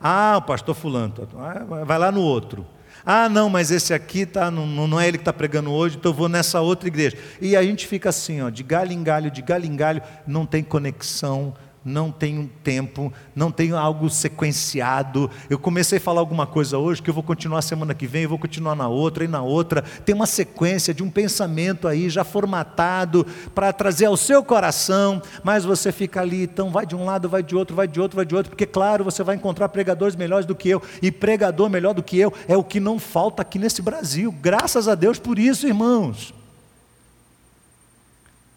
Ah, 0.00 0.36
o 0.38 0.42
pastor 0.42 0.74
fulano, 0.74 1.12
tá, 1.12 1.24
ah, 1.38 1.84
vai 1.84 1.98
lá 1.98 2.12
no 2.12 2.20
outro. 2.20 2.66
Ah, 3.04 3.28
não, 3.28 3.48
mas 3.48 3.70
esse 3.70 3.94
aqui 3.94 4.26
tá, 4.26 4.50
não, 4.50 4.66
não 4.66 5.00
é 5.00 5.06
ele 5.06 5.16
que 5.16 5.22
está 5.22 5.32
pregando 5.32 5.70
hoje, 5.70 5.96
então 5.96 6.10
eu 6.10 6.16
vou 6.16 6.28
nessa 6.28 6.60
outra 6.60 6.88
igreja. 6.88 7.16
E 7.40 7.54
a 7.54 7.62
gente 7.62 7.86
fica 7.86 8.08
assim, 8.08 8.42
ó, 8.42 8.50
de 8.50 8.64
galho 8.64 8.92
em 8.92 9.02
galho, 9.02 9.30
de 9.30 9.42
galho 9.42 9.64
em 9.64 9.76
galho, 9.76 10.02
não 10.26 10.44
tem 10.44 10.62
conexão, 10.62 11.54
não 11.86 12.10
tenho 12.10 12.50
tempo, 12.64 13.12
não 13.32 13.52
tenho 13.52 13.76
algo 13.76 14.10
sequenciado. 14.10 15.30
Eu 15.48 15.56
comecei 15.56 15.98
a 15.98 16.00
falar 16.00 16.20
alguma 16.20 16.46
coisa 16.46 16.76
hoje 16.76 17.00
que 17.00 17.08
eu 17.08 17.14
vou 17.14 17.22
continuar 17.22 17.62
semana 17.62 17.94
que 17.94 18.08
vem, 18.08 18.24
eu 18.24 18.28
vou 18.28 18.38
continuar 18.38 18.74
na 18.74 18.88
outra 18.88 19.24
e 19.24 19.28
na 19.28 19.40
outra. 19.40 19.82
Tem 20.04 20.12
uma 20.12 20.26
sequência 20.26 20.92
de 20.92 21.04
um 21.04 21.08
pensamento 21.08 21.86
aí 21.86 22.10
já 22.10 22.24
formatado 22.24 23.24
para 23.54 23.72
trazer 23.72 24.06
ao 24.06 24.16
seu 24.16 24.42
coração, 24.42 25.22
mas 25.44 25.64
você 25.64 25.92
fica 25.92 26.20
ali, 26.20 26.42
então 26.42 26.70
vai 26.70 26.84
de 26.84 26.96
um 26.96 27.04
lado, 27.04 27.28
vai 27.28 27.42
de 27.42 27.54
outro, 27.54 27.76
vai 27.76 27.86
de 27.86 28.00
outro, 28.00 28.16
vai 28.16 28.26
de 28.26 28.34
outro, 28.34 28.50
porque 28.50 28.66
claro, 28.66 29.04
você 29.04 29.22
vai 29.22 29.36
encontrar 29.36 29.68
pregadores 29.68 30.16
melhores 30.16 30.44
do 30.44 30.56
que 30.56 30.68
eu, 30.68 30.82
e 31.00 31.12
pregador 31.12 31.70
melhor 31.70 31.94
do 31.94 32.02
que 32.02 32.18
eu 32.18 32.32
é 32.48 32.56
o 32.56 32.64
que 32.64 32.80
não 32.80 32.98
falta 32.98 33.42
aqui 33.42 33.60
nesse 33.60 33.80
Brasil. 33.80 34.32
Graças 34.32 34.88
a 34.88 34.96
Deus 34.96 35.20
por 35.20 35.38
isso, 35.38 35.68
irmãos. 35.68 36.34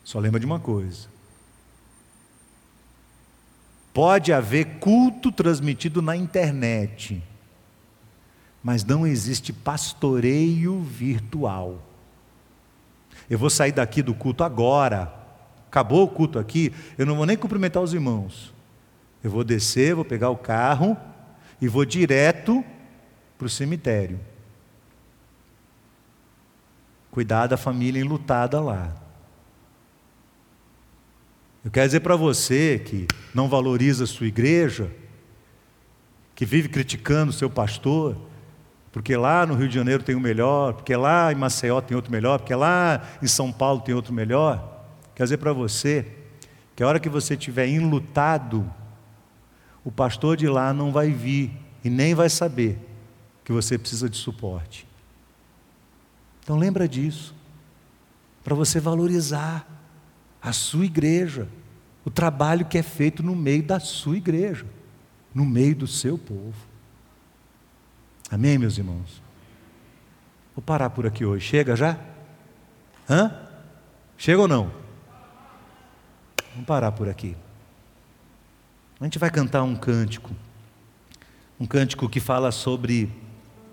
Só 0.04 0.18
lembra 0.18 0.40
de 0.40 0.46
uma 0.48 0.60
coisa 0.60 1.09
Pode 4.00 4.32
haver 4.32 4.78
culto 4.80 5.30
transmitido 5.30 6.02
na 6.02 6.16
internet, 6.16 7.22
mas 8.64 8.86
não 8.86 9.06
existe 9.06 9.52
pastoreio 9.52 10.82
virtual. 10.82 11.84
Eu 13.30 13.38
vou 13.38 13.50
sair 13.50 13.74
daqui 13.74 14.02
do 14.02 14.14
culto 14.14 14.42
agora, 14.42 15.14
acabou 15.68 16.06
o 16.06 16.08
culto 16.08 16.40
aqui, 16.40 16.74
eu 16.98 17.06
não 17.06 17.14
vou 17.14 17.26
nem 17.26 17.36
cumprimentar 17.36 17.84
os 17.84 17.94
irmãos. 17.94 18.54
Eu 19.22 19.30
vou 19.30 19.44
descer, 19.44 19.96
vou 19.96 20.06
pegar 20.06 20.30
o 20.30 20.38
carro 20.38 20.96
e 21.62 21.68
vou 21.68 21.84
direto 21.84 22.64
para 23.38 23.48
o 23.48 23.50
cemitério. 23.50 24.18
Cuidar 27.12 27.48
da 27.48 27.58
família 27.58 28.00
enlutada 28.00 28.62
lá. 28.62 29.09
Eu 31.64 31.70
quero 31.70 31.88
dizer 31.88 32.00
para 32.00 32.16
você 32.16 32.80
que 32.80 33.06
não 33.34 33.50
valoriza 33.50 34.06
a 34.06 34.08
sua 34.08 34.28
igreja, 34.28 34.90
que 36.34 36.46
vive 36.46 36.70
criticando 36.70 37.32
o 37.32 37.34
seu 37.34 37.50
pastor, 37.50 38.16
porque 38.94 39.16
lá 39.18 39.46
no 39.46 39.56
Rio 39.56 39.68
de 39.68 39.76
Janeiro 39.76 40.02
tem 40.02 40.16
o 40.16 40.22
melhor, 40.22 40.74
porque 40.74 40.96
lá 40.96 41.32
em 41.32 41.36
Maceió 41.36 41.82
tem 41.82 41.96
outro 41.96 42.12
melhor, 42.12 42.40
porque 42.40 42.56
lá 42.56 43.04
em 43.22 43.28
São 43.28 43.52
Paulo 43.52 43.82
tem 43.82 43.94
outro 43.94 44.14
melhor. 44.14 44.86
Quero 45.14 45.26
dizer 45.26 45.38
para 45.38 45.52
você 45.52 46.06
que 46.76 46.82
a 46.82 46.88
hora 46.88 47.00
que 47.00 47.10
você 47.10 47.34
estiver 47.34 47.68
enlutado, 47.68 48.72
o 49.84 49.92
pastor 49.92 50.38
de 50.38 50.48
lá 50.48 50.74
não 50.74 50.94
vai 50.94 51.12
vir 51.12 51.52
e 51.84 51.90
nem 51.90 52.16
vai 52.16 52.30
saber 52.30 52.80
que 53.44 53.52
você 53.52 53.78
precisa 53.78 54.10
de 54.10 54.16
suporte. 54.16 54.88
Então 56.42 56.58
lembra 56.58 56.88
disso, 56.88 57.36
para 58.46 58.56
você 58.56 58.80
valorizar 58.80 59.79
a 60.42 60.54
sua 60.54 60.86
igreja, 60.86 61.48
o 62.06 62.10
trabalho 62.10 62.66
que 62.66 62.78
é 62.78 62.84
feito 62.84 63.22
no 63.22 63.36
meio 63.36 63.64
da 63.64 63.80
sua 63.80 64.18
igreja, 64.18 64.66
no 65.34 65.46
meio 65.46 65.76
do 65.76 65.88
seu 65.88 66.18
povo. 66.18 66.56
Amém, 68.32 68.58
meus 68.58 68.78
irmãos? 68.78 69.22
Vou 70.56 70.64
parar 70.64 70.90
por 70.90 71.06
aqui 71.06 71.26
hoje. 71.26 71.46
Chega 71.46 71.76
já? 71.76 71.98
Hã? 73.10 73.34
Chega 74.18 74.42
ou 74.42 74.48
não? 74.48 74.72
Vamos 76.52 76.66
parar 76.68 76.92
por 76.92 77.08
aqui. 77.08 77.36
A 79.00 79.04
gente 79.04 79.18
vai 79.18 79.30
cantar 79.30 79.64
um 79.64 79.76
cântico. 79.76 80.32
Um 81.60 81.66
cântico 81.66 82.10
que 82.10 82.20
fala 82.20 82.52
sobre 82.52 83.12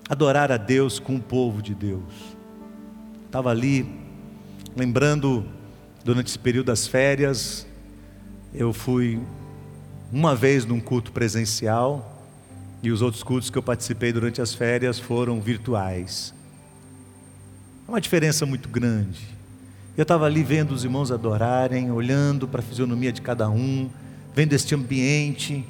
adorar 0.09 0.53
a 0.53 0.57
Deus 0.57 0.99
com 0.99 1.17
o 1.17 1.21
povo 1.21 1.61
de 1.61 1.75
Deus. 1.75 2.37
Estava 3.27 3.51
ali, 3.51 4.01
lembrando 4.77 5.47
durante 6.07 6.29
esse 6.29 6.39
período 6.39 6.67
das 6.67 6.87
férias, 6.87 7.67
eu 8.55 8.73
fui 8.73 9.19
uma 10.13 10.37
vez 10.37 10.65
num 10.65 10.79
culto 10.79 11.11
presencial 11.11 12.25
e 12.81 12.93
os 12.93 13.03
outros 13.03 13.25
cultos 13.25 13.51
que 13.51 13.59
eu 13.59 13.63
participei 13.63 14.13
durante 14.13 14.41
as 14.41 14.55
férias 14.55 15.01
foram 15.01 15.41
virtuais. 15.41 16.33
É 17.89 17.91
uma 17.91 18.01
diferença 18.01 18.47
muito 18.47 18.69
grande. 18.69 19.27
Eu 19.97 20.03
estava 20.03 20.27
ali 20.27 20.45
vendo 20.45 20.71
os 20.71 20.85
irmãos 20.85 21.11
adorarem, 21.11 21.91
olhando 21.91 22.47
para 22.47 22.61
a 22.61 22.63
fisionomia 22.63 23.13
de 23.13 23.21
cada 23.21 23.51
um, 23.51 23.91
vendo 24.33 24.53
este 24.53 24.77
ambiente 24.77 25.67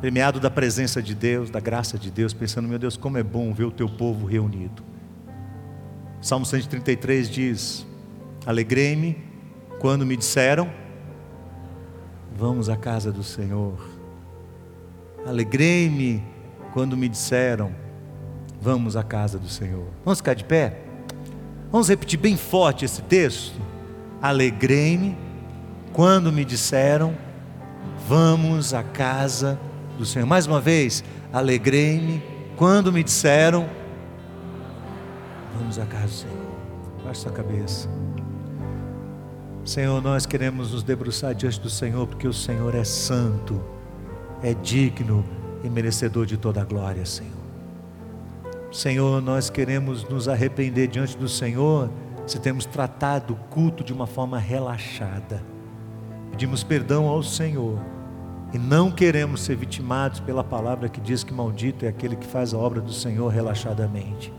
premiado 0.00 0.40
da 0.40 0.50
presença 0.50 1.00
de 1.00 1.14
Deus, 1.14 1.48
da 1.48 1.60
graça 1.60 1.96
de 1.96 2.10
Deus, 2.10 2.34
pensando, 2.34 2.66
meu 2.66 2.78
Deus, 2.78 2.96
como 2.96 3.18
é 3.18 3.22
bom 3.22 3.54
ver 3.54 3.66
o 3.66 3.70
teu 3.70 3.88
povo 3.88 4.26
reunido. 4.26 4.82
Salmo 6.20 6.44
133 6.44 7.30
diz: 7.30 7.86
Alegrei-me 8.44 9.29
quando 9.80 10.06
me 10.06 10.16
disseram: 10.16 10.70
Vamos 12.36 12.68
à 12.68 12.76
casa 12.76 13.10
do 13.10 13.24
Senhor. 13.24 13.74
Alegrei-me 15.26 16.22
quando 16.72 16.96
me 16.96 17.08
disseram: 17.08 17.74
Vamos 18.60 18.94
à 18.94 19.02
casa 19.02 19.38
do 19.38 19.48
Senhor. 19.48 19.86
Vamos 20.04 20.18
ficar 20.20 20.34
de 20.34 20.44
pé? 20.44 20.82
Vamos 21.72 21.88
repetir 21.88 22.18
bem 22.18 22.36
forte 22.36 22.84
esse 22.84 23.02
texto? 23.02 23.60
Alegrei-me 24.22 25.16
quando 25.92 26.30
me 26.30 26.44
disseram: 26.44 27.14
Vamos 28.06 28.72
à 28.72 28.82
casa 28.82 29.58
do 29.98 30.04
Senhor. 30.04 30.26
Mais 30.26 30.46
uma 30.46 30.60
vez, 30.60 31.02
alegrei-me 31.32 32.22
quando 32.56 32.92
me 32.92 33.02
disseram: 33.02 33.68
Vamos 35.58 35.78
à 35.78 35.86
casa 35.86 36.06
do 36.06 36.12
Senhor. 36.12 36.50
Baixe 37.02 37.20
sua 37.22 37.32
cabeça. 37.32 37.99
Senhor, 39.64 40.02
nós 40.02 40.24
queremos 40.24 40.72
nos 40.72 40.82
debruçar 40.82 41.34
diante 41.34 41.60
do 41.60 41.68
Senhor, 41.68 42.06
porque 42.06 42.26
o 42.26 42.32
Senhor 42.32 42.74
é 42.74 42.84
santo, 42.84 43.62
é 44.42 44.54
digno 44.54 45.24
e 45.62 45.68
merecedor 45.68 46.24
de 46.26 46.36
toda 46.36 46.62
a 46.62 46.64
glória, 46.64 47.04
Senhor. 47.04 47.40
Senhor, 48.72 49.20
nós 49.20 49.50
queremos 49.50 50.08
nos 50.08 50.28
arrepender 50.28 50.86
diante 50.86 51.16
do 51.16 51.28
Senhor 51.28 51.90
se 52.26 52.38
temos 52.38 52.64
tratado 52.64 53.34
o 53.34 53.36
culto 53.36 53.82
de 53.82 53.92
uma 53.92 54.06
forma 54.06 54.38
relaxada. 54.38 55.42
Pedimos 56.30 56.62
perdão 56.62 57.06
ao 57.06 57.22
Senhor 57.22 57.78
e 58.52 58.58
não 58.58 58.90
queremos 58.90 59.42
ser 59.42 59.56
vitimados 59.56 60.20
pela 60.20 60.42
palavra 60.42 60.88
que 60.88 61.00
diz 61.00 61.22
que 61.22 61.34
maldito 61.34 61.84
é 61.84 61.88
aquele 61.88 62.16
que 62.16 62.26
faz 62.26 62.54
a 62.54 62.58
obra 62.58 62.80
do 62.80 62.92
Senhor 62.92 63.28
relaxadamente. 63.28 64.32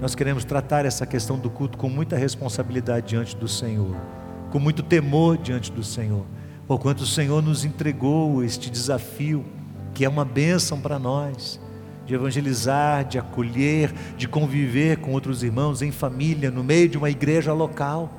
Nós 0.00 0.14
queremos 0.14 0.44
tratar 0.44 0.84
essa 0.84 1.06
questão 1.06 1.38
do 1.38 1.48
culto 1.48 1.78
com 1.78 1.88
muita 1.88 2.16
responsabilidade 2.16 3.06
diante 3.06 3.36
do 3.36 3.46
Senhor, 3.46 3.96
com 4.52 4.58
muito 4.58 4.82
temor 4.82 5.38
diante 5.38 5.72
do 5.72 5.82
Senhor, 5.82 6.26
porquanto 6.68 7.00
o 7.00 7.06
Senhor 7.06 7.42
nos 7.42 7.64
entregou 7.64 8.44
este 8.44 8.68
desafio, 8.68 9.42
que 9.94 10.04
é 10.04 10.08
uma 10.08 10.26
bênção 10.26 10.78
para 10.78 10.98
nós, 10.98 11.58
de 12.06 12.14
evangelizar, 12.14 13.02
de 13.06 13.18
acolher, 13.18 13.90
de 14.14 14.28
conviver 14.28 14.98
com 14.98 15.12
outros 15.12 15.42
irmãos 15.42 15.80
em 15.80 15.90
família, 15.90 16.50
no 16.50 16.62
meio 16.62 16.86
de 16.86 16.98
uma 16.98 17.08
igreja 17.08 17.54
local. 17.54 18.12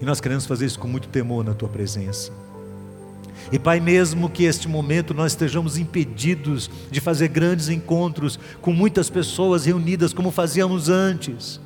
E 0.00 0.04
nós 0.04 0.20
queremos 0.20 0.46
fazer 0.46 0.66
isso 0.66 0.78
com 0.78 0.86
muito 0.86 1.08
temor 1.08 1.44
na 1.44 1.52
tua 1.52 1.68
presença. 1.68 2.30
E 3.50 3.58
Pai, 3.58 3.80
mesmo 3.80 4.30
que 4.30 4.44
este 4.44 4.68
momento 4.68 5.12
nós 5.12 5.32
estejamos 5.32 5.76
impedidos 5.76 6.70
de 6.88 7.00
fazer 7.00 7.28
grandes 7.28 7.68
encontros 7.68 8.38
com 8.60 8.72
muitas 8.72 9.10
pessoas 9.10 9.64
reunidas 9.64 10.12
como 10.12 10.30
fazíamos 10.30 10.88
antes, 10.88 11.60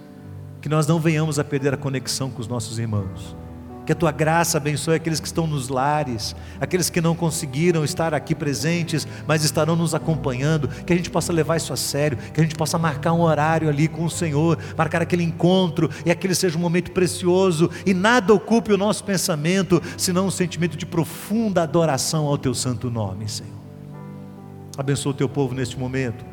que 0.64 0.68
nós 0.70 0.86
não 0.86 0.98
venhamos 0.98 1.38
a 1.38 1.44
perder 1.44 1.74
a 1.74 1.76
conexão 1.76 2.30
com 2.30 2.40
os 2.40 2.48
nossos 2.48 2.78
irmãos 2.78 3.36
que 3.84 3.92
a 3.92 3.94
tua 3.94 4.10
graça 4.10 4.56
abençoe 4.56 4.94
aqueles 4.94 5.20
que 5.20 5.26
estão 5.26 5.46
nos 5.46 5.68
lares, 5.68 6.34
aqueles 6.58 6.88
que 6.88 7.02
não 7.02 7.14
conseguiram 7.14 7.84
estar 7.84 8.14
aqui 8.14 8.34
presentes, 8.34 9.06
mas 9.26 9.44
estarão 9.44 9.76
nos 9.76 9.94
acompanhando. 9.94 10.68
Que 10.68 10.94
a 10.94 10.96
gente 10.96 11.10
possa 11.10 11.34
levar 11.34 11.58
isso 11.58 11.70
a 11.70 11.76
sério, 11.76 12.16
que 12.16 12.40
a 12.40 12.42
gente 12.42 12.54
possa 12.54 12.78
marcar 12.78 13.12
um 13.12 13.20
horário 13.20 13.68
ali 13.68 13.86
com 13.86 14.06
o 14.06 14.10
Senhor, 14.10 14.58
marcar 14.74 15.02
aquele 15.02 15.22
encontro 15.22 15.90
e 16.06 16.10
aquele 16.10 16.34
seja 16.34 16.56
um 16.56 16.62
momento 16.62 16.92
precioso 16.92 17.70
e 17.84 17.92
nada 17.92 18.32
ocupe 18.32 18.72
o 18.72 18.78
nosso 18.78 19.04
pensamento, 19.04 19.82
senão 19.98 20.28
um 20.28 20.30
sentimento 20.30 20.78
de 20.78 20.86
profunda 20.86 21.62
adoração 21.62 22.24
ao 22.24 22.38
teu 22.38 22.54
santo 22.54 22.90
nome, 22.90 23.28
Senhor. 23.28 23.52
Abençoa 24.78 25.12
o 25.12 25.14
teu 25.14 25.28
povo 25.28 25.54
neste 25.54 25.78
momento, 25.78 26.24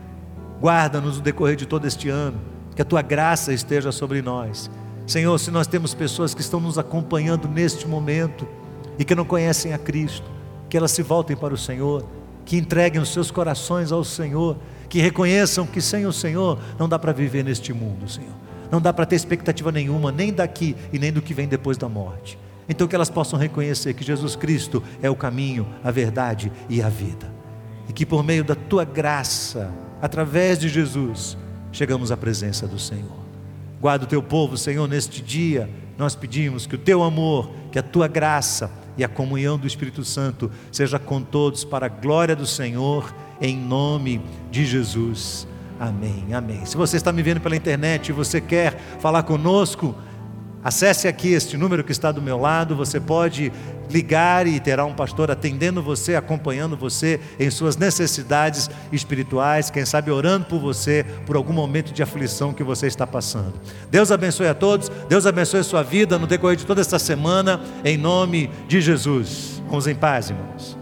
guarda-nos 0.62 1.18
no 1.18 1.22
decorrer 1.22 1.58
de 1.58 1.66
todo 1.66 1.86
este 1.86 2.08
ano, 2.08 2.40
que 2.76 2.82
a 2.82 2.86
tua 2.86 3.02
graça 3.02 3.54
esteja 3.54 3.92
sobre 3.92 4.22
nós 4.22 4.70
Senhor, 5.12 5.38
se 5.40 5.52
nós 5.52 5.68
temos 5.68 5.94
pessoas 5.94 6.34
que 6.34 6.40
estão 6.40 6.60
nos 6.60 6.78
acompanhando 6.78 7.48
neste 7.48 7.86
momento 7.86 8.48
e 8.98 9.04
que 9.04 9.14
não 9.16 9.26
conhecem 9.26 9.74
a 9.74 9.78
Cristo, 9.78 10.30
que 10.70 10.78
elas 10.78 10.92
se 10.92 11.02
voltem 11.02 11.36
para 11.36 11.54
o 11.54 11.58
Senhor, 11.58 12.06
que 12.46 12.56
entreguem 12.56 13.02
os 13.02 13.12
seus 13.12 13.30
corações 13.30 13.92
ao 13.92 14.06
Senhor, 14.06 14.56
que 14.88 15.02
reconheçam 15.02 15.66
que 15.66 15.82
sem 15.82 16.06
o 16.06 16.14
Senhor 16.14 16.58
não 16.80 16.88
dá 16.88 16.98
para 16.98 17.12
viver 17.12 17.44
neste 17.44 17.74
mundo, 17.74 18.08
Senhor. 18.08 18.34
Não 18.72 18.80
dá 18.80 18.94
para 18.94 19.06
ter 19.06 19.18
expectativa 19.18 19.70
nenhuma, 19.70 20.14
nem 20.14 20.32
daqui 20.32 20.78
e 20.94 21.00
nem 21.00 21.12
do 21.12 21.22
que 21.22 21.34
vem 21.34 21.48
depois 21.48 21.78
da 21.78 21.90
morte. 21.90 22.40
Então 22.70 22.88
que 22.88 22.96
elas 22.96 23.10
possam 23.10 23.38
reconhecer 23.38 23.94
que 23.94 24.06
Jesus 24.06 24.38
Cristo 24.38 24.82
é 25.02 25.10
o 25.10 25.16
caminho, 25.16 25.68
a 25.84 25.92
verdade 25.92 26.50
e 26.70 26.82
a 26.82 26.88
vida. 26.88 27.30
E 27.90 27.92
que 27.92 28.06
por 28.06 28.24
meio 28.24 28.46
da 28.46 28.56
tua 28.56 28.86
graça, 28.86 29.70
através 30.02 30.58
de 30.58 30.70
Jesus, 30.70 31.38
chegamos 31.72 32.12
à 32.12 32.18
presença 32.18 32.68
do 32.68 32.80
Senhor. 32.80 33.22
Guarda 33.80 34.06
o 34.06 34.08
teu 34.08 34.22
povo, 34.22 34.58
Senhor, 34.58 34.88
neste 34.88 35.22
dia. 35.22 35.70
Nós 35.98 36.16
pedimos 36.16 36.66
que 36.68 36.76
o 36.76 36.78
teu 36.78 37.04
amor, 37.04 37.52
que 37.72 37.80
a 37.80 37.84
tua 37.84 38.08
graça 38.08 38.72
e 38.98 39.04
a 39.04 39.08
comunhão 39.08 39.58
do 39.58 39.66
Espírito 39.66 40.04
Santo 40.04 40.52
seja 40.72 41.00
com 41.00 41.22
todos 41.22 41.64
para 41.64 41.88
a 41.88 41.90
glória 41.90 42.36
do 42.36 42.46
Senhor, 42.46 43.14
em 43.40 43.58
nome 43.58 44.22
de 44.52 44.66
Jesus. 44.66 45.48
Amém. 45.80 46.26
Amém. 46.32 46.64
Se 46.66 46.78
você 46.78 46.98
está 46.98 47.12
me 47.12 47.24
vendo 47.24 47.42
pela 47.42 47.56
internet 47.56 48.10
e 48.10 48.12
você 48.12 48.40
quer 48.40 48.78
falar 49.00 49.24
conosco, 49.24 49.96
Acesse 50.64 51.08
aqui 51.08 51.34
este 51.34 51.58
número 51.58 51.84
que 51.84 51.92
está 51.92 52.12
do 52.12 52.22
meu 52.22 52.38
lado, 52.38 52.76
você 52.76 53.00
pode 53.00 53.52
ligar 53.90 54.48
e 54.48 54.60
terá 54.60 54.86
um 54.86 54.94
pastor 54.94 55.30
atendendo 55.30 55.82
você, 55.82 56.16
acompanhando 56.16 56.78
você 56.78 57.20
em 57.40 57.50
suas 57.50 57.78
necessidades 57.78 58.70
espirituais, 58.92 59.70
quem 59.70 59.86
sabe 59.86 60.12
orando 60.12 60.46
por 60.46 60.60
você 60.60 61.06
por 61.26 61.36
algum 61.36 61.54
momento 61.54 61.92
de 61.92 62.02
aflição 62.02 62.54
que 62.54 62.64
você 62.64 62.88
está 62.88 63.06
passando. 63.06 63.54
Deus 63.90 64.12
abençoe 64.12 64.48
a 64.48 64.54
todos, 64.54 64.90
Deus 65.10 65.26
abençoe 65.26 65.60
a 65.60 65.64
sua 65.64 65.84
vida 65.84 66.18
no 66.18 66.28
decorrer 66.28 66.58
de 66.58 66.66
toda 66.66 66.82
esta 66.82 67.00
semana, 67.00 67.62
em 67.84 67.98
nome 67.98 68.50
de 68.68 68.82
Jesus. 68.82 69.62
Vamos 69.68 69.88
em 69.88 69.96
paz, 69.96 70.30
irmãos. 70.30 70.81